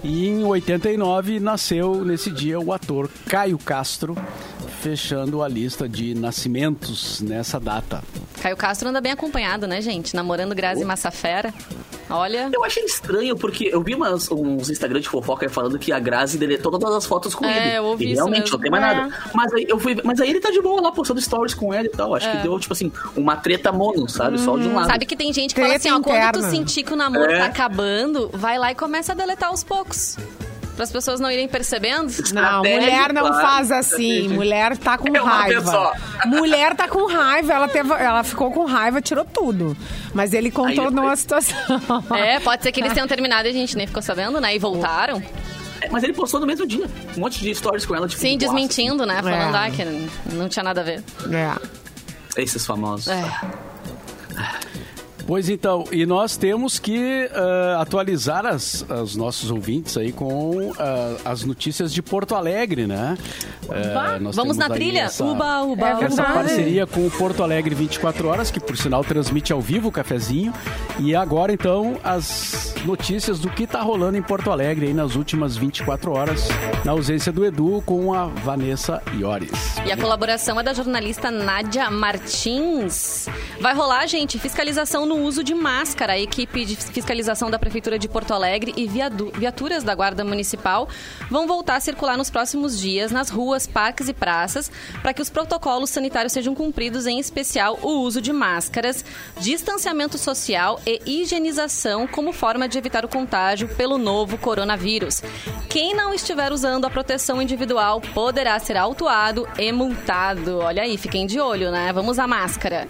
E 0.02 0.28
em 0.28 0.44
89 0.44 1.40
nasceu 1.40 2.04
nesse 2.04 2.30
dia 2.30 2.58
o 2.58 2.72
ator 2.72 3.08
Caio 3.26 3.58
Castro, 3.58 4.16
fechando 4.80 5.42
a 5.42 5.48
lista 5.48 5.88
de 5.88 6.14
nascimentos 6.14 7.20
nessa 7.20 7.60
data. 7.60 8.02
Caio 8.40 8.56
Castro 8.56 8.88
anda 8.88 9.00
bem 9.00 9.12
acompanhado, 9.12 9.66
né, 9.66 9.80
gente? 9.82 10.16
Namorando 10.16 10.54
Grazi 10.54 10.84
Massafera. 10.84 11.52
Olha. 12.08 12.48
Eu 12.52 12.64
achei 12.64 12.82
estranho, 12.84 13.36
porque 13.36 13.68
eu 13.72 13.82
vi 13.82 13.94
umas, 13.94 14.28
uns 14.30 14.70
Instagram 14.70 15.00
de 15.00 15.08
fofoca 15.08 15.48
falando 15.48 15.78
que 15.78 15.92
a 15.92 15.98
Grazi 16.00 16.38
deletou 16.38 16.72
todas 16.72 16.94
as 16.94 17.06
fotos 17.06 17.34
com 17.34 17.44
É, 17.44 17.68
ele. 17.68 17.76
eu 17.78 17.84
ouvi 17.84 18.06
e 18.10 18.14
realmente 18.14 18.40
mesmo. 18.44 18.56
não 18.56 18.60
tem 18.62 18.70
mais 18.70 18.82
É. 18.84 18.94
nada. 18.96 19.14
Mas 19.34 19.52
aí, 19.52 19.66
eu 19.68 19.78
fui, 19.78 19.96
mas 20.02 20.20
aí 20.20 20.30
ele 20.30 20.40
tá 20.40 20.50
de 20.50 20.60
boa 20.62 20.80
lá 20.80 20.90
postando 20.90 21.20
stories 21.20 21.54
com 21.54 21.72
ela 21.74 21.86
e 21.86 21.90
tal. 21.90 22.14
Acho 22.14 22.26
É. 22.28 22.36
que 22.36 22.42
deu, 22.42 22.58
tipo 22.58 22.72
assim, 22.72 22.90
uma 23.14 23.36
treta 23.36 23.70
mono, 23.70 24.08
sabe? 24.08 24.40
Só 24.40 24.56
de 24.56 24.66
um 24.66 24.74
lado. 24.74 24.86
Sabe 24.88 25.04
que 25.06 25.14
tem 25.14 25.32
gente 25.32 25.54
que 25.54 25.60
fala 25.60 25.74
Treta 25.74 25.88
assim, 25.88 25.98
ó, 25.98 26.02
quando 26.02 26.32
tu 26.32 26.50
sentir 26.50 26.82
que 26.82 26.92
o 26.92 26.96
namoro 26.96 27.30
É. 27.30 27.38
tá 27.38 27.44
acabando, 27.46 28.30
vai 28.32 28.58
lá 28.58 28.72
e 28.72 28.74
começa 28.74 29.12
a 29.12 29.14
deletar 29.14 29.50
aos 29.50 29.62
poucos. 29.62 30.16
Para 30.80 30.84
as 30.86 30.92
pessoas 30.92 31.20
não 31.20 31.30
irem 31.30 31.46
percebendo. 31.46 32.10
Não, 32.32 32.60
mulher 32.60 33.12
não 33.12 33.26
claro, 33.26 33.46
faz 33.46 33.70
assim. 33.70 34.28
Mulher 34.28 34.78
tá 34.78 34.96
com 34.96 35.14
É 35.14 35.20
raiva. 35.20 35.92
Mulher 36.24 36.74
tá 36.74 36.88
com 36.88 37.06
raiva. 37.06 37.52
Ela, 37.52 37.68
teve, 37.68 37.92
ela 37.92 38.24
ficou 38.24 38.50
com 38.50 38.64
raiva, 38.64 39.02
tirou 39.02 39.22
tudo. 39.26 39.76
Mas 40.14 40.32
ele 40.32 40.50
contornou 40.50 41.06
a 41.06 41.14
situação. 41.14 41.54
É, 42.16 42.40
pode 42.40 42.62
ser 42.62 42.72
que 42.72 42.80
eles 42.80 42.94
tenham 42.94 43.06
terminado 43.06 43.46
e 43.46 43.50
a 43.50 43.52
gente 43.52 43.76
nem 43.76 43.86
ficou 43.86 44.00
sabendo, 44.00 44.40
né? 44.40 44.56
E 44.56 44.58
voltaram. 44.58 45.22
É, 45.82 45.90
Mas 45.90 46.02
ele 46.02 46.14
postou 46.14 46.40
no 46.40 46.46
mesmo 46.46 46.66
dia. 46.66 46.86
Um 47.14 47.20
monte 47.20 47.40
de 47.40 47.54
stories 47.54 47.84
com 47.84 47.94
ela, 47.94 48.08
tipo. 48.08 48.18
Sim, 48.18 48.38
de 48.38 48.46
desmentindo, 48.46 49.04
né? 49.04 49.22
Falando 49.22 49.54
É. 49.56 49.66
ah, 49.66 49.70
que 49.70 50.34
não 50.34 50.48
tinha 50.48 50.62
nada 50.62 50.80
a 50.80 50.84
ver. 50.84 51.02
É. 51.30 51.44
assim. 51.44 51.60
Esses 52.38 52.64
famosos. 52.64 53.08
É. 53.08 53.22
Pois 55.30 55.48
então, 55.48 55.84
e 55.92 56.04
nós 56.04 56.36
temos 56.36 56.80
que 56.80 57.30
ah, 57.32 57.78
atualizar 57.82 58.44
as, 58.44 58.84
os 59.00 59.14
nossos 59.14 59.48
ouvintes 59.48 59.96
aí 59.96 60.10
com 60.10 60.72
ah, 60.76 61.18
as 61.24 61.44
notícias 61.44 61.94
de 61.94 62.02
Porto 62.02 62.34
Alegre, 62.34 62.84
né? 62.88 63.16
Nós 64.20 64.34
Vamos 64.34 64.56
na 64.56 64.68
trilha? 64.68 65.02
essa- 65.02 65.22
Uba, 65.24 65.62
uba, 65.62 65.88
É 65.88 65.94
uba. 65.94 66.04
Essa 66.06 66.16
verdade. 66.24 66.32
parceria 66.32 66.84
com 66.84 67.06
o 67.06 67.10
Porto 67.12 67.44
Alegre 67.44 67.76
24 67.76 68.26
Horas, 68.26 68.50
que 68.50 68.58
por 68.58 68.76
sinal 68.76 69.04
transmite 69.04 69.52
ao 69.52 69.60
vivo 69.60 69.90
o 69.90 69.92
cafezinho. 69.92 70.52
E 70.98 71.14
agora, 71.14 71.52
então, 71.52 71.96
as 72.02 72.74
notícias 72.84 73.38
do 73.38 73.48
que 73.50 73.62
está 73.62 73.80
rolando 73.82 74.18
em 74.18 74.22
Porto 74.22 74.50
Alegre 74.50 74.88
aí 74.88 74.92
nas 74.92 75.14
últimas 75.14 75.56
24 75.56 76.10
horas, 76.10 76.48
na 76.84 76.90
ausência 76.90 77.30
do 77.30 77.44
Edu 77.44 77.80
com 77.86 78.12
a 78.12 78.26
Vanessa 78.26 79.00
Iores. 79.16 79.76
E 79.86 79.92
a 79.92 79.96
colaboração 79.96 80.58
é 80.58 80.62
da 80.64 80.72
jornalista 80.74 81.30
Nádia 81.30 81.88
Martins. 81.88 83.28
Vai 83.60 83.74
rolar, 83.76 84.08
gente, 84.08 84.36
fiscalização 84.36 85.06
no 85.06 85.19
uso 85.22 85.44
de 85.44 85.54
máscara. 85.54 86.14
A 86.14 86.18
equipe 86.18 86.64
de 86.64 86.76
fiscalização 86.76 87.50
da 87.50 87.58
Prefeitura 87.58 87.98
de 87.98 88.08
Porto 88.08 88.32
Alegre 88.32 88.72
e 88.76 88.86
viaturas 88.86 89.84
da 89.84 89.94
Guarda 89.94 90.24
Municipal 90.24 90.88
vão 91.30 91.46
voltar 91.46 91.76
a 91.76 91.80
circular 91.80 92.16
nos 92.16 92.30
próximos 92.30 92.78
dias 92.78 93.10
nas 93.12 93.30
ruas, 93.30 93.66
parques 93.66 94.08
e 94.08 94.12
praças 94.12 94.70
para 95.02 95.12
que 95.14 95.22
os 95.22 95.30
protocolos 95.30 95.90
sanitários 95.90 96.32
sejam 96.32 96.54
cumpridos, 96.54 97.06
em 97.06 97.18
especial 97.18 97.78
o 97.82 98.00
uso 98.00 98.20
de 98.20 98.32
máscaras, 98.32 99.04
distanciamento 99.38 100.18
social 100.18 100.80
e 100.86 101.00
higienização 101.06 102.06
como 102.06 102.32
forma 102.32 102.68
de 102.68 102.78
evitar 102.78 103.04
o 103.04 103.08
contágio 103.08 103.68
pelo 103.68 103.98
novo 103.98 104.38
coronavírus. 104.38 105.22
Quem 105.68 105.94
não 105.94 106.12
estiver 106.12 106.52
usando 106.52 106.84
a 106.84 106.90
proteção 106.90 107.40
individual 107.40 108.00
poderá 108.00 108.58
ser 108.58 108.76
autuado 108.76 109.48
e 109.58 109.70
multado. 109.72 110.58
Olha 110.58 110.82
aí, 110.82 110.96
fiquem 110.96 111.26
de 111.26 111.38
olho, 111.40 111.70
né? 111.70 111.92
Vamos 111.92 112.12
usar 112.12 112.26
máscara. 112.26 112.88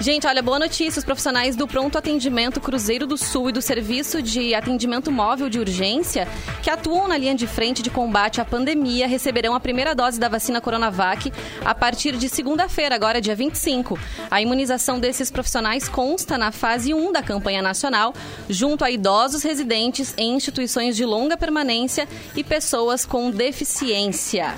Gente, 0.00 0.26
olha, 0.26 0.42
boa 0.42 0.58
notícia. 0.58 0.98
Os 0.98 1.04
profissionais 1.04 1.54
do 1.56 1.68
Pronto 1.68 1.96
Atendimento 1.96 2.60
Cruzeiro 2.60 3.06
do 3.06 3.16
Sul 3.16 3.48
e 3.48 3.52
do 3.52 3.62
Serviço 3.62 4.20
de 4.20 4.54
Atendimento 4.54 5.10
Móvel 5.10 5.48
de 5.48 5.58
Urgência, 5.58 6.28
que 6.62 6.68
atuam 6.68 7.08
na 7.08 7.16
linha 7.16 7.34
de 7.34 7.46
frente 7.46 7.80
de 7.80 7.90
combate 7.90 8.40
à 8.40 8.44
pandemia, 8.44 9.06
receberão 9.06 9.54
a 9.54 9.60
primeira 9.60 9.94
dose 9.94 10.18
da 10.18 10.28
vacina 10.28 10.60
Coronavac 10.60 11.32
a 11.64 11.74
partir 11.74 12.16
de 12.16 12.28
segunda-feira, 12.28 12.94
agora 12.94 13.20
dia 13.20 13.36
25. 13.36 13.98
A 14.30 14.42
imunização 14.42 14.98
desses 14.98 15.30
profissionais 15.30 15.88
consta 15.88 16.36
na 16.36 16.50
fase 16.50 16.92
1 16.92 17.12
da 17.12 17.22
campanha 17.22 17.62
nacional, 17.62 18.12
junto 18.48 18.84
a 18.84 18.90
idosos 18.90 19.42
residentes 19.42 20.12
em 20.18 20.34
instituições 20.34 20.96
de 20.96 21.04
longa 21.04 21.36
permanência 21.36 22.06
e 22.36 22.42
pessoas 22.42 23.06
com 23.06 23.30
deficiência. 23.30 24.54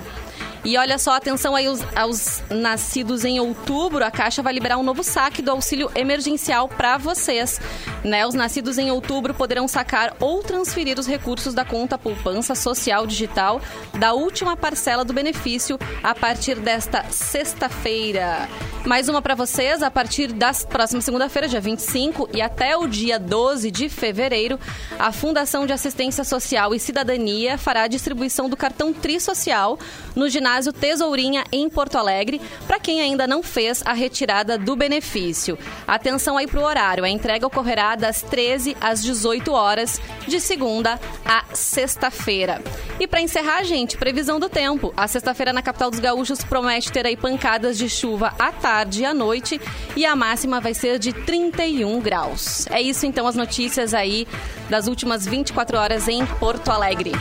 E 0.63 0.77
olha 0.77 0.97
só, 0.97 1.13
atenção 1.13 1.55
aí 1.55 1.65
aos, 1.65 1.79
aos 1.95 2.43
nascidos 2.49 3.23
em 3.23 3.39
outubro, 3.39 4.03
a 4.03 4.11
Caixa 4.11 4.41
vai 4.41 4.53
liberar 4.53 4.77
um 4.77 4.83
novo 4.83 5.03
saque 5.03 5.41
do 5.41 5.51
auxílio 5.51 5.89
emergencial 5.95 6.67
para 6.67 6.97
vocês. 6.97 7.61
Né? 8.03 8.27
Os 8.27 8.33
nascidos 8.33 8.77
em 8.77 8.91
outubro 8.91 9.33
poderão 9.33 9.67
sacar 9.67 10.15
ou 10.19 10.43
transferir 10.43 10.99
os 10.99 11.07
recursos 11.07 11.53
da 11.53 11.63
conta 11.63 11.97
poupança 11.97 12.53
social 12.53 13.07
digital 13.07 13.61
da 13.97 14.13
última 14.13 14.57
parcela 14.57 15.05
do 15.05 15.13
benefício 15.13 15.79
a 16.03 16.13
partir 16.13 16.55
desta 16.55 17.05
sexta-feira. 17.11 18.49
Mais 18.85 19.09
uma 19.09 19.21
para 19.21 19.35
vocês, 19.35 19.83
a 19.83 19.91
partir 19.91 20.31
da 20.31 20.53
próxima 20.53 21.01
segunda-feira, 21.01 21.47
dia 21.47 21.59
25, 21.59 22.29
e 22.33 22.41
até 22.41 22.77
o 22.77 22.87
dia 22.87 23.19
12 23.19 23.69
de 23.69 23.89
fevereiro, 23.89 24.57
a 24.97 25.11
Fundação 25.11 25.65
de 25.65 25.73
Assistência 25.73 26.23
Social 26.23 26.73
e 26.73 26.79
Cidadania 26.79 27.57
fará 27.57 27.83
a 27.83 27.87
distribuição 27.87 28.49
do 28.49 28.55
cartão 28.55 28.93
Tri 28.93 29.19
Social 29.19 29.77
no 30.15 30.26
ginásio 30.29 30.73
Tesourinha, 30.73 31.43
em 31.51 31.69
Porto 31.69 31.97
Alegre, 31.97 32.41
para 32.65 32.79
quem 32.79 33.01
ainda 33.01 33.27
não 33.27 33.41
fez 33.43 33.81
a 33.85 33.93
retirada 33.93 34.57
do 34.57 34.75
benefício. 34.75 35.57
Atenção 35.87 36.37
aí 36.37 36.47
para 36.47 36.59
o 36.59 36.63
horário, 36.63 37.03
a 37.03 37.09
entrega 37.09 37.47
ocorrerá 37.47 37.95
das 37.95 38.21
13 38.21 38.75
às 38.79 39.03
18 39.03 39.51
horas, 39.51 40.01
de 40.27 40.39
segunda 40.39 40.99
a 41.25 41.43
sexta-feira. 41.53 42.61
E 42.99 43.07
para 43.07 43.21
encerrar, 43.21 43.63
gente, 43.63 43.97
previsão 43.97 44.39
do 44.39 44.49
tempo. 44.49 44.93
A 44.97 45.07
sexta-feira 45.07 45.53
na 45.53 45.61
capital 45.61 45.91
dos 45.91 45.99
gaúchos 45.99 46.43
promete 46.43 46.91
ter 46.91 47.05
aí 47.05 47.15
pancadas 47.15 47.77
de 47.77 47.89
chuva 47.89 48.33
à 48.39 48.51
tarde 48.51 49.01
e 49.01 49.05
à 49.05 49.13
noite 49.13 49.59
e 49.95 50.05
a 50.05 50.15
máxima 50.15 50.59
vai 50.59 50.73
ser 50.73 50.99
de 50.99 51.13
31 51.13 51.99
graus. 51.99 52.67
É 52.67 52.81
isso 52.81 53.05
então 53.05 53.27
as 53.27 53.35
notícias 53.35 53.93
aí 53.93 54.27
das 54.69 54.87
últimas 54.87 55.25
24 55.25 55.77
horas 55.77 56.07
em 56.07 56.25
Porto 56.25 56.69
Alegre. 56.69 57.11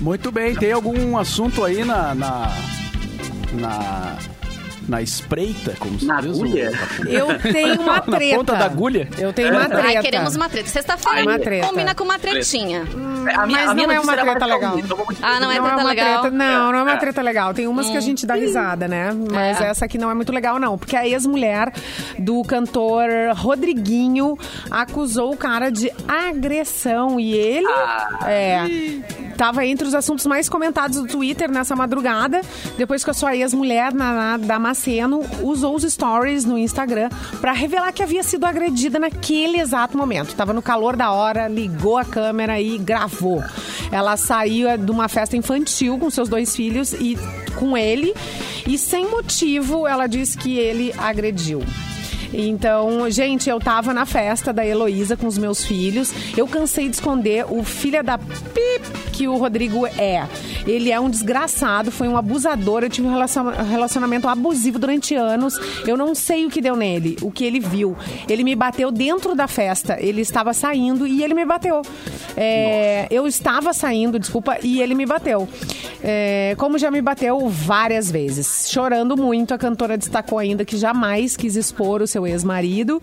Muito 0.00 0.30
bem, 0.30 0.54
tem 0.54 0.72
algum 0.72 1.16
assunto 1.18 1.64
aí 1.64 1.84
na. 1.84 2.14
na. 2.14 2.48
na, 3.52 4.18
na 4.88 5.02
espreita, 5.02 5.74
como 5.78 5.98
se 6.00 6.06
Na 6.06 6.20
diz? 6.20 6.30
agulha? 6.36 6.72
Eu 7.06 7.38
tenho 7.52 7.80
uma 7.80 7.92
Na 7.96 8.00
treta. 8.00 8.36
ponta 8.36 8.56
da 8.56 8.64
agulha? 8.64 9.08
Eu 9.18 9.32
tenho 9.32 9.50
uma 9.52 9.68
treta. 9.68 9.86
Ai, 9.86 9.98
queremos 10.02 10.34
uma 10.34 10.48
treta. 10.48 10.68
Sexta-feira 10.68 11.22
Uma 11.22 11.38
treta. 11.38 11.66
combina 11.66 11.94
com 11.94 12.04
uma 12.04 12.18
tretinha. 12.18 12.82
A 12.82 13.46
minha- 13.46 13.60
Mas 13.60 13.68
a 13.70 13.74
minha 13.74 13.86
não 13.86 13.94
é 13.94 14.00
uma 14.00 14.16
treta 14.16 14.46
legal. 14.46 14.78
Ah, 15.22 15.38
não 15.40 15.50
é 15.52 15.58
não 15.58 15.66
é 15.66 15.68
treta 15.68 15.76
uma 15.76 15.88
legal? 15.88 16.20
treta, 16.22 16.36
não, 16.36 16.72
não 16.72 16.78
é 16.78 16.82
uma 16.82 16.92
É. 16.92 16.96
treta 16.96 17.22
legal. 17.22 17.52
Tem 17.54 17.66
umas 17.66 17.88
que 17.90 17.96
a 17.96 18.00
gente 18.00 18.26
dá 18.26 18.34
risada, 18.34 18.88
né? 18.88 19.10
Mas 19.30 19.60
É. 19.60 19.66
essa 19.66 19.84
aqui 19.84 19.98
não 19.98 20.10
é 20.10 20.14
muito 20.14 20.32
legal, 20.32 20.58
não. 20.58 20.78
Porque 20.78 20.96
a 20.96 21.06
ex-mulher 21.06 21.72
do 22.18 22.42
cantor 22.44 23.08
Rodriguinho 23.34 24.38
acusou 24.70 25.32
o 25.34 25.36
cara 25.36 25.70
de 25.70 25.92
agressão. 26.06 27.20
E 27.20 27.32
ele 27.34 27.66
é, 28.26 28.64
tava 29.36 29.64
entre 29.66 29.86
os 29.86 29.94
assuntos 29.94 30.24
mais 30.26 30.48
comentados 30.48 30.98
do 31.00 31.06
Twitter 31.06 31.50
nessa 31.50 31.76
madrugada, 31.76 32.40
depois 32.76 33.04
que 33.04 33.10
a 33.10 33.14
sua 33.14 33.36
ex-mulher, 33.36 33.92
Naná 33.92 34.38
Damasceno, 34.78 35.24
usou 35.42 35.74
os 35.74 35.82
stories 35.82 36.44
no 36.44 36.56
Instagram 36.56 37.08
pra 37.40 37.52
revelar 37.52 37.92
que 37.92 38.02
havia 38.02 38.22
sido 38.22 38.44
agredida 38.44 38.98
naquele 38.98 39.58
exato 39.58 39.98
momento. 39.98 40.34
Tava 40.34 40.52
no 40.52 40.62
calor 40.62 40.96
da 40.96 41.10
hora, 41.10 41.48
ligou 41.48 41.98
a 41.98 42.04
câmera 42.04 42.60
e 42.60 42.78
gravou. 42.78 43.42
Ela 43.90 44.16
saiu 44.16 44.78
de 44.78 44.90
uma 44.90 45.08
festa 45.08 45.36
infantil 45.36 45.98
com 45.98 46.08
seus 46.10 46.28
dois 46.28 46.54
filhos 46.54 46.92
e 46.92 47.18
com 47.56 47.76
ele, 47.76 48.14
e 48.66 48.78
sem 48.78 49.10
motivo 49.10 49.86
ela 49.86 50.06
disse 50.06 50.38
que 50.38 50.56
ele 50.56 50.94
agrediu. 50.96 51.62
Então, 52.32 53.10
gente, 53.10 53.48
eu 53.48 53.58
tava 53.58 53.94
na 53.94 54.04
festa 54.04 54.52
da 54.52 54.64
Heloísa 54.64 55.16
com 55.16 55.26
os 55.26 55.38
meus 55.38 55.64
filhos. 55.64 56.12
Eu 56.36 56.46
cansei 56.46 56.88
de 56.88 56.96
esconder 56.96 57.46
o 57.48 57.64
filho 57.64 58.02
da 58.04 58.18
pip 58.18 59.08
que 59.12 59.26
o 59.26 59.36
Rodrigo 59.36 59.86
é. 59.86 60.26
Ele 60.66 60.90
é 60.90 60.98
um 61.00 61.08
desgraçado, 61.10 61.90
foi 61.90 62.08
um 62.08 62.16
abusador. 62.16 62.82
Eu 62.82 62.90
tive 62.90 63.06
um 63.06 63.10
relaciona- 63.12 63.62
relacionamento 63.62 64.28
abusivo 64.28 64.78
durante 64.78 65.14
anos. 65.14 65.58
Eu 65.86 65.96
não 65.96 66.14
sei 66.14 66.44
o 66.46 66.50
que 66.50 66.60
deu 66.60 66.76
nele, 66.76 67.16
o 67.22 67.30
que 67.30 67.44
ele 67.44 67.60
viu. 67.60 67.96
Ele 68.28 68.44
me 68.44 68.54
bateu 68.54 68.90
dentro 68.90 69.34
da 69.34 69.46
festa. 69.48 69.96
Ele 70.00 70.20
estava 70.20 70.52
saindo 70.52 71.06
e 71.06 71.22
ele 71.22 71.34
me 71.34 71.44
bateu. 71.44 71.82
É, 72.36 73.06
eu 73.10 73.26
estava 73.26 73.72
saindo, 73.72 74.18
desculpa, 74.18 74.58
e 74.62 74.80
ele 74.80 74.94
me 74.94 75.06
bateu. 75.06 75.48
É, 76.02 76.54
como 76.58 76.78
já 76.78 76.90
me 76.90 77.00
bateu 77.00 77.48
várias 77.48 78.10
vezes. 78.10 78.68
Chorando 78.70 79.16
muito, 79.16 79.52
a 79.54 79.58
cantora 79.58 79.96
destacou 79.96 80.38
ainda 80.38 80.64
que 80.64 80.76
jamais 80.76 81.36
quis 81.36 81.56
expor 81.56 82.02
o 82.02 82.06
seu 82.06 82.26
ex-marido 82.26 83.00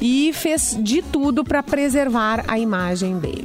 e 0.00 0.30
fez 0.32 0.76
de 0.80 1.02
tudo 1.02 1.44
para 1.44 1.62
preservar 1.62 2.44
a 2.48 2.58
imagem 2.58 3.18
dele. 3.18 3.44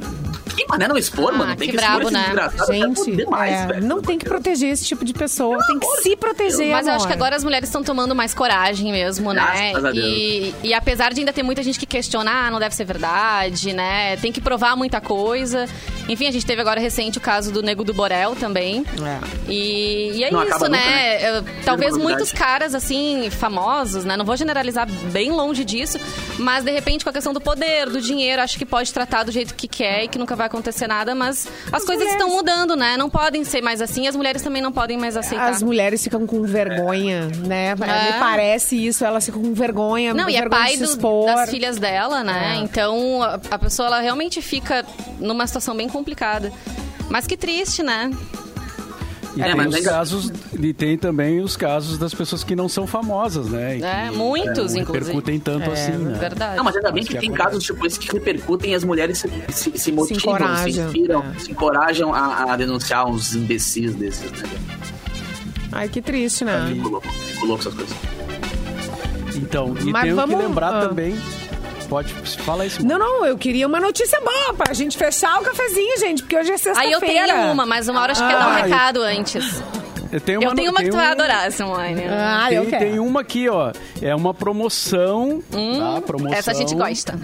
Que 0.64 0.70
mané 0.70 0.88
não 0.88 0.96
expor, 0.96 1.32
Ah, 1.34 1.38
mano. 1.38 1.56
Tem 1.56 1.68
que 1.70 1.76
que, 1.76 1.82
expor 1.82 2.00
brabo, 2.00 2.04
esse 2.04 2.12
né? 2.12 2.24
desgraçado. 2.24 2.72
Gente, 2.72 3.12
É 3.12 3.16
demais, 3.16 3.52
é, 3.52 3.66
velho. 3.66 3.86
não 3.86 4.02
tem 4.02 4.18
que 4.18 4.24
proteger 4.24 4.70
esse 4.70 4.84
tipo 4.84 5.04
de 5.04 5.12
pessoa, 5.12 5.58
tem 5.66 5.78
que 5.78 5.86
se 6.02 6.16
proteger. 6.16 6.70
Mas 6.72 6.86
eu 6.86 6.92
acho 6.94 7.04
amor. 7.04 7.06
que 7.08 7.12
agora 7.12 7.36
as 7.36 7.44
mulheres 7.44 7.68
estão 7.68 7.82
tomando 7.82 8.14
mais 8.14 8.34
coragem 8.34 8.90
mesmo, 8.92 9.32
né? 9.32 9.72
E, 9.94 10.54
e 10.62 10.74
apesar 10.74 11.12
de 11.12 11.20
ainda 11.20 11.32
ter 11.32 11.42
muita 11.42 11.62
gente 11.62 11.78
que 11.78 11.86
questiona, 11.86 12.30
ah, 12.46 12.50
não 12.50 12.58
deve 12.58 12.74
ser 12.74 12.84
verdade, 12.84 13.72
né? 13.72 14.16
Tem 14.16 14.32
que 14.32 14.40
provar 14.40 14.76
muita 14.76 15.00
coisa. 15.00 15.66
Enfim, 16.08 16.26
a 16.26 16.30
gente 16.30 16.44
teve 16.44 16.60
agora 16.60 16.80
recente 16.80 17.18
o 17.18 17.20
caso 17.20 17.50
do 17.52 17.62
Nego 17.62 17.82
do 17.84 17.94
Borel 17.94 18.34
também. 18.36 18.84
É. 19.02 19.18
E, 19.50 20.12
e 20.16 20.24
é 20.24 20.30
Não 20.30 20.42
isso, 20.42 20.50
acaba 20.54 20.68
nunca, 20.68 20.80
né? 20.84 21.30
né? 21.40 21.44
Talvez 21.64 21.96
muitos 21.96 22.32
caras, 22.32 22.74
assim, 22.74 23.28
famosos, 23.30 24.04
né? 24.04 24.16
Não 24.16 24.24
vou 24.24 24.36
generalizar 24.36 24.86
bem 25.12 25.30
longe 25.30 25.64
disso, 25.64 25.98
mas 26.38 26.64
de 26.64 26.70
repente 26.70 27.04
com 27.04 27.10
a 27.10 27.12
questão 27.12 27.32
do 27.32 27.40
poder, 27.40 27.88
do 27.88 28.00
dinheiro, 28.00 28.42
acho 28.42 28.58
que 28.58 28.66
pode 28.66 28.92
tratar 28.92 29.22
do 29.24 29.32
jeito 29.32 29.54
que 29.54 29.66
quer 29.68 30.04
e 30.04 30.08
que 30.08 30.18
nunca 30.18 30.36
vai 30.36 30.46
acontecer 30.54 30.86
nada, 30.86 31.14
mas 31.14 31.46
as, 31.72 31.84
coisas 31.84 32.08
estão 32.08 32.28
mudando, 32.28 32.76
né? 32.76 32.96
Não 32.96 33.10
podem 33.10 33.44
ser 33.44 33.60
mais 33.62 33.80
assim, 33.82 34.06
as 34.06 34.14
mulheres 34.16 34.42
também 34.42 34.62
não 34.62 34.72
podem 34.72 34.96
mais 34.96 35.16
aceitar. 35.16 35.50
As 35.50 35.62
mulheres 35.62 36.02
ficam 36.02 36.26
com 36.26 36.42
vergonha, 36.42 37.26
né? 37.46 37.70
É. 37.72 37.74
Me 37.74 38.18
parece 38.18 38.76
isso, 38.86 39.04
elas 39.04 39.24
ficam 39.24 39.42
com 39.42 39.52
vergonha. 39.52 40.14
Não, 40.14 40.28
e 40.30 40.36
é 40.36 40.48
pai 40.48 40.76
do- 40.76 41.24
das 41.26 41.50
filhas 41.50 41.76
dela, 41.78 42.22
né? 42.22 42.54
É. 42.56 42.60
Então 42.60 43.22
a, 43.22 43.40
a 43.50 43.58
pessoa 43.58 43.86
ela 43.88 44.00
realmente 44.00 44.40
fica 44.40 44.84
numa 45.18 45.46
situação 45.46 45.76
bem 45.76 45.88
complicada. 45.88 46.52
Mas 47.10 47.26
que 47.26 47.36
triste, 47.36 47.82
né? 47.82 48.10
E 49.36 49.42
É, 49.42 49.46
tem 49.46 49.54
mas 49.56 49.66
os 49.68 49.74
ainda- 49.74 49.90
casos, 49.90 50.32
e 50.58 50.72
tem 50.72 50.96
também 50.96 51.40
os 51.40 51.56
casos 51.56 51.98
das 51.98 52.14
pessoas 52.14 52.44
que 52.44 52.54
não 52.54 52.68
são 52.68 52.86
famosas, 52.86 53.48
né? 53.48 53.78
E 53.78 53.82
É, 53.82 54.08
que, 54.10 54.16
muitos, 54.16 54.72
não 54.74 54.82
inclusive. 54.82 54.92
repercutem 55.06 55.40
tanto 55.40 55.70
É, 55.70 55.72
assim, 55.72 55.92
né? 55.92 56.18
Verdade. 56.18 56.56
Não, 56.56 56.62
mas 56.64 56.76
ainda 56.76 56.92
bem 56.92 57.02
Mas 57.02 57.08
que 57.08 57.14
que 57.14 57.20
tem 57.20 57.28
acontece. 57.30 57.48
casos 57.48 57.64
tipo 57.64 57.84
esse 57.86 57.98
que 57.98 58.12
repercutem 58.12 58.70
e 58.70 58.74
as 58.76 58.84
mulheres 58.84 59.18
se, 59.18 59.28
se, 59.50 59.76
se 59.76 59.90
motivam, 59.92 60.20
se, 60.20 60.26
encorajam, 60.28 60.86
inspiram, 60.86 61.24
é. 61.24 61.38
se 61.40 61.50
encorajam 61.50 62.14
a, 62.14 62.52
a 62.52 62.56
denunciar 62.56 63.06
uns 63.08 63.34
imbecis 63.34 63.94
desses, 63.96 64.30
né? 64.30 64.48
Ai, 65.72 65.88
que 65.88 66.00
triste, 66.00 66.44
né? 66.44 66.72
Ficou 66.72 66.90
louco, 67.48 67.58
essas 67.60 67.74
coisas. 67.74 67.96
Então, 69.34 69.74
e 69.84 69.90
Mas 69.90 70.04
tem 70.04 70.14
vamos- 70.14 70.36
que 70.36 70.42
lembrar 70.42 70.72
ah. 70.74 70.86
também. 70.88 71.16
Pode, 71.94 72.12
fala 72.42 72.66
isso. 72.66 72.84
Não, 72.84 72.98
não, 72.98 73.24
eu 73.24 73.38
queria 73.38 73.68
uma 73.68 73.78
notícia 73.78 74.20
boa 74.20 74.52
pra 74.54 74.74
gente 74.74 74.96
fechar 74.98 75.40
o 75.40 75.44
cafezinho, 75.44 75.96
gente, 76.00 76.22
porque 76.24 76.36
hoje 76.36 76.50
é 76.50 76.54
Aí 76.54 76.58
sexta-feira. 76.58 76.94
eu 77.32 77.36
tenho 77.36 77.52
uma, 77.52 77.64
mas 77.64 77.88
uma 77.88 78.00
hora 78.00 78.10
acho 78.10 78.20
que 78.20 78.28
quer 78.28 78.36
dar 78.36 78.48
um 78.48 78.50
Ah, 78.52 78.58
eu- 78.58 78.64
recado 78.64 79.02
antes. 79.02 79.62
Eu 80.10 80.20
tenho 80.20 80.42
Eu 80.42 80.54
tenho 80.56 80.70
uma 80.72 80.80
que 80.82 80.90
tu 80.90 80.96
vai 80.96 81.08
um- 81.08 81.12
adorar, 81.12 81.50
Simone. 81.52 82.02
Ah, 82.08 82.52
eu 82.52 82.62
Tem, 82.62 82.70
quero. 82.70 82.84
tem 82.84 82.98
uma 82.98 83.20
aqui, 83.20 83.48
ó. 83.48 83.72
É 84.02 84.12
uma 84.14 84.34
promoção. 84.34 85.40
tá? 85.50 86.00
Promoção 86.02 86.36
Essa 86.36 86.50
a 86.50 86.54
gente 86.54 86.74
gosta. 86.74 87.18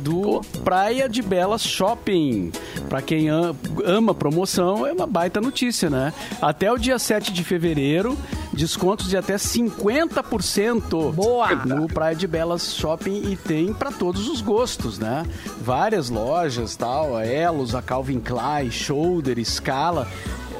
do 0.00 0.40
Praia 0.64 1.06
de 1.08 1.20
Belas 1.22 1.62
Shopping. 1.62 2.50
Pra 2.88 3.00
quem 3.02 3.28
am- 3.28 3.54
ama 3.84 4.14
promoção, 4.14 4.86
é 4.86 4.92
uma 4.92 5.06
baita 5.06 5.38
notícia, 5.40 5.88
né? 5.90 6.12
Até 6.40 6.70
o 6.72 6.78
dia 6.78 6.98
7 6.98 7.30
de 7.32 7.44
fevereiro, 7.44 8.16
descontos 8.58 9.08
de 9.08 9.16
até 9.16 9.36
50%. 9.36 11.12
Boa! 11.12 11.54
No 11.64 11.86
Praia 11.86 12.14
de 12.14 12.26
Belas 12.26 12.74
Shopping 12.74 13.30
e 13.30 13.36
tem 13.36 13.72
pra 13.72 13.90
todos 13.90 14.28
os 14.28 14.40
gostos, 14.40 14.98
né? 14.98 15.24
Várias 15.60 16.10
lojas, 16.10 16.76
tal, 16.76 17.16
a 17.16 17.24
Elos, 17.24 17.74
a 17.74 17.80
Calvin 17.80 18.20
Klein, 18.20 18.70
Shoulder, 18.70 19.42
Scala, 19.44 20.08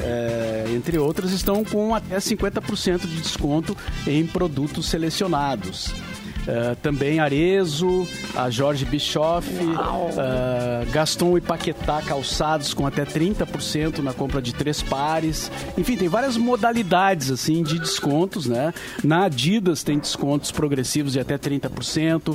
é, 0.00 0.64
entre 0.74 0.96
outras, 0.98 1.32
estão 1.32 1.64
com 1.64 1.94
até 1.94 2.16
50% 2.18 3.00
de 3.00 3.20
desconto 3.20 3.76
em 4.06 4.26
produtos 4.26 4.86
selecionados. 4.86 5.92
É, 6.48 6.74
também 6.76 7.20
Arezo, 7.20 8.08
a 8.34 8.48
Jorge 8.48 8.86
Bischoff, 8.86 9.46
é, 10.16 10.86
Gaston 10.90 11.36
e 11.36 11.42
Paquetá 11.42 12.00
calçados 12.00 12.72
com 12.72 12.86
até 12.86 13.04
30% 13.04 13.98
na 13.98 14.14
compra 14.14 14.40
de 14.40 14.54
três 14.54 14.80
pares. 14.80 15.52
Enfim, 15.76 15.94
tem 15.94 16.08
várias 16.08 16.38
modalidades 16.38 17.30
assim 17.30 17.62
de 17.62 17.78
descontos, 17.78 18.46
né? 18.46 18.72
Na 19.04 19.26
Adidas 19.26 19.82
tem 19.82 19.98
descontos 19.98 20.50
progressivos 20.50 21.12
de 21.12 21.20
até 21.20 21.36
30%. 21.36 22.34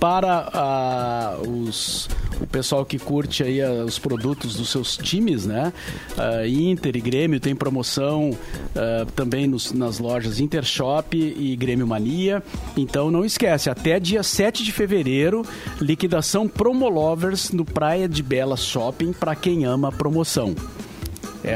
Para 0.00 0.48
ah, 0.54 1.36
os 1.46 2.08
o 2.40 2.46
pessoal 2.46 2.84
que 2.84 2.98
curte 2.98 3.42
aí 3.42 3.60
ah, 3.60 3.84
os 3.84 3.98
produtos 3.98 4.54
dos 4.56 4.70
seus 4.70 4.96
times, 4.96 5.46
né? 5.46 5.72
Ah, 6.16 6.46
Inter 6.46 6.96
e 6.96 7.00
Grêmio 7.00 7.38
tem 7.40 7.54
promoção 7.54 8.36
ah, 8.74 9.06
também 9.14 9.46
nos- 9.46 9.72
nas 9.72 9.98
lojas 9.98 10.40
Intershop 10.40 11.16
e 11.16 11.54
Grêmio 11.56 11.86
Mania. 11.86 12.42
Então 12.76 13.10
não 13.10 13.24
esquece, 13.24 13.68
até 13.70 14.00
dia 14.00 14.22
7 14.22 14.64
de 14.64 14.72
fevereiro, 14.72 15.42
liquidação 15.80 16.48
Promolovers 16.48 17.50
no 17.50 17.64
Praia 17.64 18.08
de 18.08 18.22
Bela 18.22 18.56
Shopping 18.56 19.12
para 19.12 19.34
quem 19.34 19.64
ama 19.64 19.88
a 19.88 19.92
promoção. 19.92 20.54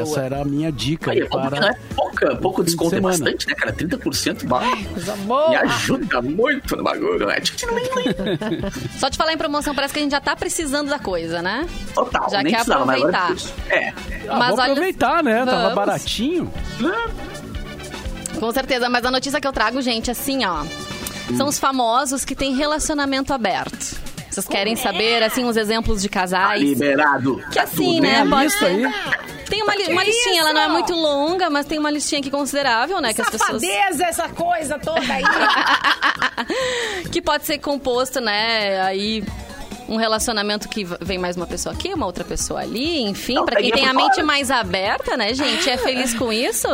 Essa 0.03 0.21
era 0.21 0.41
a 0.43 0.45
minha 0.45 0.71
dica 0.73 1.13
é 1.13 1.21
não 1.21 1.27
para 1.29 1.69
é 1.69 1.75
pouca, 1.95 2.37
pouco 2.37 2.63
de 2.63 2.67
desconto, 2.71 2.97
é 2.97 3.01
bastante, 3.01 3.47
né, 3.47 3.55
cara? 3.55 3.73
30% 3.73 4.45
bah, 4.47 4.63
Coisa 4.93 5.17
boa. 5.19 5.51
me 5.51 5.57
ajuda 5.57 6.23
muito 6.23 6.77
no 6.77 6.83
bagulho, 6.85 7.27
né? 7.27 7.37
Só 8.99 9.09
te 9.11 9.17
falar 9.17 9.33
em 9.33 9.39
promoção, 9.39 9.75
parece 9.75 9.95
que 9.95 10.01
a 10.01 10.03
gente 10.03 10.13
já 10.13 10.21
tá 10.21 10.35
precisando 10.37 10.89
da 10.89 10.99
coisa, 10.99 11.41
né? 11.43 11.67
Total, 11.95 12.29
Já 12.31 12.39
nem 12.43 12.47
quer 12.53 12.57
precisava, 12.59 12.85
mas 12.87 13.03
agora 13.03 13.17
aproveitar. 13.19 13.35
preciso. 13.35 13.55
É, 13.71 13.93
Ah, 14.29 14.39
Mas 14.39 14.49
vou 14.51 14.59
olha- 14.59 14.73
aproveitar, 14.73 15.23
né? 15.23 15.45
Tava 15.45 15.61
Vamos. 15.63 15.75
baratinho. 15.75 16.53
Com 18.39 18.51
certeza, 18.53 18.89
mas 18.89 19.05
a 19.05 19.11
notícia 19.11 19.41
que 19.41 19.47
eu 19.47 19.53
trago, 19.53 19.81
gente, 19.81 20.11
assim, 20.11 20.45
ó. 20.45 20.65
São 21.37 21.49
os 21.49 21.59
famosos 21.59 22.25
que 22.25 22.35
têm 22.35 22.55
relacionamento 22.55 23.33
aberto. 23.33 23.97
Vocês 24.31 24.47
querem 24.49 24.75
saber, 24.75 25.23
assim, 25.23 25.45
uns 25.45 25.57
exemplos 25.57 26.03
de 26.03 26.09
tá 26.09 26.21
casais? 26.21 26.61
liberado. 26.61 27.41
Que 27.53 27.59
assim, 27.61 27.77
Tem 27.93 28.01
né? 28.01 28.27
Pode 28.29 28.45
lista 28.45 28.67
aí. 28.67 28.83
Tem 29.55 29.63
uma, 29.63 29.75
li- 29.77 29.93
uma 29.93 30.05
listinha, 30.05 30.41
ela 30.41 30.53
não 30.53 30.61
é 30.61 30.69
muito 30.69 30.93
longa, 30.95 31.49
mas 31.49 31.67
tem 31.67 31.79
uma 31.79 31.91
listinha 31.91 32.21
aqui 32.21 32.31
considerável, 32.31 33.01
né? 33.01 33.15
Que 33.15 33.21
as 33.23 33.31
pessoas. 33.31 33.63
Safadeza, 33.63 34.05
essa 34.05 34.29
coisa 34.29 34.79
toda 34.79 35.01
aí. 35.13 35.23
que 37.11 37.21
pode 37.23 37.47
ser 37.47 37.59
composto, 37.59 38.21
né? 38.21 38.81
Aí 38.83 39.25
um 39.89 39.97
relacionamento 39.97 40.69
que 40.69 40.85
vem 41.01 41.19
mais 41.19 41.37
uma 41.37 41.47
pessoa 41.47 41.75
aqui, 41.75 41.93
uma 41.93 42.07
outra 42.07 42.25
pessoa 42.25 42.61
ali, 42.61 43.03
enfim, 43.03 43.45
pra 43.45 43.61
quem 43.61 43.71
tem 43.71 43.87
a 43.87 43.93
mente 43.93 44.23
mais 44.23 44.51
aberta, 44.51 45.15
né, 45.15 45.35
gente, 45.35 45.69
é 45.69 45.77
feliz 45.77 46.15
com 46.15 46.33
isso, 46.33 46.67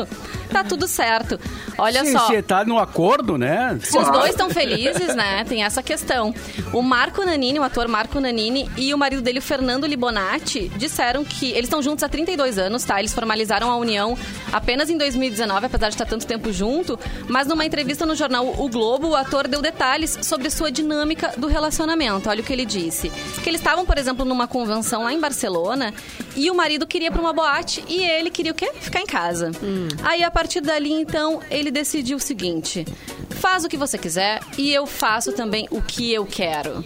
tá 0.50 0.64
tudo 0.64 0.86
certo. 0.86 1.38
Olha 1.78 2.04
Se 2.04 2.12
só. 2.12 2.26
você 2.26 2.42
tá 2.42 2.64
no 2.64 2.78
acordo, 2.78 3.38
né? 3.38 3.78
Se 3.82 3.96
os 3.96 4.10
dois 4.10 4.30
estão 4.30 4.50
felizes, 4.50 5.14
né? 5.14 5.44
Tem 5.44 5.64
essa 5.64 5.82
questão. 5.82 6.34
O 6.72 6.82
Marco 6.82 7.24
Nanini, 7.24 7.58
o 7.58 7.62
ator 7.62 7.88
Marco 7.88 8.20
Nanini 8.20 8.70
e 8.76 8.92
o 8.92 8.98
marido 8.98 9.22
dele, 9.22 9.38
o 9.38 9.42
Fernando 9.42 9.86
Libonati, 9.86 10.68
disseram 10.76 11.24
que 11.24 11.50
eles 11.52 11.64
estão 11.64 11.82
juntos 11.82 12.02
há 12.04 12.08
32 12.08 12.58
anos, 12.58 12.84
tá? 12.84 12.98
Eles 12.98 13.14
formalizaram 13.14 13.70
a 13.70 13.76
união 13.76 14.16
apenas 14.52 14.90
em 14.90 14.96
2019, 14.98 15.66
apesar 15.66 15.88
de 15.88 15.94
estar 15.94 16.06
tanto 16.06 16.26
tempo 16.26 16.52
junto. 16.52 16.98
Mas 17.28 17.46
numa 17.46 17.64
entrevista 17.64 18.04
no 18.04 18.14
jornal 18.14 18.46
O 18.58 18.68
Globo, 18.68 19.08
o 19.08 19.16
ator 19.16 19.46
deu 19.48 19.62
detalhes 19.62 20.18
sobre 20.22 20.50
sua 20.50 20.70
dinâmica 20.70 21.32
do 21.36 21.46
relacionamento. 21.46 22.28
Olha 22.28 22.40
o 22.40 22.44
que 22.44 22.52
ele 22.52 22.64
disse. 22.64 23.10
Que 23.42 23.48
eles 23.48 23.60
estavam, 23.60 23.84
por 23.86 23.96
exemplo, 23.98 24.24
numa 24.24 24.46
convenção 24.46 25.04
lá 25.04 25.12
em 25.12 25.20
Barcelona 25.20 25.92
e 26.36 26.50
o 26.50 26.54
marido 26.54 26.86
queria 26.86 27.08
ir 27.08 27.10
pra 27.10 27.20
uma 27.20 27.32
boate 27.32 27.84
e 27.88 28.02
ele 28.02 28.30
queria 28.30 28.52
o 28.52 28.54
quê? 28.54 28.70
Ficar 28.80 29.00
em 29.00 29.06
casa. 29.06 29.50
Aí, 30.02 30.22
a 30.22 30.30
partir 30.40 30.60
dali, 30.62 30.90
então, 30.92 31.40
ele 31.50 31.70
decidiu 31.70 32.16
o 32.16 32.20
seguinte: 32.20 32.84
faz 33.28 33.62
o 33.64 33.68
que 33.68 33.76
você 33.76 33.98
quiser 33.98 34.40
e 34.56 34.72
eu 34.72 34.86
faço 34.86 35.32
também 35.32 35.68
o 35.70 35.82
que 35.82 36.10
eu 36.12 36.24
quero. 36.24 36.82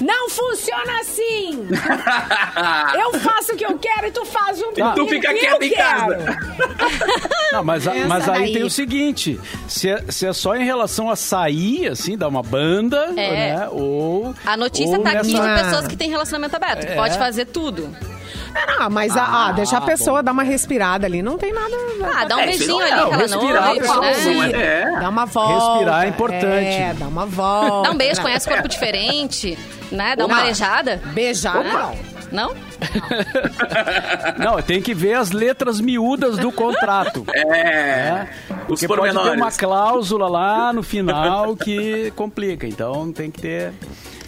Não 0.00 0.28
funciona 0.30 1.00
assim! 1.00 1.68
Eu 2.98 3.20
faço 3.20 3.52
o 3.52 3.56
que 3.56 3.64
eu 3.64 3.78
quero 3.78 4.06
e 4.08 4.10
tu 4.10 4.24
faz 4.24 4.60
o 4.60 4.72
E 4.76 4.94
tu 4.96 5.06
fica 5.06 5.32
quieto 5.32 5.62
em 5.62 5.70
casa. 5.70 6.18
Não, 7.52 7.62
mas, 7.62 7.86
a- 7.86 7.94
mas 8.08 8.28
aí 8.28 8.52
tem 8.52 8.64
o 8.64 8.70
seguinte: 8.70 9.38
se 9.68 9.88
é, 9.90 10.04
se 10.08 10.26
é 10.26 10.32
só 10.32 10.56
em 10.56 10.64
relação 10.64 11.08
a 11.08 11.14
sair, 11.14 11.86
assim, 11.88 12.16
dar 12.18 12.26
uma 12.28 12.42
banda, 12.42 13.12
É. 13.16 13.54
né? 13.56 13.68
Ou. 13.70 14.34
A 14.44 14.56
notícia 14.56 14.96
ou 14.98 15.04
tá 15.04 15.10
aqui 15.12 15.32
nessa- 15.34 15.54
de 15.56 15.62
pessoas 15.64 15.86
que 15.86 15.96
têm 15.96 16.10
relacionamento 16.10 16.56
aberto. 16.56 16.84
que 16.86 16.92
É. 16.92 16.96
Pode 16.96 17.16
fazer 17.16 17.46
tudo. 17.46 17.94
Ah, 18.78 18.88
mas 18.90 19.16
ah, 19.16 19.48
ah, 19.48 19.52
deixa 19.52 19.76
a 19.76 19.78
Ah, 19.78 19.82
pessoa 19.82 20.18
bom. 20.18 20.24
dar 20.24 20.32
uma 20.32 20.42
respirada 20.42 21.06
ali, 21.06 21.22
não 21.22 21.38
tem 21.38 21.52
nada. 21.52 21.74
Ah, 22.14 22.24
dá 22.24 22.36
um 22.36 22.40
É, 22.40 22.46
beijinho 22.46 22.78
não, 22.78 22.80
ali 22.80 22.90
não, 22.90 23.10
respirar, 23.10 23.74
né? 23.74 23.80
não 24.24 24.42
é- 24.44 24.50
é. 24.52 25.00
Dá 25.00 25.08
uma 25.08 25.26
volta. 25.26 25.72
Respirar 25.72 26.04
é 26.04 26.08
importante. 26.08 26.44
É, 26.46 26.94
dá 26.98 27.06
uma 27.06 27.26
volta. 27.26 27.88
Dá 27.88 27.94
um 27.94 27.96
beijo, 27.98 28.20
conhece 28.20 28.48
corpo 28.48 28.68
diferente, 28.68 29.58
né? 29.90 30.16
Dá 30.16 30.26
uma 30.26 30.38
arejada. 30.38 31.00
Beijar, 31.12 31.58
Opa. 31.58 31.70
não. 31.70 32.12
Não? 32.32 32.54
Não, 34.38 34.62
tem 34.62 34.80
que 34.80 34.94
ver 34.94 35.14
as 35.14 35.30
letras 35.32 35.80
miúdas 35.80 36.38
do 36.38 36.50
contrato. 36.50 37.24
É, 37.34 38.26
os 38.68 38.80
Porque 38.80 38.88
pode 38.88 39.12
ter 39.12 39.36
uma 39.36 39.52
cláusula 39.52 40.28
lá 40.28 40.72
no 40.72 40.82
final 40.82 41.54
que 41.56 42.10
complica. 42.16 42.66
Então 42.66 43.12
tem 43.12 43.30
que 43.30 43.40
ter. 43.42 43.72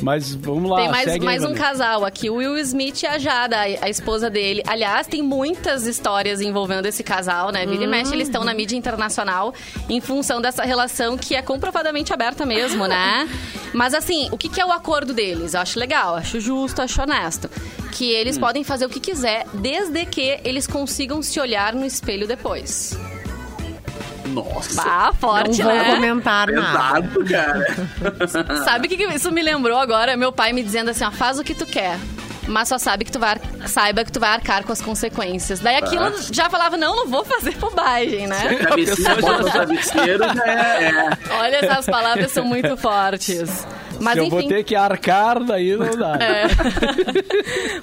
Mas 0.00 0.34
vamos 0.34 0.70
lá, 0.70 0.76
Tem 0.76 0.90
mais, 0.90 1.04
segue 1.04 1.20
aí, 1.20 1.24
mais 1.24 1.42
um 1.42 1.48
Vanessa. 1.48 1.64
casal 1.64 2.04
aqui, 2.04 2.28
o 2.28 2.36
Will 2.36 2.58
Smith 2.58 3.02
e 3.02 3.06
a 3.06 3.18
Jada, 3.18 3.60
a, 3.60 3.88
esposa 3.88 4.28
dele. 4.28 4.62
Aliás, 4.66 5.06
tem 5.06 5.22
muitas 5.22 5.86
histórias 5.86 6.40
envolvendo 6.40 6.86
esse 6.86 7.02
casal, 7.02 7.50
né? 7.50 7.64
Vira 7.64 7.84
e 7.84 7.86
mexe, 7.86 8.12
eles 8.12 8.28
estão 8.28 8.44
na 8.44 8.52
mídia 8.54 8.76
internacional 8.76 9.54
em 9.88 10.00
função 10.00 10.40
dessa 10.40 10.64
relação 10.64 11.16
que 11.16 11.34
é 11.34 11.42
comprovadamente 11.42 12.12
aberta 12.12 12.44
mesmo, 12.44 12.86
né? 12.86 13.28
Mas 13.72 13.94
assim, 13.94 14.28
o 14.30 14.38
que, 14.38 14.48
que 14.48 14.60
é 14.60 14.66
o 14.66 14.72
acordo 14.72 15.12
deles? 15.12 15.54
Eu 15.54 15.60
acho 15.60 15.78
legal, 15.78 16.14
acho 16.16 16.40
justo, 16.40 16.82
acho 16.82 17.00
honesto. 17.00 17.48
Que 17.92 18.10
eles 18.10 18.36
podem 18.36 18.64
fazer 18.64 18.86
o 18.86 18.88
que 18.88 19.00
quiser, 19.00 19.46
desde 19.54 20.04
que 20.06 20.40
eles 20.44 20.66
consigam 20.66 21.22
se 21.22 21.38
olhar 21.38 21.74
no 21.74 21.84
espelho 21.84 22.26
depois. 22.26 22.96
Nossa, 24.26 24.82
Ah, 24.82 25.06
Não 25.06 25.14
forte, 25.14 25.62
vou 25.62 25.72
né? 25.72 25.94
comentar 25.94 26.48
nada. 26.50 27.02
pesado, 27.02 27.24
cara. 27.24 28.58
Sabe 28.64 28.86
o 28.86 28.88
que, 28.90 28.96
que 28.96 29.04
isso 29.14 29.30
me 29.30 29.42
lembrou 29.42 29.78
agora? 29.78 30.16
Meu 30.16 30.32
pai 30.32 30.52
me 30.52 30.62
dizendo 30.62 30.90
assim, 30.90 31.04
ó, 31.04 31.10
faz 31.10 31.38
o 31.38 31.44
que 31.44 31.54
tu 31.54 31.66
quer. 31.66 31.98
Mas 32.46 32.68
só 32.68 32.76
sabe 32.76 33.06
que 33.06 33.10
tu 33.12 33.18
vai, 33.18 33.40
saiba 33.66 34.04
que 34.04 34.12
tu 34.12 34.20
vai 34.20 34.28
arcar 34.30 34.64
com 34.64 34.72
as 34.72 34.82
consequências. 34.82 35.60
Daí 35.60 35.76
aquilo 35.76 36.12
já 36.30 36.50
falava, 36.50 36.76
não, 36.76 36.94
não 36.94 37.06
vou 37.08 37.24
fazer 37.24 37.56
bobagem, 37.56 38.26
né? 38.26 38.56
Cabecinha, 38.56 39.14
bota 39.16 39.38
no 39.42 39.50
travesseiro, 39.50 40.24
já 40.34 40.44
é, 40.46 40.84
é. 40.90 41.10
Olha, 41.40 41.56
essas 41.64 41.86
palavras 41.86 42.32
são 42.32 42.44
muito 42.44 42.76
fortes. 42.76 43.66
Mas 44.00 44.14
Se 44.14 44.18
eu 44.20 44.24
enfim. 44.26 44.36
vou 44.36 44.48
ter 44.48 44.64
que 44.64 44.74
arcar, 44.74 45.42
daí 45.44 45.76
não 45.76 45.96
dá. 45.96 46.14
É. 46.24 46.46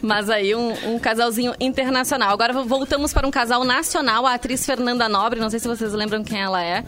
Mas 0.02 0.30
aí, 0.30 0.56
um, 0.56 0.74
um 0.94 1.00
casalzinho 1.00 1.54
internacional. 1.60 2.32
Agora 2.32 2.54
voltamos 2.64 3.14
para 3.14 3.28
um 3.28 3.32
casal 3.32 3.64
nacional, 3.64 4.26
a 4.26 4.34
atriz 4.34 4.66
Fernanda 4.66 5.08
Nobre. 5.08 5.40
Não 5.40 5.50
sei 5.50 5.60
se 5.60 5.68
vocês 5.68 5.94
lembram 5.94 6.24
quem 6.24 6.42
ela 6.42 6.64
é. 6.64 6.84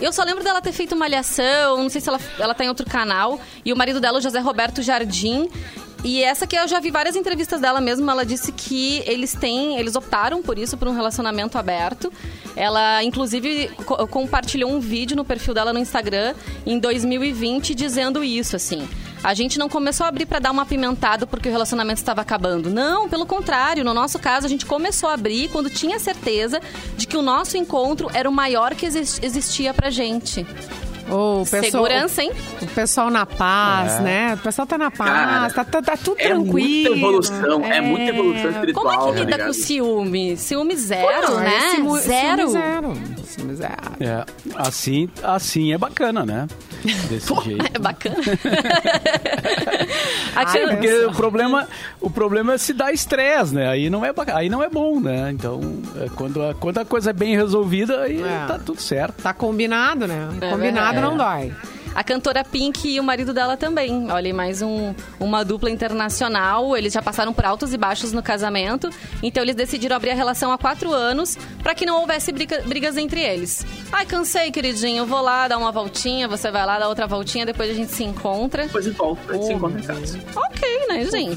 Eu 0.00 0.12
só 0.12 0.22
lembro 0.22 0.44
dela 0.44 0.60
ter 0.60 0.72
feito 0.72 0.94
malhação, 0.94 1.82
não 1.82 1.88
sei 1.88 2.00
se 2.00 2.08
ela, 2.08 2.20
ela 2.38 2.54
tá 2.54 2.64
em 2.64 2.68
outro 2.68 2.86
canal. 2.88 3.40
E 3.64 3.72
o 3.72 3.76
marido 3.76 4.00
dela, 4.00 4.18
o 4.18 4.20
José 4.20 4.38
Roberto 4.38 4.82
Jardim. 4.82 5.48
E 6.04 6.22
essa 6.22 6.46
que 6.46 6.56
eu 6.56 6.66
já 6.68 6.78
vi 6.78 6.90
várias 6.92 7.16
entrevistas 7.16 7.60
dela 7.60 7.80
mesmo, 7.80 8.08
ela 8.08 8.24
disse 8.24 8.52
que 8.52 9.02
eles 9.04 9.34
têm, 9.34 9.78
eles 9.78 9.96
optaram 9.96 10.40
por 10.42 10.56
isso, 10.58 10.76
por 10.76 10.86
um 10.86 10.94
relacionamento 10.94 11.58
aberto. 11.58 12.12
Ela, 12.54 13.02
inclusive, 13.02 13.68
co- 13.84 14.06
compartilhou 14.06 14.70
um 14.70 14.78
vídeo 14.78 15.16
no 15.16 15.24
perfil 15.24 15.52
dela 15.54 15.72
no 15.72 15.78
Instagram 15.78 16.34
em 16.64 16.78
2020 16.78 17.74
dizendo 17.74 18.22
isso, 18.22 18.54
assim. 18.54 18.88
A 19.24 19.34
gente 19.34 19.58
não 19.58 19.68
começou 19.68 20.04
a 20.04 20.08
abrir 20.08 20.26
pra 20.26 20.38
dar 20.38 20.52
uma 20.52 20.62
apimentada 20.62 21.26
porque 21.26 21.48
o 21.48 21.52
relacionamento 21.52 21.98
estava 21.98 22.20
acabando. 22.20 22.70
Não, 22.70 23.08
pelo 23.08 23.26
contrário. 23.26 23.84
No 23.84 23.92
nosso 23.92 24.16
caso, 24.20 24.46
a 24.46 24.48
gente 24.48 24.64
começou 24.64 25.08
a 25.08 25.14
abrir 25.14 25.48
quando 25.48 25.68
tinha 25.68 25.98
certeza 25.98 26.60
de 26.96 27.08
que 27.08 27.16
o 27.16 27.22
nosso 27.22 27.56
encontro 27.56 28.08
era 28.14 28.30
o 28.30 28.32
maior 28.32 28.76
que 28.76 28.86
exis- 28.86 29.18
existia 29.20 29.74
pra 29.74 29.90
gente. 29.90 30.46
Ô, 31.10 31.40
o 31.42 31.46
pessoal, 31.46 31.62
Segurança, 31.84 32.22
hein? 32.22 32.32
O 32.60 32.66
pessoal 32.66 33.10
na 33.10 33.24
paz, 33.24 33.94
É. 33.94 34.00
né? 34.00 34.34
O 34.34 34.38
pessoal 34.38 34.66
tá 34.66 34.76
na 34.76 34.90
paz, 34.90 35.10
Cara, 35.10 35.50
tá, 35.50 35.64
tá, 35.64 35.82
tá 35.82 35.96
tudo 35.96 36.20
É 36.20 36.28
tranquilo. 36.28 36.52
muita 36.52 36.90
evolução, 36.90 37.64
é, 37.64 37.80
muita 37.80 38.04
evolução 38.10 38.50
espiritual. 38.50 38.84
Como 38.84 38.94
é 38.94 38.98
que 38.98 39.04
tá 39.04 39.10
lida 39.20 39.30
ligado? 39.36 39.46
com 39.46 39.52
ciúme? 39.54 40.36
Ciúme 40.36 40.76
zero, 40.76 41.30
Não, 41.30 41.40
né? 41.40 41.54
é 41.56 41.70
ciúme- 41.76 42.00
zero. 42.00 42.48
ciúme 42.48 42.52
zero. 42.52 42.92
Ciúme 43.24 43.54
zero. 43.54 43.74
É, 44.00 44.24
assim, 44.56 45.08
assim 45.22 45.72
é 45.72 45.78
bacana, 45.78 46.26
né? 46.26 46.46
Desse 47.08 47.34
jeito. 47.42 47.64
É 47.74 47.78
bacana. 47.78 48.16
Ai, 50.34 50.58
meu 50.60 50.68
Porque 50.68 51.04
o 51.06 51.12
problema, 51.12 51.68
o 52.00 52.10
problema 52.10 52.54
é 52.54 52.58
se 52.58 52.72
dá 52.72 52.92
estresse, 52.92 53.54
né? 53.54 53.68
Aí 53.68 53.90
não 53.90 54.04
é, 54.04 54.12
baca- 54.12 54.36
aí 54.36 54.48
não 54.48 54.62
é 54.62 54.68
bom, 54.68 55.00
né? 55.00 55.30
Então, 55.32 55.60
é 56.00 56.08
quando, 56.14 56.42
a, 56.42 56.54
quando 56.54 56.78
a 56.78 56.84
coisa 56.84 57.10
é 57.10 57.12
bem 57.12 57.34
resolvida, 57.36 58.02
aí 58.02 58.22
É. 58.22 58.44
tá 58.46 58.58
tudo 58.58 58.80
certo. 58.80 59.22
Tá 59.22 59.32
combinado, 59.34 60.06
né? 60.06 60.28
É 60.40 60.50
combinado 60.50 61.00
não 61.00 61.16
dói. 61.16 61.52
A 61.94 62.04
cantora 62.04 62.44
Pink 62.44 62.88
e 62.88 63.00
o 63.00 63.02
marido 63.02 63.34
dela 63.34 63.56
também. 63.56 64.10
Olha, 64.10 64.32
mais 64.32 64.62
um, 64.62 64.94
uma 65.18 65.44
dupla 65.44 65.68
internacional. 65.70 66.76
Eles 66.76 66.92
já 66.92 67.02
passaram 67.02 67.32
por 67.32 67.44
altos 67.44 67.74
e 67.74 67.76
baixos 67.78 68.12
no 68.12 68.22
casamento. 68.22 68.88
Então 69.22 69.42
eles 69.42 69.56
decidiram 69.56 69.96
abrir 69.96 70.10
a 70.10 70.14
relação 70.14 70.52
há 70.52 70.58
quatro 70.58 70.92
anos 70.92 71.36
para 71.62 71.74
que 71.74 71.84
não 71.84 72.00
houvesse 72.00 72.30
briga- 72.30 72.62
brigas 72.64 72.96
entre 72.96 73.20
eles. 73.20 73.66
Ai, 73.90 74.06
cansei, 74.06 74.50
queridinho. 74.52 75.06
Vou 75.06 75.20
lá 75.20 75.48
dar 75.48 75.58
uma 75.58 75.72
voltinha, 75.72 76.28
você 76.28 76.50
vai 76.50 76.64
lá 76.64 76.78
dar 76.78 76.88
outra 76.88 77.06
voltinha, 77.06 77.44
depois 77.44 77.68
a 77.70 77.74
gente 77.74 77.90
se 77.92 78.04
encontra. 78.04 78.64
Depois 78.66 78.84
de 78.84 78.90
volta, 78.92 79.32
a 79.32 79.34
gente 79.34 79.46
se 79.46 79.52
encontra 79.52 79.80
em 79.80 79.82
casa. 79.84 80.18
Ok, 80.36 80.86
né, 80.88 81.04
gente? 81.06 81.34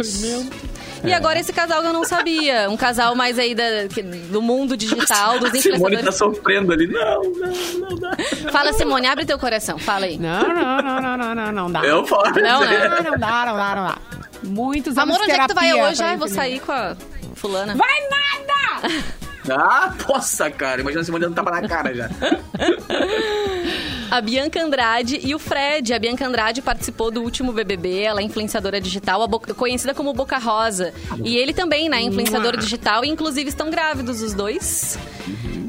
E 1.04 1.14
agora 1.14 1.40
esse 1.40 1.52
casal 1.52 1.82
que 1.82 1.88
eu 1.88 1.94
não 1.94 2.04
sabia. 2.04 2.70
Um 2.70 2.78
casal 2.78 3.16
mais 3.16 3.40
aí 3.40 3.56
da- 3.56 3.88
que- 3.94 4.04
do 4.04 4.42
mundo 4.42 4.76
digital, 4.78 5.40
dos 5.40 5.50
A 5.50 5.56
Simone 5.62 5.98
tá 5.98 6.02
influenciadores. 6.12 6.16
sofrendo 6.18 6.74
ali. 6.74 6.88
Não, 6.88 7.24
não, 7.24 7.90
não 7.90 7.96
dá. 7.98 8.12
Fala, 8.52 8.74
Simone, 8.74 9.08
abre 9.08 9.26
teu 9.26 9.40
coração. 9.40 9.78
Fala 9.78 10.06
aí. 10.06 10.18
Não, 10.18 10.42
não, 10.44 10.82
não, 10.82 11.02
não, 11.02 11.18
não, 11.18 11.36
não, 11.36 11.52
não 11.52 11.72
dá. 11.72 11.82
Eu 11.84 12.04
posso. 12.04 12.40
Não, 12.40 12.62
né? 12.62 12.88
Não, 12.90 13.12
não 13.12 13.18
dá, 13.20 13.46
não 13.46 13.56
dá, 13.56 13.76
não 13.76 13.88
dá. 13.88 13.98
Muitos 14.44 14.98
anos 14.98 15.16
Amor, 15.16 15.18
de 15.26 15.32
onde 15.32 15.40
é 15.40 15.40
que 15.44 15.48
tu 15.50 15.56
vai 15.56 15.66
terapia 15.72 15.90
hoje? 15.92 16.04
Ah, 16.04 16.16
vou 16.16 16.28
sair 16.28 16.60
com 16.60 16.72
a 16.72 16.96
fulana. 17.36 17.76
Vai 17.76 18.00
nada! 18.10 19.06
Ah, 19.50 19.94
nossa, 20.08 20.50
cara. 20.52 20.82
Imagina 20.82 21.02
a 21.02 21.04
Simone 21.04 21.24
dando 21.26 21.36
tapa 21.36 21.52
na 21.52 21.68
cara 21.68 21.94
já. 21.94 22.10
A 24.12 24.20
Bianca 24.20 24.62
Andrade 24.62 25.20
e 25.24 25.34
o 25.34 25.40
Fred. 25.40 25.94
A 25.94 25.98
Bianca 26.00 26.28
Andrade 26.28 26.62
participou 26.62 27.10
do 27.10 27.22
último 27.22 27.54
BBB, 27.54 28.02
ela 28.02 28.20
é 28.20 28.24
influenciadora 28.24 28.80
digital, 28.82 29.22
a 29.24 29.28
Boca- 29.28 29.54
conhecida 29.54 29.94
como 29.94 30.12
Boca 30.14 30.38
Rosa. 30.38 30.94
E 31.24 31.38
ele 31.38 31.54
também, 31.54 31.88
né, 31.88 32.02
influenciador 32.02 32.58
digital, 32.58 33.06
e 33.06 33.08
inclusive 33.10 33.48
estão 33.50 33.70
grávidos 33.70 34.22
os 34.22 34.34
dois. 34.34 35.00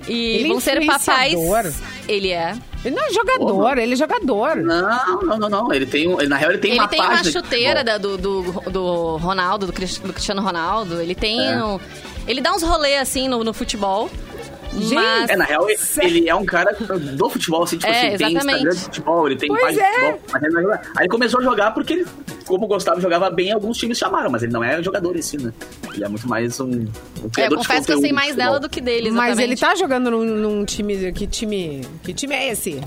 E 0.09 0.35
Ele 0.35 0.45
é 0.47 0.49
vão 0.49 0.59
ser 0.61 0.85
papais. 0.85 1.35
Ele 2.09 2.31
é. 2.31 2.57
Ele 2.85 2.97
não 2.97 3.05
é 3.05 3.13
jogador, 3.13 3.79
ele 3.79 3.93
é 3.93 3.97
jogador. 3.97 4.57
Não, 4.57 5.23
não, 5.23 5.39
não, 5.39 5.49
não. 5.49 5.73
Ele 5.73 5.87
tem, 5.87 6.09
um- 6.09 6.19
ele, 6.21 6.29
na 6.29 6.37
real, 6.37 6.51
ele 6.51 6.59
tem 6.59 6.73
ele 6.73 6.81
uma 6.81 6.89
tem 6.89 6.99
uma 6.99 7.11
página. 7.11 7.23
de 7.31 7.33
chuteira 7.33 7.81
futebol. 7.81 7.85
da- 7.85 7.99
do, 7.99 8.19
do, 8.19 8.71
do 8.73 9.17
Ronaldo, 9.19 9.67
do 9.69 9.73
Cristiano 9.73 10.43
Ronaldo. 10.43 11.01
Ele 11.01 11.15
tem. 11.15 11.41
É. 11.47 11.65
um- 11.65 11.79
ele 12.27 12.41
dá 12.41 12.53
uns 12.53 12.63
rolês 12.65 13.01
assim 13.01 13.29
no, 13.29 13.45
no 13.45 13.53
futebol. 13.55 14.11
Gente, 14.75 14.95
mas 14.95 15.31
É, 15.31 15.37
na 15.37 15.45
real, 15.45 15.69
ele, 15.69 15.79
ele 16.03 16.29
é 16.29 16.35
um 16.35 16.45
cara 16.45 16.73
do 16.73 17.29
futebol, 17.29 17.63
assim, 17.63 17.77
tipo 17.77 17.91
É, 17.91 18.09
assim, 18.09 18.17
tem 18.17 18.31
exatamente. 18.31 18.41
Instagram 18.41 18.71
de 18.75 18.81
futebol, 18.81 19.27
ele 19.29 19.37
tem 19.37 19.49
Pois 19.49 19.63
página 19.63 19.83
é. 19.83 19.91
de 19.91 20.19
futebol. 20.19 20.21
Mas 20.33 20.53
joga. 20.53 20.81
Aí 20.97 21.03
ele 21.03 21.09
começou 21.09 21.41
a 21.41 21.43
jogar 21.43 21.71
porque 21.73 21.93
ele, 21.93 22.07
como 22.47 22.67
gostava, 22.67 23.01
jogava 23.01 23.31
bem, 23.31 23.53
alguns 23.53 23.77
times 23.77 23.99
chamaram, 23.99 24.31
mas 24.31 24.43
ele 24.43 24.53
não 24.53 24.65
é 24.65 24.83
jogador 24.83 25.17
em 25.17 25.23
si, 25.23 25.37
né? 25.37 25.53
Ele 25.95 26.05
é 26.05 26.09
muito 26.09 26.29
mais 26.29 26.59
um, 26.61 26.67
um 26.71 26.91
é, 27.37 27.49
de 27.49 27.57
confesso 27.57 27.87
que 27.87 27.93
eu 27.93 28.01
sei 28.01 28.13
mais 28.13 28.31
de 28.31 28.37
dela 28.37 28.59
do 28.59 28.69
que 28.69 28.81
dele, 28.81 29.11
Mas 29.11 29.39
ele 29.39 29.53
exatamente. 29.53 29.61
tá 29.61 29.75
jogando 29.75 30.11
num, 30.11 30.25
num 30.25 30.65
time. 30.65 31.13
Que 31.13 31.27
time. 31.27 31.83
Que 32.03 32.15
time 32.15 32.35
é 32.35 32.49
esse? 32.51 32.81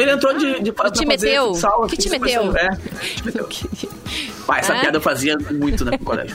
Ele 0.00 0.10
entrou 0.12 0.36
de, 0.36 0.60
de 0.62 0.72
pra 0.72 0.90
te 0.90 1.04
meteu? 1.06 1.46
futsal, 1.48 1.80
Que 1.86 1.94
assim, 1.94 1.96
te 1.96 2.08
depois- 2.10 2.34
meteu? 2.34 2.56
É, 2.56 2.68
te 3.16 3.24
meteu. 3.26 3.48
Pai, 4.46 4.60
essa 4.60 4.74
É? 4.74 4.80
piada 4.80 4.96
eu 4.96 5.00
fazia 5.02 5.36
muito 5.50 5.84
né, 5.84 5.90
no 5.92 5.98
colégio. 6.04 6.34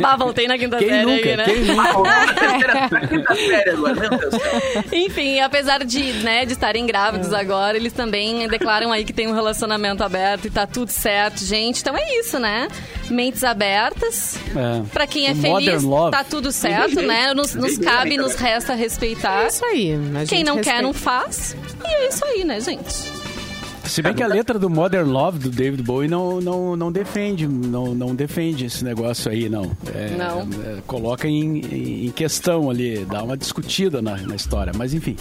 Pá, 0.00 0.16
voltei 0.16 0.48
na 0.48 0.56
quinta 0.56 0.78
Quem 0.78 0.88
série 0.88 1.04
nunca? 1.04 1.28
aí, 1.28 1.36
né? 1.36 1.44
Quem 1.44 1.60
nunca? 1.64 1.82
Ah, 1.90 2.26
na 2.26 2.32
terceira- 2.34 2.88
na 2.90 3.00
quinta 3.06 3.34
série 3.34 3.70
agora, 3.70 3.94
meu 3.94 4.10
Deus 4.18 4.34
do 4.34 4.40
céu. 4.40 4.84
Enfim, 4.92 5.40
apesar 5.40 5.84
de, 5.84 6.12
né, 6.22 6.46
de 6.46 6.52
estarem 6.52 6.86
grávidos 6.86 7.32
agora, 7.34 7.76
eles 7.76 7.92
também 7.92 8.48
declaram 8.48 8.92
aí 8.92 9.04
que 9.04 9.12
tem 9.12 9.28
um 9.28 9.34
relacionamento 9.34 10.02
aberto 10.02 10.46
e 10.46 10.50
tá 10.50 10.66
tudo 10.66 10.90
certo, 10.90 11.44
gente. 11.44 11.80
Então 11.80 11.94
é 11.96 12.18
isso, 12.18 12.38
né? 12.38 12.68
Mentes 13.10 13.42
abertas. 13.44 14.36
É. 14.56 14.82
Pra 14.92 15.06
quem 15.06 15.26
é 15.28 15.32
O 15.32 15.36
feliz, 15.36 15.82
tá 16.10 16.24
tudo 16.24 16.50
certo, 16.52 17.02
né? 17.02 17.34
Nos, 17.34 17.54
nos 17.54 17.76
cabe, 17.78 18.16
nos 18.16 18.34
resta 18.34 18.72
É 18.72 18.76
respeitar. 18.76 19.46
isso 19.46 19.64
aí. 19.64 19.92
a 19.94 20.24
Quem 20.26 20.44
não 20.44 20.56
quer, 20.56 20.76
respeita. 20.76 20.82
não 20.82 20.92
faz. 20.94 21.56
E 21.84 21.86
é 22.04 22.08
isso 22.08 22.24
aí, 22.24 22.44
né, 22.44 22.60
gente? 22.60 23.19
Se 23.90 24.02
bem 24.02 24.14
que 24.14 24.22
a 24.22 24.26
letra 24.26 24.58
do 24.58 24.70
Modern 24.70 25.08
Love 25.10 25.38
do 25.38 25.50
David 25.50 25.82
Bowie 25.82 26.08
não, 26.08 26.40
não, 26.40 26.76
não 26.76 26.92
defende, 26.92 27.46
não, 27.46 27.94
não 27.94 28.14
defende 28.14 28.64
esse 28.66 28.84
negócio 28.84 29.30
aí, 29.30 29.48
não. 29.48 29.70
É, 29.94 30.10
Não. 30.16 30.40
é, 30.64 30.80
coloca 30.86 31.26
em, 31.28 31.58
em- 32.06 32.10
questão 32.10 32.70
ali, 32.70 33.04
dá 33.04 33.22
uma 33.22 33.36
discutida 33.36 34.00
na, 34.00 34.16
na 34.18 34.34
história. 34.36 34.72
Mas 34.76 34.94
enfim. 34.94 35.16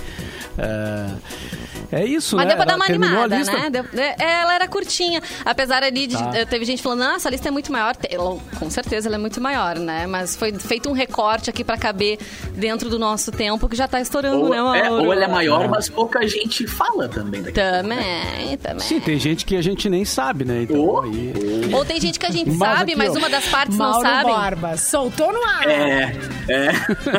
É, 0.57 1.99
é 2.01 2.05
isso, 2.05 2.35
Mas 2.35 2.45
né? 2.45 2.49
deu 2.49 2.57
pra 2.57 2.65
dar 2.65 2.73
Ela 2.73 2.79
uma 2.81 2.85
terminou 2.87 3.19
a 3.19 3.23
animada, 3.23 3.37
lista? 3.37 3.57
né? 3.57 3.69
Deu- 3.69 3.85
é, 3.99 4.15
ela 4.41 4.53
era 4.55 4.67
curtinha. 4.67 5.21
Apesar 5.45 5.81
ali 5.83 6.05
de. 6.07 6.17
Tá. 6.17 6.31
eh, 6.35 6.45
Teve 6.45 6.65
gente 6.65 6.81
falando, 6.81 6.99
nossa, 6.99 7.27
a 7.29 7.31
lista 7.31 7.47
é 7.47 7.51
muito 7.51 7.71
maior. 7.71 7.95
Ela- 8.09 8.37
Com 8.59 8.69
certeza 8.69 9.07
ela 9.07 9.15
é 9.15 9.19
muito 9.19 9.39
maior, 9.41 9.77
né? 9.79 10.05
Mas 10.07 10.35
foi 10.35 10.51
feito 10.53 10.89
um 10.89 10.93
recorte 10.93 11.49
aqui 11.49 11.63
pra 11.63 11.77
caber 11.77 12.19
dentro 12.53 12.89
do 12.89 12.99
nosso 12.99 13.31
tempo, 13.31 13.67
que 13.69 13.75
já 13.75 13.87
tá 13.87 13.99
estourando, 14.01 14.43
Ou, 14.43 14.49
né, 14.49 14.61
Mauro? 14.61 14.77
é, 14.77 14.91
ou 14.91 15.13
ele 15.13 15.23
é 15.23 15.27
maior, 15.27 15.67
mas 15.69 15.89
pouca 15.89 16.27
gente 16.27 16.67
fala 16.67 17.07
também 17.07 17.41
daqui. 17.41 17.53
Também, 17.59 18.57
também. 18.61 18.79
Sim, 18.79 18.99
tem 18.99 19.17
gente 19.19 19.45
que 19.45 19.55
a 19.55 19.61
gente 19.61 19.89
nem 19.89 20.03
sabe, 20.05 20.45
né? 20.45 20.63
Então, 20.63 20.79
Oh. 20.85 21.01
aí... 21.01 21.33
Ou 21.73 21.85
tem 21.85 21.99
gente 21.99 22.19
que 22.19 22.25
a 22.25 22.31
gente 22.31 22.49
Mas 22.51 22.57
sabe, 22.77 22.91
aqui, 22.91 22.95
mas 22.95 23.15
ó, 23.15 23.19
uma 23.19 23.29
das 23.29 23.45
partes 23.47 23.77
Mauro 23.77 23.93
não 23.95 24.01
sabe. 24.01 24.29
Borba, 24.31 24.77
soltou 24.77 25.31
no 25.33 25.43
ar. 25.43 25.67
É, 25.67 26.15
é. 26.49 26.69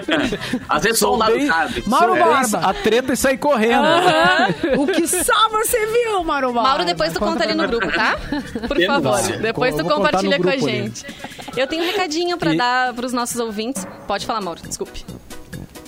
Às 0.69 0.83
vezes 0.83 0.99
só 0.99 1.15
um 1.15 1.17
lado 1.17 1.33
bem- 1.35 1.47
sabe. 1.47 1.83
Mauro 1.87 2.15
Borba. 2.17 2.59
A 2.59 2.75
treta 2.75 3.13
e 3.13 3.17
sai 3.17 3.37
correndo. 3.37 3.87
o 4.79 4.87
que 4.87 5.07
só 5.07 5.49
você 5.51 5.87
viu, 5.87 6.23
Mauro 6.25 6.49
Borba. 6.53 6.63
Mauro, 6.69 6.85
depois 6.85 7.13
tu 7.13 7.19
conta 7.21 7.45
ali 7.45 7.55
no 7.55 7.67
grupo, 7.67 7.91
tá? 7.93 8.17
Por 8.69 8.85
favor. 8.87 9.21
Depois 9.41 9.75
tu 9.75 9.85
compartilha 9.85 10.37
com 10.39 10.49
a 10.49 10.53
grupo 10.53 10.67
ali. 10.67 10.77
gente. 10.83 11.07
Eu 11.57 11.67
tenho 11.67 11.83
um 11.83 11.87
recadinho 11.87 12.37
pra 12.39 12.55
E- 12.55 12.57
dar 12.57 12.93
pros 12.95 13.13
nossos 13.13 13.41
ouvintes. 13.41 13.87
Pode 14.07 14.27
falar, 14.27 14.41
Mauro, 14.41 14.61
desculpe. 14.67 15.05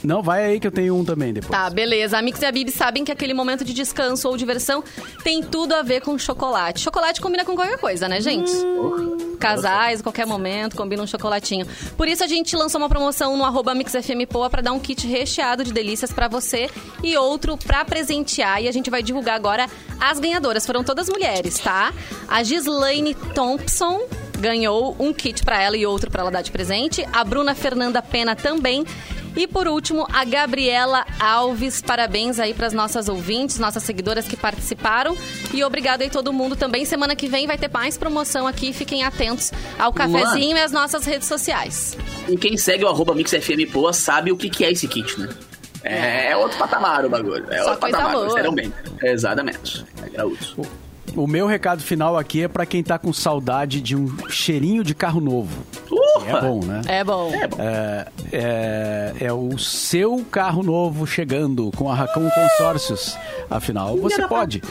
Não, 0.04 0.22
vai 0.22 0.44
aí 0.44 0.60
que 0.60 0.66
eu 0.66 0.72
tenho 0.72 0.96
um 0.96 1.04
também 1.04 1.32
depois. 1.32 1.50
Tá, 1.50 1.70
beleza. 1.70 2.18
A 2.18 2.22
Mix 2.22 2.40
e 2.42 2.46
a 2.46 2.52
Bibi 2.52 2.70
sabem 2.70 3.04
que 3.04 3.12
aquele 3.12 3.34
momento 3.34 3.64
de 3.64 3.72
descanso 3.72 4.28
ou 4.28 4.36
diversão 4.36 4.82
tem 5.22 5.42
tudo 5.42 5.74
a 5.74 5.82
ver 5.82 6.00
com 6.00 6.18
chocolate. 6.18 6.80
Chocolate 6.80 7.20
combina 7.20 7.44
com 7.44 7.54
qualquer 7.54 7.78
coisa, 7.78 8.08
né, 8.08 8.20
gente? 8.20 8.50
Casais, 9.38 10.02
qualquer 10.02 10.26
momento, 10.26 10.76
combina 10.76 11.02
um 11.02 11.06
chocolatinho. 11.06 11.66
Por 11.96 12.08
isso 12.08 12.22
a 12.22 12.26
gente 12.26 12.54
lançou 12.56 12.80
uma 12.80 12.88
promoção 12.88 13.36
no 13.36 13.44
arroba 13.44 13.74
MixFMPoa 13.74 14.50
pra 14.50 14.62
dar 14.62 14.72
um 14.72 14.78
kit 14.80 15.06
recheado 15.06 15.64
de 15.64 15.72
delícias 15.72 16.12
pra 16.12 16.28
você 16.28 16.68
e 17.02 17.16
outro 17.16 17.56
pra 17.56 17.84
presentear. 17.84 18.62
E 18.62 18.68
a 18.68 18.72
gente 18.72 18.90
vai 18.90 19.02
divulgar 19.02 19.36
agora 19.36 19.68
as 20.00 20.18
ganhadoras. 20.18 20.66
Foram 20.66 20.84
todas 20.84 21.08
mulheres, 21.08 21.58
tá? 21.58 21.92
A 22.28 22.42
Gislaine 22.42 23.14
Thompson 23.14 24.00
ganhou 24.42 24.96
um 24.98 25.12
kit 25.12 25.44
pra 25.44 25.62
ela 25.62 25.76
e 25.76 25.86
outro 25.86 26.10
pra 26.10 26.22
ela 26.22 26.30
dar 26.30 26.42
de 26.42 26.50
presente. 26.50 27.06
A 27.12 27.22
Bruna 27.22 27.54
Fernanda 27.54 28.02
Pena 28.02 28.34
também. 28.34 28.84
E 29.34 29.46
por 29.46 29.66
último, 29.66 30.06
a 30.12 30.24
Gabriela 30.24 31.06
Alves. 31.18 31.80
Parabéns 31.80 32.38
aí 32.38 32.52
pras 32.52 32.72
nossas 32.74 33.08
ouvintes, 33.08 33.58
nossas 33.58 33.82
seguidoras 33.84 34.26
que 34.26 34.36
participaram. 34.36 35.16
E 35.54 35.64
obrigado 35.64 36.02
aí 36.02 36.10
todo 36.10 36.32
mundo 36.32 36.56
também. 36.56 36.84
Semana 36.84 37.16
que 37.16 37.28
vem 37.28 37.46
vai 37.46 37.56
ter 37.56 37.70
mais 37.72 37.96
promoção 37.96 38.46
aqui. 38.46 38.72
Fiquem 38.72 39.04
atentos 39.04 39.52
ao 39.78 39.92
cafezinho 39.92 40.56
e 40.56 40.60
às 40.60 40.72
nossas 40.72 41.06
redes 41.06 41.28
sociais. 41.28 41.96
E 42.28 42.36
quem 42.36 42.58
segue 42.58 42.84
o 42.84 42.88
arroba 42.88 43.14
MixFM 43.14 43.70
Poa 43.72 43.92
sabe 43.92 44.32
o 44.32 44.36
que, 44.36 44.50
que 44.50 44.64
é 44.64 44.72
esse 44.72 44.86
kit, 44.86 45.18
né? 45.18 45.28
É, 45.84 46.32
é 46.32 46.36
outro 46.36 46.58
patamar 46.58 47.04
o 47.06 47.08
bagulho. 47.08 47.46
É 47.48 47.58
Só 47.62 47.70
outro 47.70 47.80
patamar. 47.80 48.12
boa. 48.12 48.34
Terão 48.34 48.54
bem. 48.54 48.72
Exatamente. 49.02 49.84
É 50.04 50.10
graúdo. 50.10 50.38
O 51.14 51.26
meu 51.26 51.46
recado 51.46 51.82
final 51.82 52.16
aqui 52.16 52.42
é 52.42 52.48
pra 52.48 52.64
quem 52.64 52.82
tá 52.82 52.98
com 52.98 53.12
saudade 53.12 53.80
de 53.80 53.94
um 53.94 54.08
cheirinho 54.28 54.82
de 54.82 54.94
carro 54.94 55.20
novo. 55.20 55.62
É 56.26 56.40
bom, 56.40 56.64
né? 56.64 56.80
É 56.86 57.04
bom. 57.04 57.30
É, 57.58 58.08
é, 58.32 59.14
é 59.20 59.32
o 59.32 59.58
seu 59.58 60.24
carro 60.30 60.62
novo 60.62 61.06
chegando 61.06 61.70
com 61.76 61.90
a 61.90 61.94
Racon 61.94 62.28
Consórcios. 62.30 63.16
Afinal, 63.50 63.96
você 63.96 64.26
pode. 64.26 64.62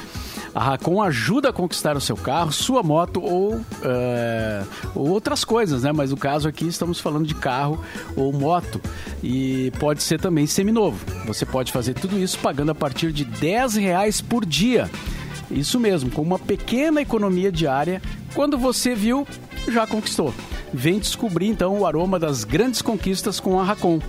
A 0.54 0.60
Racon 0.60 1.02
ajuda 1.02 1.50
a 1.50 1.54
conquistar 1.54 1.96
o 1.96 2.02
seu 2.02 2.18
carro, 2.18 2.52
sua 2.52 2.84
moto 2.84 3.22
ou, 3.22 3.62
é, 3.84 4.64
ou 4.94 5.10
outras 5.10 5.46
coisas, 5.46 5.84
né? 5.84 5.92
Mas 5.94 6.12
no 6.12 6.18
caso 6.18 6.48
aqui 6.48 6.68
estamos 6.68 7.00
falando 7.00 7.26
de 7.26 7.36
carro 7.36 7.80
ou 8.16 8.34
moto. 8.34 8.82
E 9.24 9.72
pode 9.80 10.04
ser 10.04 10.20
também 10.20 10.46
seminovo. 10.46 11.00
Você 11.26 11.46
pode 11.46 11.72
fazer 11.72 11.94
tudo 11.94 12.20
isso 12.20 12.38
pagando 12.40 12.72
a 12.72 12.76
partir 12.76 13.14
de 13.14 13.24
10 13.24 13.76
reais 13.76 14.20
por 14.20 14.46
dia. 14.46 14.90
Isso 15.54 15.80
mesmo, 15.80 16.10
com 16.10 16.22
uma 16.22 16.40
pequena 16.40 17.02
economia 17.02 17.52
diária. 17.52 18.02
Quando 18.34 18.58
você 18.58 18.96
viu, 18.96 19.28
já 19.68 19.86
conquistou. 19.86 20.34
Vem 20.74 21.00
descobrir 21.00 21.48
então 21.48 21.80
o 21.80 21.86
aroma 21.86 22.18
das 22.18 22.44
grandes 22.44 22.82
conquistas 22.82 23.40
com 23.40 23.60
a 23.60 23.64
Racon. 23.64 24.00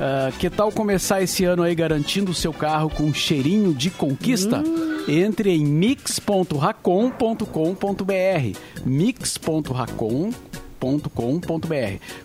Ah, 0.00 0.32
que 0.38 0.50
tal 0.50 0.72
começar 0.72 1.22
esse 1.22 1.44
ano 1.44 1.62
aí 1.62 1.74
garantindo 1.74 2.30
o 2.30 2.34
seu 2.34 2.52
carro 2.52 2.90
com 2.90 3.04
um 3.04 3.14
cheirinho 3.14 3.74
de 3.74 3.90
conquista? 3.90 4.62
Entre 5.06 5.50
em 5.50 5.64
mix.racon.com.br 5.64 8.58
mix.racon.com.br 8.84 10.63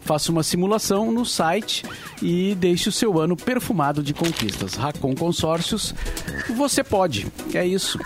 Faça 0.01 0.31
uma 0.31 0.43
simulação 0.43 1.11
no 1.11 1.25
site 1.25 1.83
e 2.21 2.55
deixe 2.55 2.89
o 2.89 2.91
seu 2.91 3.19
ano 3.19 3.35
perfumado 3.35 4.03
de 4.03 4.13
conquistas. 4.13 4.75
Racon 4.75 5.15
Consórcios, 5.15 5.93
você 6.55 6.83
pode. 6.83 7.27
É 7.53 7.65
isso. 7.65 7.99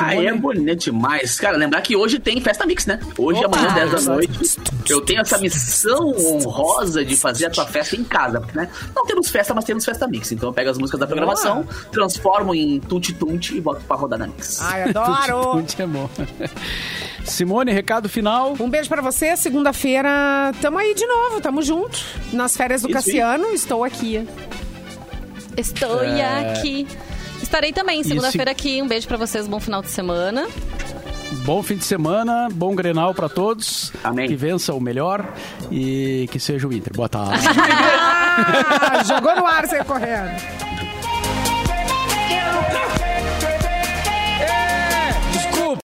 Aí 0.00 0.26
é 0.26 0.34
bonito 0.34 0.84
demais. 0.84 1.38
Cara, 1.38 1.56
lembrar 1.56 1.80
que 1.80 1.96
hoje 1.96 2.18
tem 2.18 2.40
Festa 2.40 2.66
Mix, 2.66 2.86
né? 2.86 3.00
Hoje, 3.18 3.44
Opa! 3.44 3.58
amanhã, 3.58 3.74
10 3.74 4.04
da 4.04 4.12
noite. 4.12 4.56
Eu 4.88 5.00
tenho 5.00 5.20
essa 5.20 5.38
missão 5.38 6.14
honrosa 6.16 7.04
de 7.04 7.16
fazer 7.16 7.46
a 7.46 7.50
tua 7.50 7.66
festa 7.66 7.96
em 7.96 8.04
casa, 8.04 8.42
né? 8.54 8.68
Não 8.94 9.04
temos 9.04 9.28
festa, 9.28 9.52
mas 9.52 9.64
temos 9.64 9.84
Festa 9.84 10.06
Mix. 10.06 10.32
Então 10.32 10.48
eu 10.48 10.52
pego 10.52 10.70
as 10.70 10.78
músicas 10.78 11.00
da 11.00 11.06
programação, 11.06 11.66
transformo 11.90 12.54
em 12.54 12.78
tuti-tunti 12.80 13.56
e 13.56 13.60
boto 13.60 13.82
pra 13.84 13.96
rodar 13.96 14.18
na 14.18 14.26
Mix. 14.26 14.60
Ai, 14.60 14.90
adoro! 14.90 15.62
Tudo 15.62 15.82
é 15.82 15.86
bom. 15.86 16.10
Simone, 17.24 17.72
recado 17.72 18.08
final. 18.08 18.54
Um 18.60 18.70
beijo 18.70 18.88
pra 18.88 19.02
você. 19.02 19.36
Segunda-feira, 19.66 20.52
tamo 20.62 20.78
aí 20.78 20.94
de 20.94 21.04
novo, 21.04 21.40
tamo 21.40 21.60
junto. 21.60 21.98
Nas 22.32 22.56
férias 22.56 22.82
do 22.82 22.88
Isso, 22.88 22.94
Cassiano, 22.96 23.46
estou 23.48 23.82
aqui. 23.82 24.24
Estou 25.56 26.04
É. 26.04 26.52
aqui. 26.52 26.86
Estarei 27.42 27.72
também 27.72 28.04
segunda-feira 28.04 28.52
aqui. 28.52 28.80
Um 28.80 28.86
beijo 28.86 29.08
pra 29.08 29.16
vocês, 29.16 29.48
bom 29.48 29.58
final 29.58 29.82
de 29.82 29.88
semana. 29.90 30.46
Bom 31.44 31.64
fim 31.64 31.76
de 31.76 31.84
semana, 31.84 32.46
bom 32.52 32.76
Grenal 32.76 33.12
pra 33.12 33.28
todos. 33.28 33.92
Amém. 34.04 34.28
Que 34.28 34.36
vença 34.36 34.72
o 34.72 34.80
melhor 34.80 35.28
e 35.68 36.28
que 36.30 36.38
seja 36.38 36.68
o 36.68 36.72
Inter. 36.72 36.92
Boa 36.94 37.08
tarde. 37.08 37.42
Ah, 38.38 39.02
jogou 39.02 39.34
no 39.34 39.46
ar, 39.46 39.66
saiu 39.66 39.82
correndo. 39.86 40.30